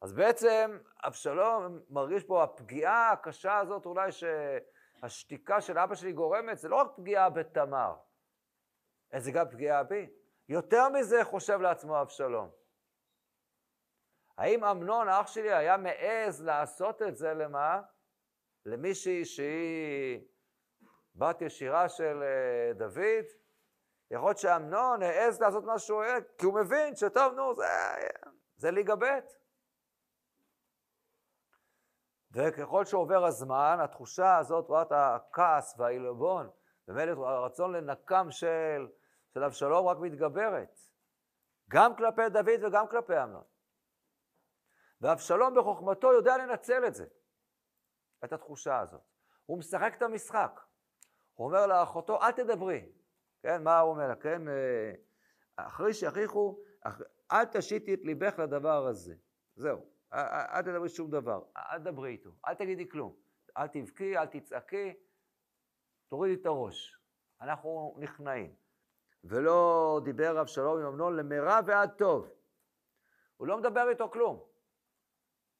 אז 0.00 0.12
בעצם 0.12 0.78
אבשלום 1.04 1.80
מרגיש 1.90 2.24
פה 2.24 2.42
הפגיעה 2.42 3.12
הקשה 3.12 3.58
הזאת, 3.58 3.86
אולי 3.86 4.10
שהשתיקה 4.12 5.60
של 5.60 5.78
אבא 5.78 5.94
שלי 5.94 6.12
גורמת, 6.12 6.58
זה 6.58 6.68
לא 6.68 6.76
רק 6.76 6.90
פגיעה 6.96 7.30
בתמר, 7.30 7.94
זה 9.16 9.32
גם 9.32 9.48
פגיעה 9.50 9.82
בי. 9.82 10.10
יותר 10.48 10.88
מזה 10.88 11.24
חושב 11.24 11.60
לעצמו 11.60 12.00
אבשלום. 12.00 12.50
האם 14.38 14.64
אמנון, 14.64 15.08
אח 15.08 15.26
שלי, 15.26 15.52
היה 15.52 15.76
מעז 15.76 16.44
לעשות 16.44 17.02
את 17.02 17.16
זה 17.16 17.34
למה? 17.34 17.82
למישהי 18.66 19.24
שהיא 19.24 20.20
בת 21.14 21.42
ישירה 21.42 21.88
של 21.88 22.22
אה, 22.22 22.72
דוד? 22.72 23.24
יכול 24.10 24.28
להיות 24.28 24.38
שאמנון 24.38 25.02
העז 25.02 25.40
לעשות 25.40 25.64
מה 25.64 25.78
שהוא 25.78 25.98
אוהב, 25.98 26.22
כי 26.38 26.46
הוא 26.46 26.54
מבין 26.54 26.96
שטוב, 26.96 27.32
נו, 27.34 27.54
זה, 27.54 27.64
זה 28.56 28.70
ליגה 28.70 28.96
ב'. 28.96 29.04
וככל 32.32 32.84
שעובר 32.84 33.24
הזמן, 33.24 33.78
התחושה 33.80 34.36
הזאת, 34.36 34.64
תחושת 34.64 34.92
הכעס 34.92 35.74
והעילבון, 35.78 36.50
באמת 36.88 37.08
הרצון 37.18 37.72
לנקם 37.72 38.30
של, 38.30 38.88
של 39.34 39.44
אבשלום 39.44 39.86
רק 39.86 39.98
מתגברת, 39.98 40.78
גם 41.70 41.96
כלפי 41.96 42.28
דוד 42.28 42.64
וגם 42.64 42.88
כלפי 42.88 43.22
אמנון. 43.22 43.44
ואבשלום 45.00 45.54
בחוכמתו 45.54 46.12
יודע 46.12 46.36
לנצל 46.36 46.86
את 46.86 46.94
זה, 46.94 47.06
את 48.24 48.32
התחושה 48.32 48.80
הזאת. 48.80 49.00
הוא 49.46 49.58
משחק 49.58 49.92
את 49.96 50.02
המשחק. 50.02 50.60
הוא 51.34 51.46
אומר 51.46 51.66
לאחותו, 51.66 52.22
אל 52.22 52.32
תדברי. 52.32 52.92
כן, 53.42 53.62
מה 53.62 53.78
הוא 53.78 53.90
אומר 53.90 54.08
לה? 54.08 54.16
כן, 54.16 54.48
אה, 54.48 54.92
אחרי 55.56 55.94
שיכריחו, 55.94 56.60
אל 57.32 57.44
תשיתי 57.44 57.94
את 57.94 58.00
ליבך 58.02 58.38
לדבר 58.38 58.86
הזה. 58.86 59.14
זהו, 59.56 59.86
אל 60.12 60.62
תדברי 60.62 60.88
שום 60.88 61.10
דבר, 61.10 61.42
אל 61.56 61.78
תדברי 61.78 62.10
איתו, 62.10 62.30
אל 62.46 62.54
תגידי 62.54 62.88
כלום. 62.88 63.16
אל 63.56 63.66
תבכי, 63.66 64.18
אל 64.18 64.26
תצעקי, 64.26 64.94
תורידי 66.08 66.40
את 66.40 66.46
הראש. 66.46 66.98
אנחנו 67.40 67.94
נכנעים. 67.98 68.54
ולא 69.24 70.00
דיבר 70.04 70.40
אבשלום 70.40 70.78
עם 70.78 70.86
אמנון 70.86 71.16
למרע 71.16 71.60
ועד 71.66 71.90
טוב. 71.90 72.30
הוא 73.36 73.46
לא 73.46 73.58
מדבר 73.58 73.88
איתו 73.88 74.10
כלום. 74.10 74.44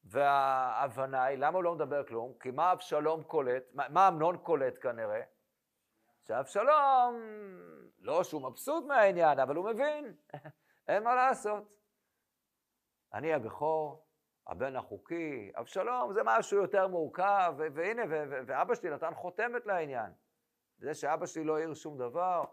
וההבנה 0.05 1.25
היא, 1.25 1.39
למה 1.39 1.57
הוא 1.57 1.65
לא 1.65 1.75
מדבר 1.75 2.07
כלום? 2.07 2.33
כי 2.41 2.51
מה 2.51 2.73
אבשלום 2.73 3.23
קולט? 3.23 3.63
מה 3.75 4.09
אמנון 4.09 4.39
קולט 4.39 4.75
כנראה? 4.83 5.23
שאבשלום, 6.23 7.21
לא 7.99 8.25
שהוא 8.25 8.43
מבסוט 8.43 8.85
מהעניין, 8.85 9.39
אבל 9.39 9.57
הוא 9.57 9.65
מבין, 9.65 10.15
אין 10.89 11.03
מה 11.05 11.15
לעשות. 11.15 11.65
אני 13.15 13.35
הבכור, 13.35 14.07
הבן 14.47 14.77
החוקי, 14.77 15.53
אבשלום 15.55 16.13
זה 16.13 16.21
משהו 16.25 16.59
יותר 16.59 16.89
מורכב, 16.89 17.55
והנה, 17.57 18.03
ואבא 18.47 18.75
שלי 18.75 18.91
נתן 18.91 19.15
חותמת 19.15 19.67
לעניין. 19.67 20.13
זה 20.79 20.95
שאבא 20.95 21.27
שלי 21.27 21.45
לא 21.45 21.57
העיר 21.57 21.75
שום 21.75 21.99
דבר. 21.99 22.45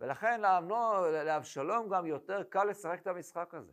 ולכן 0.00 0.40
לאמנון, 0.40 1.12
לאבשלום 1.12 1.88
גם 1.88 2.06
יותר 2.06 2.42
קל 2.42 2.64
לשחק 2.64 3.00
את 3.02 3.06
המשחק 3.06 3.54
הזה. 3.54 3.72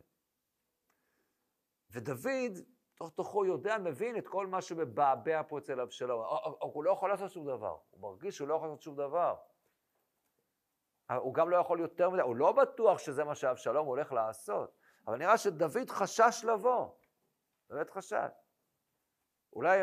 ודוד, 1.90 2.52
תוך 2.94 3.10
תוכו 3.10 3.44
יודע, 3.44 3.78
מבין 3.78 4.18
את 4.18 4.28
כל 4.28 4.46
מה 4.46 4.62
שמבעבע 4.62 5.42
פה 5.48 5.58
אצל 5.58 5.80
אבשלום. 5.80 6.24
הוא 6.60 6.84
לא 6.84 6.90
יכול 6.90 7.10
לעשות 7.10 7.30
שום 7.30 7.46
דבר, 7.46 7.78
הוא 7.90 8.00
מרגיש 8.00 8.36
שהוא 8.36 8.48
לא 8.48 8.54
יכול 8.54 8.68
לעשות 8.68 8.82
שום 8.82 8.96
דבר. 8.96 9.36
הוא 11.16 11.34
גם 11.34 11.50
לא 11.50 11.56
יכול 11.56 11.80
יותר 11.80 12.10
מדי, 12.10 12.22
הוא 12.22 12.36
לא 12.36 12.52
בטוח 12.52 12.98
שזה 12.98 13.24
מה 13.24 13.34
שאבשלום 13.34 13.86
הולך 13.86 14.12
לעשות, 14.12 14.77
אבל 15.08 15.18
נראה 15.18 15.38
שדוד 15.38 15.90
חשש 15.90 16.44
לבוא, 16.44 16.90
באמת 17.70 17.90
חשש. 17.90 18.30
אולי, 19.52 19.78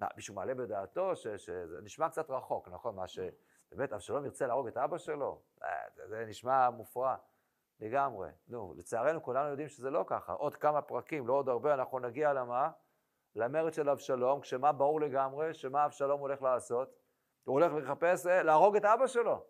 מה, 0.00 0.06
מישהו 0.16 0.34
מעלה 0.34 0.54
בדעתו 0.54 1.16
שזה 1.16 1.80
נשמע 1.82 2.08
קצת 2.08 2.30
רחוק, 2.30 2.68
נכון? 2.68 2.96
מה 2.96 3.08
שבאמת 3.08 3.92
אבשלום 3.92 4.24
ירצה 4.24 4.46
להרוג 4.46 4.66
את 4.66 4.76
אבא 4.76 4.98
שלו? 4.98 5.42
אה, 5.62 5.90
זה, 5.94 6.08
זה 6.08 6.24
נשמע 6.28 6.70
מופרע. 6.70 7.16
לגמרי. 7.80 8.30
נו, 8.48 8.74
לצערנו 8.76 9.22
כולנו 9.22 9.48
יודעים 9.48 9.68
שזה 9.68 9.90
לא 9.90 10.04
ככה. 10.06 10.32
עוד 10.32 10.56
כמה 10.56 10.82
פרקים, 10.82 11.26
לא 11.26 11.32
עוד 11.32 11.48
הרבה, 11.48 11.74
אנחנו 11.74 11.98
נגיע 11.98 12.32
למה? 12.32 12.70
למרד 13.34 13.72
של 13.72 13.88
אבשלום, 13.88 14.40
כשמה 14.40 14.72
ברור 14.72 15.00
לגמרי? 15.00 15.54
שמה 15.54 15.84
אבשלום 15.86 16.20
הולך 16.20 16.42
לעשות? 16.42 16.88
הוא 17.44 17.52
הולך 17.52 17.72
לחפש, 17.72 18.26
אה, 18.26 18.42
להרוג 18.42 18.76
את 18.76 18.84
אבא 18.84 19.06
שלו. 19.06 19.32
הוא 19.32 19.44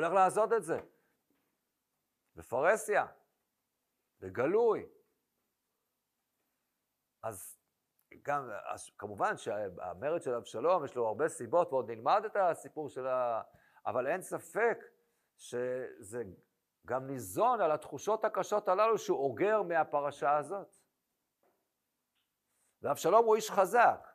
הולך 0.00 0.12
לעשות 0.12 0.52
את 0.52 0.62
זה. 0.64 0.80
בפרהסיה, 2.36 3.06
בגלוי. 4.24 4.86
אז 7.22 7.58
גם, 8.22 8.50
אז 8.72 8.90
כמובן 8.98 9.36
שהמרד 9.36 10.22
של 10.22 10.34
אבשלום 10.34 10.84
יש 10.84 10.94
לו 10.94 11.06
הרבה 11.06 11.28
סיבות, 11.28 11.72
ועוד 11.72 11.90
נלמד 11.90 12.22
את 12.26 12.36
הסיפור 12.36 12.88
של 12.88 13.06
ה... 13.06 13.42
אבל 13.86 14.06
אין 14.06 14.22
ספק 14.22 14.78
שזה 15.36 16.22
גם 16.86 17.06
ניזון 17.06 17.60
על 17.60 17.72
התחושות 17.72 18.24
הקשות 18.24 18.68
הללו 18.68 18.98
שהוא 18.98 19.18
אוגר 19.18 19.62
מהפרשה 19.62 20.36
הזאת. 20.36 20.76
ואבשלום 22.82 23.24
הוא 23.24 23.36
איש 23.36 23.50
חזק. 23.50 24.08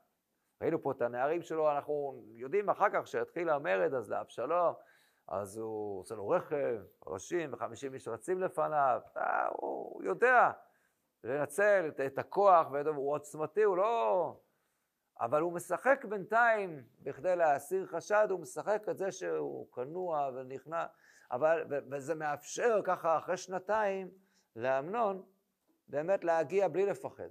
ראינו 0.62 0.82
פה 0.82 0.92
את 0.92 1.02
הנערים 1.02 1.42
שלו, 1.42 1.72
אנחנו 1.72 2.24
יודעים 2.28 2.70
אחר 2.70 2.88
כך 2.94 3.08
שהתחיל 3.08 3.50
המרד, 3.50 3.94
אז 3.94 4.10
לאבשלום, 4.10 4.76
אז 5.30 5.58
הוא 5.58 6.00
עושה 6.00 6.16
לו 6.16 6.30
רכב, 6.30 6.82
ראשים 7.08 7.54
וחמישים 7.54 7.94
איש 7.94 8.08
רצים 8.08 8.42
לפניו, 8.42 9.02
אה, 9.18 9.48
הוא 9.48 10.04
יודע 10.04 10.52
לנצל 11.24 11.86
את, 11.88 12.00
את 12.00 12.18
הכוח, 12.18 12.68
הוא 12.96 13.14
עוצמתי, 13.14 13.64
הוא 13.64 13.78
לא... 13.78 14.36
אבל 15.22 15.42
הוא 15.42 15.54
משחק 15.54 16.06
בינתיים, 16.10 16.84
בכדי 17.04 17.36
להסיר 17.36 17.86
חשד, 17.86 18.28
הוא 18.30 18.40
משחק 18.40 18.84
את 18.90 18.98
זה 18.98 19.12
שהוא 19.12 19.72
כנוע 19.72 20.30
ונכנע. 20.36 20.86
אבל, 21.32 21.64
וזה 21.92 22.16
מאפשר 22.16 22.82
ככה 22.84 23.18
אחרי 23.18 23.38
שנתיים 23.38 24.12
לאמנון 24.56 25.24
באמת 25.88 26.24
להגיע 26.24 26.68
בלי 26.68 26.86
לפחד. 26.86 27.30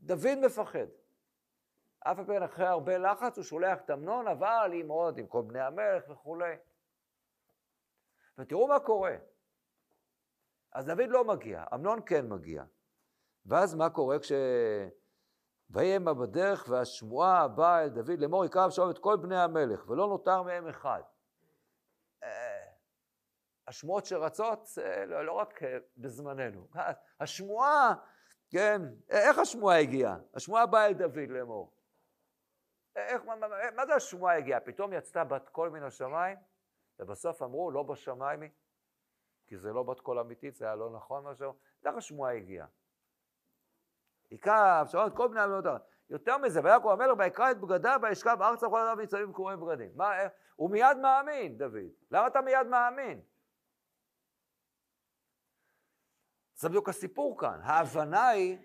דוד 0.00 0.38
מפחד. 0.44 0.86
אף 1.98 2.16
פעם 2.26 2.42
אחרי 2.42 2.66
הרבה 2.66 2.98
לחץ 2.98 3.36
הוא 3.36 3.44
שולח 3.44 3.78
את 3.84 3.90
אמנון, 3.90 4.28
אבל 4.28 4.70
עם 4.74 4.88
עוד, 4.88 5.18
עם 5.18 5.26
כל 5.26 5.42
בני 5.42 5.60
המלך 5.60 6.04
וכולי. 6.08 6.54
ותראו 8.38 8.68
מה 8.68 8.80
קורה. 8.80 9.16
אז 10.72 10.86
דוד 10.86 11.08
לא 11.08 11.24
מגיע, 11.24 11.64
אמנון 11.74 12.00
כן 12.06 12.28
מגיע. 12.28 12.64
ואז 13.46 13.74
מה 13.74 13.90
קורה 13.90 14.18
כש... 14.18 14.32
ויהמה 15.70 16.14
בדרך 16.14 16.66
והשמועה 16.68 17.40
הבאה 17.40 17.82
אל 17.82 17.88
דוד 17.88 18.18
לאמור 18.18 18.44
יקרב 18.44 18.70
שם 18.70 18.90
את 18.90 18.98
כל 18.98 19.16
בני 19.16 19.40
המלך 19.40 19.88
ולא 19.88 20.08
נותר 20.08 20.42
מהם 20.42 20.68
אחד. 20.68 21.02
השמועות 23.68 24.06
שרצות, 24.06 24.68
לא, 25.06 25.26
לא 25.26 25.32
רק 25.32 25.62
אה, 25.62 25.78
בזמננו. 25.96 26.68
השמועה, 27.20 27.94
כן, 28.50 28.82
איך 29.10 29.38
השמועה 29.38 29.78
הגיעה? 29.78 30.16
השמועה 30.34 30.66
באה 30.66 30.86
אל 30.86 30.92
דוד 30.92 31.28
לאמור. 31.28 31.72
איך, 32.96 33.24
מה, 33.24 33.36
מה, 33.36 33.46
מה 33.76 33.86
זה 33.86 33.94
השמועה 33.94 34.36
הגיעה? 34.36 34.60
פתאום 34.60 34.92
יצאה 34.92 35.24
בת 35.24 35.48
קול 35.48 35.68
מן 35.68 35.82
השמיים, 35.82 36.38
ובסוף 36.98 37.42
אמרו, 37.42 37.70
לא 37.70 37.82
בשמיים 37.82 38.42
היא, 38.42 38.50
כי 39.46 39.56
זה 39.56 39.72
לא 39.72 39.82
בת 39.82 40.00
קול 40.00 40.18
אמיתית, 40.18 40.56
זה 40.56 40.64
היה 40.64 40.74
לא 40.74 40.90
נכון 40.90 41.24
משהו. 41.24 41.54
איך 41.84 41.96
השמועה 41.96 42.32
הגיעה? 42.32 42.66
עיקר, 44.28 44.82
שמעון 44.86 45.16
כל 45.16 45.28
בני 45.28 45.40
המלאות. 45.40 45.64
יותר 46.10 46.38
מזה, 46.38 46.60
ויקום 46.64 46.90
המלך 46.92 47.18
ויקרא 47.18 47.50
את 47.50 47.60
בגדיו 47.60 48.00
וישכב 48.02 48.36
ארצה 48.40 48.68
כל 48.68 48.80
אדם 48.80 49.00
ניצבים 49.00 49.32
קרועים 49.32 49.60
בגדים. 49.60 49.90
מה, 49.94 50.12
הוא 50.56 50.70
מיד 50.70 50.96
מאמין, 51.02 51.58
דוד. 51.58 51.90
למה 52.10 52.26
אתה 52.26 52.40
מיד 52.40 52.66
מאמין? 52.66 53.22
זה 56.54 56.68
בדיוק 56.68 56.88
הסיפור 56.88 57.40
כאן. 57.40 57.60
ההבנה 57.62 58.28
היא, 58.28 58.58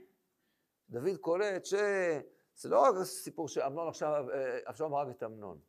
דוד 0.90 1.18
קולט 1.22 1.66
שזה 1.66 2.70
לא 2.70 2.82
רק 2.82 3.04
סיפור 3.04 3.48
שאמנון 3.48 3.88
עכשיו, 3.88 4.26
אבשלום 4.68 4.96
הרג 4.96 5.10
את 5.10 5.24
אמנון, 5.24 5.60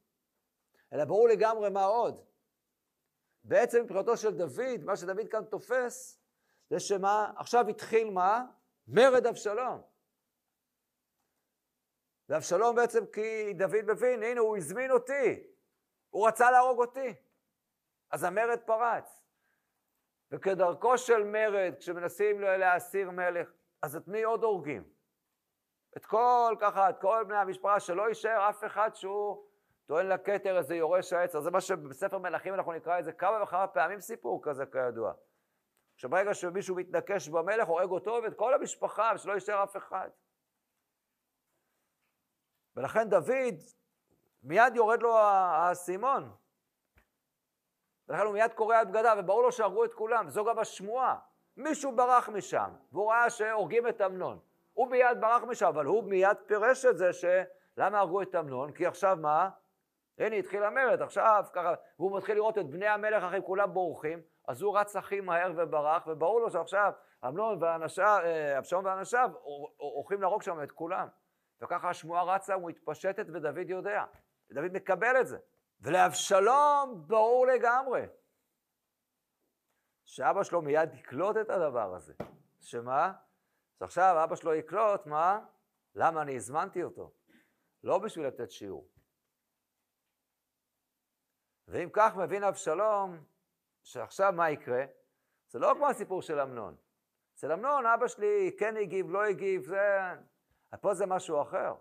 אלא 0.93 1.05
ברור 1.05 1.29
לגמרי 1.29 1.71
מה 1.71 1.85
עוד. 1.85 2.25
בעצם 3.45 3.83
מבחינתו 3.83 4.17
של 4.17 4.31
דוד, 4.37 4.85
מה 4.85 4.97
שדוד 4.97 5.29
כאן 5.29 5.45
תופס, 5.45 6.23
זה 6.71 6.81
שמה, 6.81 7.33
עכשיו 7.37 7.69
התחיל 7.69 8.11
מה? 8.11 8.45
מרד 8.89 9.27
אבשלום. 9.27 9.83
ואבשלום 12.29 12.77
בעצם 12.77 13.07
כי 13.07 13.53
דוד 13.53 13.83
מבין, 13.87 14.23
הנה 14.23 14.41
הוא 14.41 14.57
הזמין 14.57 14.91
אותי, 14.91 15.47
הוא 16.11 16.29
רצה 16.29 16.51
להרוג 16.51 16.79
אותי. 16.79 17.15
אז 18.11 18.25
המרד 18.25 18.61
פרץ. 18.67 19.23
וכדרכו 20.31 20.99
של 20.99 21.25
מרד, 21.25 21.75
כשמנסים 21.79 22.41
להסיר 22.41 23.11
מלך, 23.11 23.53
אז 23.83 23.97
את 23.97 24.09
מי 24.09 24.23
עוד 24.23 24.45
הורגים? 24.45 24.85
את 25.97 26.07
כל, 26.07 26.57
ככה, 26.61 26.91
את 26.91 27.01
כל 27.01 27.25
בני 27.29 27.37
המשפחה, 27.37 27.81
שלא 27.81 28.09
יישאר 28.09 28.49
אף 28.51 28.65
אחד 28.65 28.95
שהוא 28.95 29.45
טוען 29.87 30.07
לכתר 30.07 30.59
איזה 30.59 30.75
יורש. 30.75 31.13
אז 31.13 31.33
זה 31.33 31.51
מה 31.51 31.61
שבספר 31.61 32.19
מלכים 32.19 32.55
אנחנו 32.55 32.73
נקרא 32.73 32.99
את 32.99 33.05
זה 33.05 33.13
כמה 33.13 33.43
וכמה 33.43 33.67
פעמים 33.67 34.01
סיפור 34.01 34.41
כזה 34.43 34.67
כידוע. 34.67 35.13
שברגע 35.97 36.35
שמישהו 36.35 36.77
מתנקש 36.77 37.29
במלך, 37.29 37.69
הורג 37.69 37.91
אותו 37.91 38.21
ואת 38.23 38.35
כל 38.37 38.55
המשפחה, 38.55 39.13
ושלא 39.15 39.33
יישאר 39.33 39.65
אף 39.65 39.77
אחד. 39.77 40.11
ולכן 42.77 43.09
דוד, 43.09 43.55
מיד 44.43 44.77
יורד 44.77 45.03
לו 45.03 45.19
האסימון. 45.19 46.33
ולכן 48.09 48.23
הוא 48.23 48.33
מיד 48.33 48.53
קורע 48.53 48.83
את 48.83 48.89
בגדיו, 48.89 49.17
וברור 49.21 49.43
לו 49.43 49.53
שהרגו 49.53 49.85
את 49.85 49.95
כולם, 49.95 50.27
וזו 50.27 50.45
גם 50.45 50.59
השמועה. 50.59 51.19
מישהו 51.57 51.97
ברח 51.97 52.29
משם, 52.29 52.71
והוא 52.93 53.11
ראה 53.13 53.31
שהורגים 53.31 53.89
את 53.89 54.01
אמנון. 54.01 54.39
הוא 54.73 54.89
מיד 54.91 55.21
ברח 55.21 55.43
משם, 55.43 55.67
אבל 55.67 55.85
הוא 55.85 56.05
מיד 56.05 56.37
פירש 56.47 56.85
את 56.85 56.99
זה 56.99 57.11
שלמה 57.13 57.99
הרגו 57.99 58.23
את 58.23 58.35
אמנון? 58.35 58.73
כי 58.73 58.87
עכשיו 58.87 59.17
מה? 59.21 59.51
הנה 60.19 60.37
התחיל 60.37 60.65
המרד, 60.65 61.03
עכשיו 61.03 61.45
ככה, 61.53 61.75
והוא 61.99 62.17
מתחיל 62.17 62.35
לראות 62.35 62.59
את 62.59 62.67
בני 62.67 62.89
המלך 62.89 63.23
אחרי 63.25 63.41
כולם 63.47 63.75
בורחים, 63.75 64.23
אז 64.49 64.63
הוא 64.63 64.79
רץ 64.79 64.97
הכי 64.97 65.21
מהר 65.21 65.53
וברח, 65.57 66.07
וברור 66.07 66.41
לו 66.41 66.51
שעכשיו 66.51 66.93
אמנון 67.25 67.63
ואנשיו, 67.63 68.21
אה, 68.25 68.59
אבשלום 68.59 68.85
ואנשיו 68.85 69.31
הולכים 69.77 70.21
להרוג 70.21 70.43
שם 70.43 70.63
את 70.63 70.73
כולם. 70.73 71.09
וככה 71.63 71.91
השמועה 71.91 72.23
רצה 72.23 72.57
ומתפשטת 72.57 73.27
ודוד 73.33 73.71
יודע. 73.71 74.05
ודוד 74.51 74.73
מקבל 74.73 75.21
את 75.21 75.27
זה. 75.27 75.39
ולאבשלום 75.81 77.05
ברור 77.07 77.47
לגמרי 77.47 78.07
שאבא 80.05 80.43
שלו 80.43 80.63
מיד 80.63 80.95
יקלוט 80.95 81.37
את 81.37 81.51
הדבר 81.51 81.95
הזה. 81.95 82.15
שמה? 82.61 83.13
אז 83.77 83.83
עכשיו 83.83 84.25
אבא 84.25 84.37
שלו 84.37 84.55
יקלוט, 84.55 85.07
מה? 85.07 85.41
למה 85.95 86.23
אני 86.23 86.37
הזמנתי 86.37 86.83
אותו? 86.83 87.13
לא 87.85 87.99
בשביל 87.99 88.27
לתת 88.27 88.51
שיעור. 88.51 88.92
ואם 91.73 91.89
כך 91.93 92.17
מבין 92.17 92.45
אבשלום, 92.45 93.25
שעכשיו 93.83 94.33
מה 94.33 94.51
יקרה? 94.51 94.85
זה 95.49 95.59
לא 95.59 95.73
כמו 95.77 95.89
הסיפור 95.89 96.23
של 96.23 96.41
אמנון. 96.41 96.77
אצל 97.35 97.53
אמנון 97.53 97.87
אבא 97.87 98.09
שלי 98.09 98.57
כן 98.59 98.77
הגיב, 98.77 99.11
לא 99.11 99.25
הגיב, 99.25 99.65
זה... 99.65 99.99
פה 100.81 100.95
זה 100.95 101.07
משהו 101.07 101.43
אחר. 101.43 101.75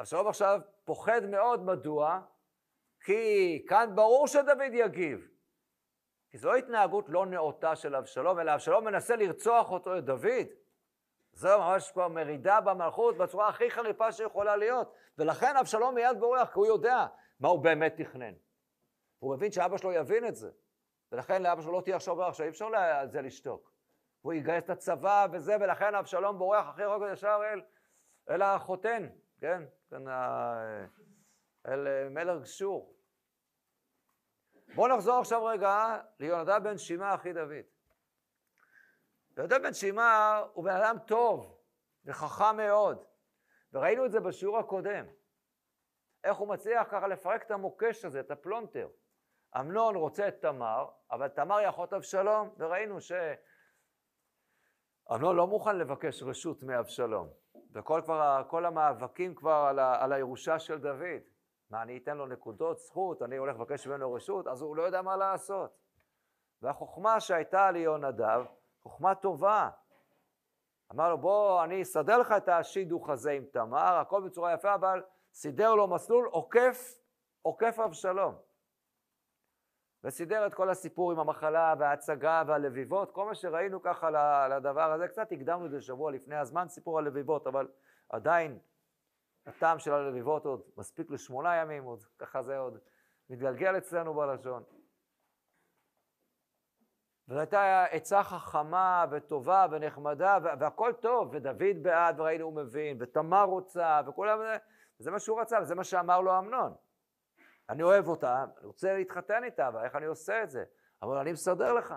אבשלום 0.00 0.28
עכשיו 0.28 0.60
פוחד 0.84 1.26
מאוד, 1.26 1.62
מדוע? 1.62 2.20
כי 3.04 3.64
כאן 3.68 3.90
ברור 3.94 4.26
שדוד 4.26 4.58
יגיב. 4.72 5.28
כי 6.30 6.38
זו 6.38 6.54
התנהגות 6.54 7.08
לא 7.08 7.26
נאותה 7.26 7.76
של 7.76 7.96
אבשלום, 7.96 8.40
אלא 8.40 8.54
אבשלום 8.54 8.84
מנסה 8.84 9.16
לרצוח 9.16 9.70
אותו, 9.70 9.98
את 9.98 10.04
דוד. 10.04 10.46
זו 11.32 11.58
ממש 11.58 11.92
כבר 11.92 12.08
מרידה 12.08 12.60
במלכות 12.60 13.16
בצורה 13.16 13.48
הכי 13.48 13.70
חריפה 13.70 14.12
שיכולה 14.12 14.56
להיות. 14.56 14.92
ולכן 15.18 15.56
אבשלום 15.56 15.94
מיד 15.94 16.20
בורח, 16.20 16.52
כי 16.52 16.58
הוא 16.58 16.66
יודע 16.66 17.06
מה 17.40 17.48
הוא 17.48 17.64
באמת 17.64 17.94
תכנן. 17.96 18.34
הוא 19.18 19.34
מבין 19.34 19.52
שאבא 19.52 19.76
שלו 19.76 19.92
יבין 19.92 20.26
את 20.26 20.36
זה. 20.36 20.50
ולכן 21.12 21.42
לאבא 21.42 21.62
שלו 21.62 21.72
לא 21.72 21.80
תהיה 21.80 21.96
עכשיו 21.96 22.16
בורח, 22.16 22.40
אי 22.40 22.48
אפשר 22.48 22.66
על 22.76 23.10
זה 23.10 23.22
לשתוק. 23.22 23.74
הוא 24.20 24.32
יגייס 24.32 24.64
את 24.64 24.70
הצבא 24.70 25.26
וזה, 25.32 25.56
ולכן 25.60 25.94
אבשלום 25.94 26.38
בורח 26.38 26.70
אחרי 26.70 26.86
רוגע 26.86 27.12
ישר 27.12 27.40
אל, 27.52 27.62
אל 28.30 28.42
החותן, 28.42 29.08
כן? 29.40 29.62
כן, 29.90 30.02
אל 31.66 32.08
מלך 32.08 32.42
גשור. 32.42 32.96
בואו 34.74 34.96
נחזור 34.96 35.18
עכשיו 35.18 35.44
רגע 35.44 36.00
ליונדב 36.20 36.60
בן 36.62 36.78
שמעה 36.78 37.14
אחי 37.14 37.32
דוד. 37.32 37.64
יונדב 39.36 39.62
בן 39.62 39.74
שמעה 39.74 40.44
הוא 40.52 40.64
בן 40.64 40.76
אדם 40.76 40.96
טוב 41.06 41.60
וחכם 42.04 42.56
מאוד, 42.56 43.04
וראינו 43.72 44.06
את 44.06 44.12
זה 44.12 44.20
בשיעור 44.20 44.58
הקודם. 44.58 45.06
איך 46.24 46.36
הוא 46.36 46.48
מצליח 46.48 46.86
ככה 46.90 47.08
לפרק 47.08 47.42
את 47.42 47.50
המוקש 47.50 48.04
הזה, 48.04 48.20
את 48.20 48.30
הפלונטר. 48.30 48.88
אמנון 49.60 49.96
רוצה 49.96 50.28
את 50.28 50.40
תמר, 50.40 50.88
אבל 51.10 51.28
תמר 51.28 51.56
היא 51.56 51.68
אחות 51.68 51.92
אבשלום, 51.92 52.54
וראינו 52.58 52.98
שאמנון 55.10 55.36
לא 55.36 55.46
מוכן 55.46 55.76
לבקש 55.76 56.22
רשות 56.22 56.62
מאבשלום. 56.62 57.28
וכל 57.72 58.00
כבר, 58.04 58.42
כל 58.48 58.64
המאבקים 58.64 59.34
כבר 59.34 59.66
על, 59.68 59.78
ה, 59.78 60.04
על 60.04 60.12
הירושה 60.12 60.58
של 60.58 60.78
דוד. 60.78 61.20
מה, 61.70 61.82
אני 61.82 61.98
אתן 61.98 62.16
לו 62.16 62.26
נקודות 62.26 62.78
זכות, 62.78 63.22
אני 63.22 63.36
הולך 63.36 63.56
לבקש 63.56 63.86
ממנו 63.86 64.12
רשות, 64.12 64.46
אז 64.46 64.62
הוא 64.62 64.76
לא 64.76 64.82
יודע 64.82 65.02
מה 65.02 65.16
לעשות. 65.16 65.76
והחוכמה 66.62 67.20
שהייתה 67.20 67.70
ליהונדב, 67.70 68.44
חוכמה 68.82 69.14
טובה. 69.14 69.70
אמר 70.92 71.08
לו, 71.08 71.18
בוא, 71.18 71.64
אני 71.64 71.82
אסדר 71.82 72.18
לך 72.18 72.34
את 72.36 72.48
השידוך 72.48 73.10
הזה 73.10 73.30
עם 73.30 73.44
תמר, 73.52 73.94
הכל 73.94 74.22
בצורה 74.22 74.52
יפה, 74.52 74.74
אבל 74.74 75.02
סידר 75.34 75.74
לו 75.74 75.88
מסלול 75.88 76.26
עוקף, 76.26 77.00
עוקף 77.42 77.78
אבשלום. 77.84 78.34
וסידר 80.04 80.46
את 80.46 80.54
כל 80.54 80.70
הסיפור 80.70 81.12
עם 81.12 81.18
המחלה 81.18 81.74
וההצגה 81.78 82.42
והלביבות, 82.46 83.10
כל 83.10 83.26
מה 83.26 83.34
שראינו 83.34 83.82
ככה 83.82 84.10
לדבר 84.48 84.92
הזה, 84.92 85.08
קצת 85.08 85.32
הקדמנו 85.32 85.66
את 85.66 85.70
זה 85.70 85.80
שבוע 85.80 86.12
לפני 86.12 86.36
הזמן, 86.36 86.68
סיפור 86.68 86.98
הלביבות, 86.98 87.46
אבל 87.46 87.68
עדיין 88.08 88.58
הטעם 89.46 89.78
של 89.78 89.92
הלביבות 89.92 90.46
עוד 90.46 90.62
מספיק 90.76 91.10
לשמונה 91.10 91.56
ימים, 91.56 91.84
עוד 91.84 92.04
ככה 92.18 92.42
זה 92.42 92.58
עוד 92.58 92.78
מתגלגל 93.30 93.78
אצלנו 93.78 94.14
בלשון. 94.14 94.62
וזו 97.28 97.38
הייתה 97.38 97.84
עצה 97.84 98.22
חכמה 98.22 99.04
וטובה 99.10 99.66
ונחמדה, 99.70 100.38
והכל 100.60 100.92
טוב, 101.00 101.28
ודוד 101.32 101.82
בעד, 101.82 102.20
וראינו 102.20 102.44
הוא 102.44 102.52
מבין, 102.52 102.96
ותמר 103.00 103.44
רוצה, 103.44 104.00
וכולם, 104.06 104.38
וזה 105.00 105.10
מה 105.10 105.18
שהוא 105.18 105.40
רצה, 105.40 105.58
וזה 105.62 105.74
מה 105.74 105.84
שאמר 105.84 106.20
לו 106.20 106.38
אמנון. 106.38 106.74
אני 107.68 107.82
אוהב 107.82 108.08
אותה, 108.08 108.44
אני 108.58 108.66
רוצה 108.66 108.94
להתחתן 108.94 109.44
איתה, 109.44 109.68
אבל 109.68 109.84
איך 109.84 109.96
אני 109.96 110.06
עושה 110.06 110.42
את 110.42 110.50
זה? 110.50 110.64
אבל 111.02 111.16
אני 111.16 111.32
מסדר 111.32 111.72
לך. 111.72 111.94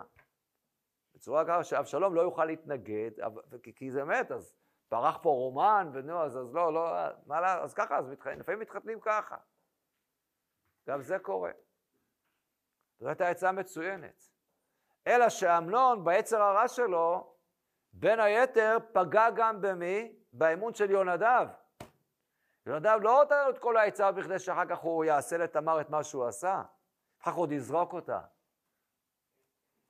בצורה 1.15 1.45
ככה 1.45 1.63
שאבשלום 1.63 2.15
לא 2.15 2.21
יוכל 2.21 2.45
להתנגד, 2.45 3.11
כי, 3.63 3.75
כי 3.75 3.91
זה 3.91 4.03
מת, 4.03 4.31
אז 4.31 4.55
פרח 4.89 5.17
פה 5.21 5.29
רומן, 5.29 5.89
ונו, 5.93 6.23
אז, 6.23 6.37
אז 6.37 6.53
לא, 6.53 6.73
לא, 6.73 6.89
מה 7.25 7.41
לה, 7.41 7.63
אז 7.63 7.73
ככה, 7.73 7.97
אז 7.97 8.09
מתח... 8.09 8.27
לפעמים 8.27 8.59
מתחתנים 8.59 8.99
ככה. 9.01 9.37
גם 10.87 11.01
זה 11.01 11.19
קורה. 11.19 11.51
זו 12.99 13.07
הייתה 13.07 13.27
עצה 13.27 13.51
מצוינת. 13.51 14.29
אלא 15.07 15.29
שאמנון, 15.29 16.05
ביצר 16.05 16.41
הרע 16.41 16.67
שלו, 16.67 17.35
בין 17.93 18.19
היתר 18.19 18.77
פגע 18.93 19.29
גם 19.35 19.61
במי? 19.61 20.15
באמון 20.33 20.73
של 20.73 20.91
יונדב. 20.91 21.47
יונדב 22.67 22.99
לא 23.01 23.19
נותן 23.23 23.45
לו 23.45 23.49
את 23.49 23.57
כל 23.57 23.77
העצה 23.77 24.11
בכדי 24.11 24.39
שאחר 24.39 24.65
כך 24.69 24.79
הוא 24.79 25.05
יעשה 25.05 25.37
לתמר 25.37 25.81
את 25.81 25.89
מה 25.89 26.03
שהוא 26.03 26.25
עשה. 26.25 26.63
אחר 27.21 27.31
כך 27.31 27.37
עוד 27.37 27.51
יזרוק 27.51 27.93
אותה. 27.93 28.21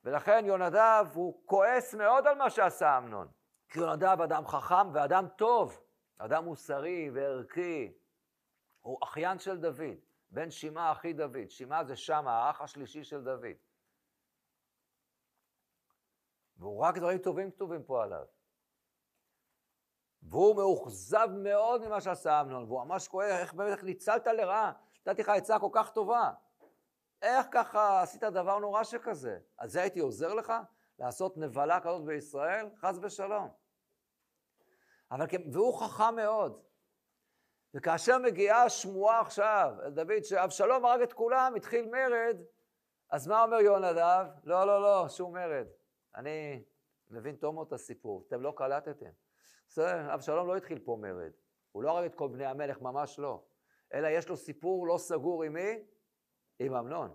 ולכן 0.04 0.44
יונדב 0.46 1.04
הוא 1.14 1.42
כועס 1.46 1.94
מאוד 1.94 2.26
על 2.26 2.34
מה 2.34 2.50
שעשה 2.50 2.98
אמנון. 2.98 3.28
כי 3.68 3.78
יונדב 3.78 4.20
אדם 4.24 4.46
חכם 4.46 4.94
ואדם 4.94 5.28
טוב, 5.36 5.80
אדם 6.18 6.44
מוסרי 6.44 7.10
וערכי. 7.14 7.92
הוא 8.80 8.98
אחיין 9.02 9.38
של 9.38 9.60
דוד, 9.60 9.98
בן 10.30 10.50
שמעה 10.50 10.92
אחי 10.92 11.12
דוד. 11.12 11.48
שמעה 11.50 11.84
זה 11.84 11.96
שמה, 11.96 12.32
האח 12.32 12.60
השלישי 12.60 13.04
של 13.04 13.24
דוד. 13.24 13.56
והוא 16.56 16.80
רק 16.80 16.98
דברים 16.98 17.18
טובים 17.18 17.50
כתובים 17.50 17.82
פה 17.82 18.02
עליו. 18.02 18.37
והוא 20.28 20.56
מאוכזב 20.56 21.28
מאוד 21.32 21.86
ממה 21.86 22.00
שעשה 22.00 22.40
אמנון, 22.40 22.64
והוא 22.64 22.84
ממש 22.84 23.08
כואב, 23.08 23.28
איך 23.30 23.54
באמת 23.54 23.82
ניצלת 23.82 24.26
לרעה, 24.26 24.72
נתתי 25.06 25.22
לך 25.22 25.28
עצה 25.28 25.58
כל 25.58 25.68
כך 25.72 25.90
טובה. 25.90 26.30
איך 27.22 27.46
ככה 27.50 28.02
עשית 28.02 28.22
דבר 28.24 28.58
נורא 28.58 28.84
שכזה? 28.84 29.38
על 29.56 29.68
זה 29.68 29.80
הייתי 29.80 30.00
עוזר 30.00 30.34
לך? 30.34 30.52
לעשות 30.98 31.36
נבלה 31.36 31.80
כזאת 31.80 32.04
בישראל? 32.04 32.66
חס 32.76 32.98
ושלום. 33.02 33.48
אבל 35.10 35.26
כן, 35.26 35.42
והוא 35.52 35.80
חכם 35.80 36.16
מאוד. 36.16 36.62
וכאשר 37.74 38.18
מגיעה 38.18 38.64
השמועה 38.64 39.20
עכשיו 39.20 39.74
אל 39.82 39.90
דוד 39.90 40.22
שאבשלום 40.22 40.84
הרג 40.84 41.00
את 41.00 41.12
כולם, 41.12 41.54
התחיל 41.56 41.86
מרד, 41.86 42.36
אז 43.10 43.28
מה 43.28 43.42
אומר 43.42 43.60
יונדב? 43.60 44.26
לא, 44.44 44.66
לא, 44.66 44.82
לא, 44.82 45.08
שום 45.08 45.34
מרד. 45.34 45.66
אני 46.14 46.64
מבין 47.10 47.36
טוב 47.36 47.54
מאוד 47.54 47.66
את 47.66 47.72
הסיפור, 47.72 48.24
אתם 48.28 48.42
לא 48.42 48.52
קלטתם. 48.56 49.10
בסדר, 49.68 50.14
אבשלום 50.14 50.48
לא 50.48 50.56
התחיל 50.56 50.78
פה 50.78 50.98
מרד. 51.00 51.32
הוא 51.72 51.82
לא 51.82 51.98
הרג 51.98 52.04
את 52.04 52.14
כל 52.14 52.28
בני 52.28 52.46
המלך, 52.46 52.80
ממש 52.80 53.18
לא. 53.18 53.44
אלא 53.94 54.08
יש 54.08 54.28
לו 54.28 54.36
סיפור 54.36 54.86
לא 54.86 54.98
סגור 54.98 55.42
עם 55.42 55.52
מי? 55.52 55.84
עם 56.58 56.74
אמנון. 56.74 57.14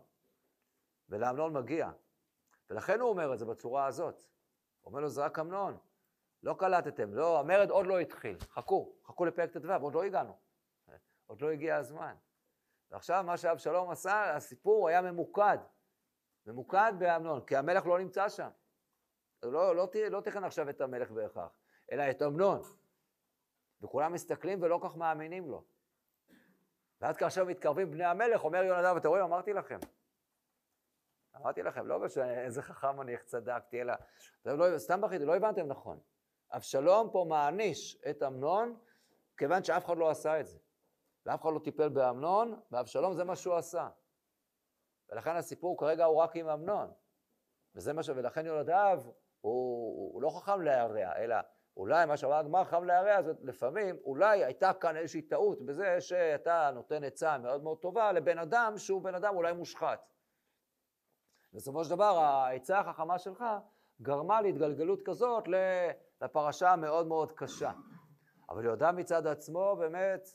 ולאמנון 1.09 1.53
מגיע. 1.53 1.91
ולכן 2.69 2.99
הוא 2.99 3.09
אומר 3.09 3.33
את 3.33 3.39
זה 3.39 3.45
בצורה 3.45 3.85
הזאת. 3.85 4.15
הוא 4.81 4.91
אומר 4.91 4.99
לו, 4.99 5.09
זה 5.09 5.25
רק 5.25 5.39
אמנון. 5.39 5.77
לא 6.43 6.55
קלטתם, 6.59 7.13
לא, 7.13 7.39
המרד 7.39 7.69
עוד 7.69 7.87
לא 7.87 7.99
התחיל. 7.99 8.37
חכו, 8.39 8.95
חכו 9.05 9.25
לפרק 9.25 9.51
ט"ו, 9.51 9.73
עוד 9.81 9.93
לא 9.93 10.03
הגענו. 10.03 10.37
עוד 11.25 11.41
לא 11.41 11.51
הגיע 11.51 11.75
הזמן. 11.75 12.15
ועכשיו 12.91 13.23
מה 13.23 13.37
שאבשלום 13.37 13.89
עשה, 13.89 14.35
הסיפור 14.35 14.87
היה 14.87 15.01
ממוקד. 15.01 15.57
ממוקד 16.45 16.93
באמנון, 16.99 17.45
כי 17.45 17.55
המלך 17.55 17.85
לא 17.85 17.99
נמצא 17.99 18.29
שם. 18.29 18.49
לא, 19.43 19.75
לא, 19.75 19.85
לא 20.09 20.21
תכן 20.21 20.43
עכשיו 20.43 20.69
את 20.69 20.81
המלך 20.81 21.11
בהכרח, 21.11 21.51
אלא 21.91 22.09
את 22.09 22.21
אמנון. 22.21 22.61
וכולם 23.81 24.13
מסתכלים 24.13 24.61
ולא 24.61 24.79
כך 24.83 24.95
מאמינים 24.95 25.49
לו. 25.49 25.63
ואז 27.01 27.17
כאשר 27.17 27.45
מתקרבים 27.45 27.91
בני 27.91 28.05
המלך, 28.05 28.43
אומר 28.43 28.63
יונדב, 28.63 28.95
אתם 28.97 29.09
רואים, 29.09 29.23
אמרתי 29.23 29.53
לכם. 29.53 29.77
אמרתי 31.35 31.63
לכם, 31.63 31.87
לא 31.87 32.03
איזה 32.23 32.61
חכם 32.61 33.01
אני, 33.01 33.11
איך 33.11 33.23
צדקתי, 33.23 33.81
אלא, 33.81 33.93
לא, 34.45 34.77
סתם 34.77 35.01
בכיתי, 35.01 35.25
לא 35.25 35.35
הבנתם 35.35 35.67
נכון. 35.67 35.99
אבשלום 36.51 37.09
פה 37.11 37.25
מעניש 37.29 38.01
את 38.09 38.23
אמנון, 38.23 38.79
כיוון 39.37 39.63
שאף 39.63 39.85
אחד 39.85 39.97
לא 39.97 40.09
עשה 40.09 40.39
את 40.39 40.47
זה. 40.47 40.59
ואף 41.25 41.41
אחד 41.41 41.49
לא 41.53 41.59
טיפל 41.59 41.89
באמנון, 41.89 42.59
ואבשלום 42.71 43.13
זה 43.13 43.23
מה 43.23 43.35
שהוא 43.35 43.55
עשה. 43.55 43.89
ולכן 45.09 45.35
הסיפור 45.35 45.77
כרגע 45.79 46.05
הוא 46.05 46.17
רק 46.17 46.35
עם 46.35 46.49
אמנון. 46.49 46.91
וזה 47.75 47.93
מה 47.93 48.03
ש... 48.03 48.09
ולכן 48.09 48.45
יונדב 48.45 48.99
הוא, 49.41 50.13
הוא 50.13 50.21
לא 50.21 50.29
חכם 50.29 50.61
להרע, 50.61 51.15
אלא 51.15 51.35
אולי 51.77 52.05
מה 52.05 52.17
שאמר 52.17 52.33
הגמר 52.33 52.63
חכם 52.63 52.83
להרע, 52.83 53.21
זה 53.21 53.33
לפעמים, 53.43 53.97
אולי 54.03 54.43
הייתה 54.43 54.73
כאן 54.73 54.97
איזושהי 54.97 55.21
טעות 55.21 55.61
בזה 55.61 56.01
שאתה 56.01 56.71
נותן 56.73 57.03
עצה 57.03 57.37
מאוד 57.37 57.63
מאוד 57.63 57.77
טובה 57.77 58.11
לבן 58.11 58.37
אדם 58.37 58.73
שהוא 58.77 59.01
בן 59.01 59.15
אדם 59.15 59.35
אולי 59.35 59.53
מושחת. 59.53 60.13
בסופו 61.53 61.83
של 61.83 61.89
דבר 61.89 62.17
העצה 62.17 62.79
החכמה 62.79 63.19
שלך 63.19 63.43
גרמה 64.01 64.41
להתגלגלות 64.41 65.01
כזאת 65.05 65.43
לפרשה 66.21 66.71
המאוד 66.71 67.07
מאוד 67.07 67.31
קשה. 67.31 67.71
אבל 68.49 68.65
יהודה 68.65 68.91
מצד 68.91 69.27
עצמו 69.27 69.75
באמת 69.79 70.27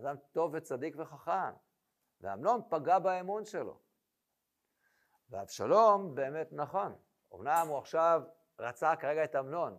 אדם 0.00 0.16
טוב 0.32 0.50
וצדיק 0.54 0.94
וחכם, 0.98 1.52
ואמנון 2.20 2.60
פגע 2.70 2.98
באמון 2.98 3.44
שלו. 3.44 3.78
ואבשלום 5.30 6.14
באמת 6.14 6.48
נכון, 6.52 6.96
אמנם 7.34 7.66
הוא 7.68 7.78
עכשיו 7.78 8.22
רצה 8.58 8.96
כרגע 8.96 9.24
את 9.24 9.36
אמנון, 9.36 9.76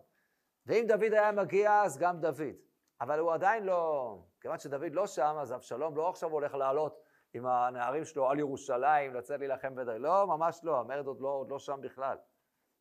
ואם 0.70 0.84
דוד 0.88 1.12
היה 1.12 1.32
מגיע 1.32 1.82
אז 1.82 1.98
גם 1.98 2.20
דוד, 2.20 2.54
אבל 3.00 3.18
הוא 3.18 3.32
עדיין 3.32 3.64
לא, 3.64 4.18
כיוון 4.40 4.58
שדוד 4.58 4.94
לא 4.94 5.06
שם, 5.06 5.36
אז 5.40 5.52
אבשלום 5.52 5.96
לא 5.96 6.08
עכשיו 6.08 6.30
הולך 6.30 6.54
לעלות 6.54 7.02
עם 7.34 7.46
הנערים 7.46 8.04
שלו 8.04 8.30
על 8.30 8.38
ירושלים, 8.38 9.14
לצאת 9.14 9.38
להילחם 9.38 9.74
בדוד, 9.74 10.00
לא, 10.00 10.26
ממש 10.26 10.60
לא, 10.62 10.80
המרד 10.80 11.06
עוד 11.06 11.20
לא, 11.20 11.28
עוד 11.28 11.50
לא 11.50 11.58
שם 11.58 11.80
בכלל. 11.82 12.16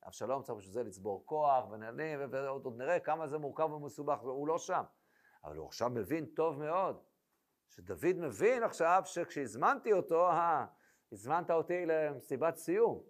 אבשלום 0.08 0.44
צריך 0.44 0.58
בשביל 0.58 0.74
זה 0.74 0.84
לצבור 0.84 1.24
כוח, 1.26 1.70
ונענים, 1.72 2.20
ועוד 2.32 2.66
עוד 2.66 2.78
נראה 2.78 3.00
כמה 3.00 3.28
זה 3.28 3.38
מורכב 3.38 3.72
ומסובך, 3.72 4.24
והוא 4.24 4.48
לא 4.48 4.58
שם. 4.58 4.84
אבל 5.44 5.56
הוא 5.56 5.68
עכשיו 5.68 5.90
מבין 5.90 6.26
טוב 6.26 6.60
מאוד, 6.60 7.02
שדוד 7.68 8.16
מבין 8.18 8.64
עכשיו 8.64 9.02
שכשהזמנתי 9.06 9.94
אותו, 9.94 10.28
אה, 10.28 10.66
הזמנת 11.12 11.52
אותי 11.52 11.86
למסיבת 11.86 12.56
סיום. 12.56 13.04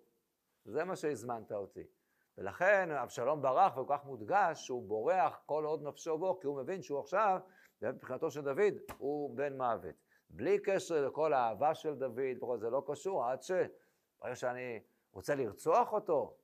זה 0.66 0.84
מה 0.84 0.96
שהזמנת 0.96 1.52
אותי. 1.52 1.99
ולכן 2.40 2.92
אבשלום 2.92 3.42
ברח 3.42 3.78
וכל 3.78 3.98
כך 3.98 4.06
מודגש 4.06 4.66
שהוא 4.66 4.88
בורח 4.88 5.42
כל 5.46 5.66
עוד 5.66 5.84
נפשו 5.84 6.18
בו, 6.18 6.40
כי 6.40 6.48
הוא 6.48 6.58
מבין 6.58 6.82
שהוא 6.82 7.00
עכשיו, 7.00 7.40
מבחינתו 7.82 8.32
של 8.32 8.42
דוד, 8.42 8.74
הוא 8.98 9.38
בן 9.38 9.58
מוות. 9.58 9.96
בלי 10.30 10.60
קשר 10.60 11.08
לכל 11.08 11.34
האהבה 11.34 11.76
של 11.76 11.96
דוד, 11.96 12.60
זה 12.60 12.70
לא 12.70 12.84
קשור, 12.88 13.26
עד 13.26 13.42
ש... 13.42 13.52
ברגע 14.22 14.36
שאני 14.36 14.80
רוצה 15.12 15.36
לרצוח 15.36 15.94
אותו, 15.94 16.38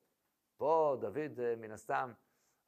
פה 0.57 0.97
דוד 0.99 1.39
אה, 1.39 1.55
מן 1.57 1.71
הסתם 1.71 2.11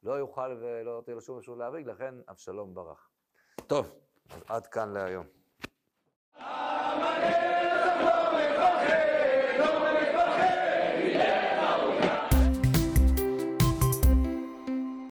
לא 0.02 0.12
יוכל 0.12 0.56
ולא 0.60 1.02
תהיה 1.04 1.14
לו 1.14 1.20
שום 1.20 1.38
אפשרות 1.38 1.58
להביא, 1.58 1.86
לכן 1.86 2.14
אבשלום 2.28 2.74
ברח. 2.74 3.10
טוב, 3.66 3.94
אז 4.30 4.42
עד 4.48 4.66
כאן 4.66 4.92
להיום. 4.92 5.26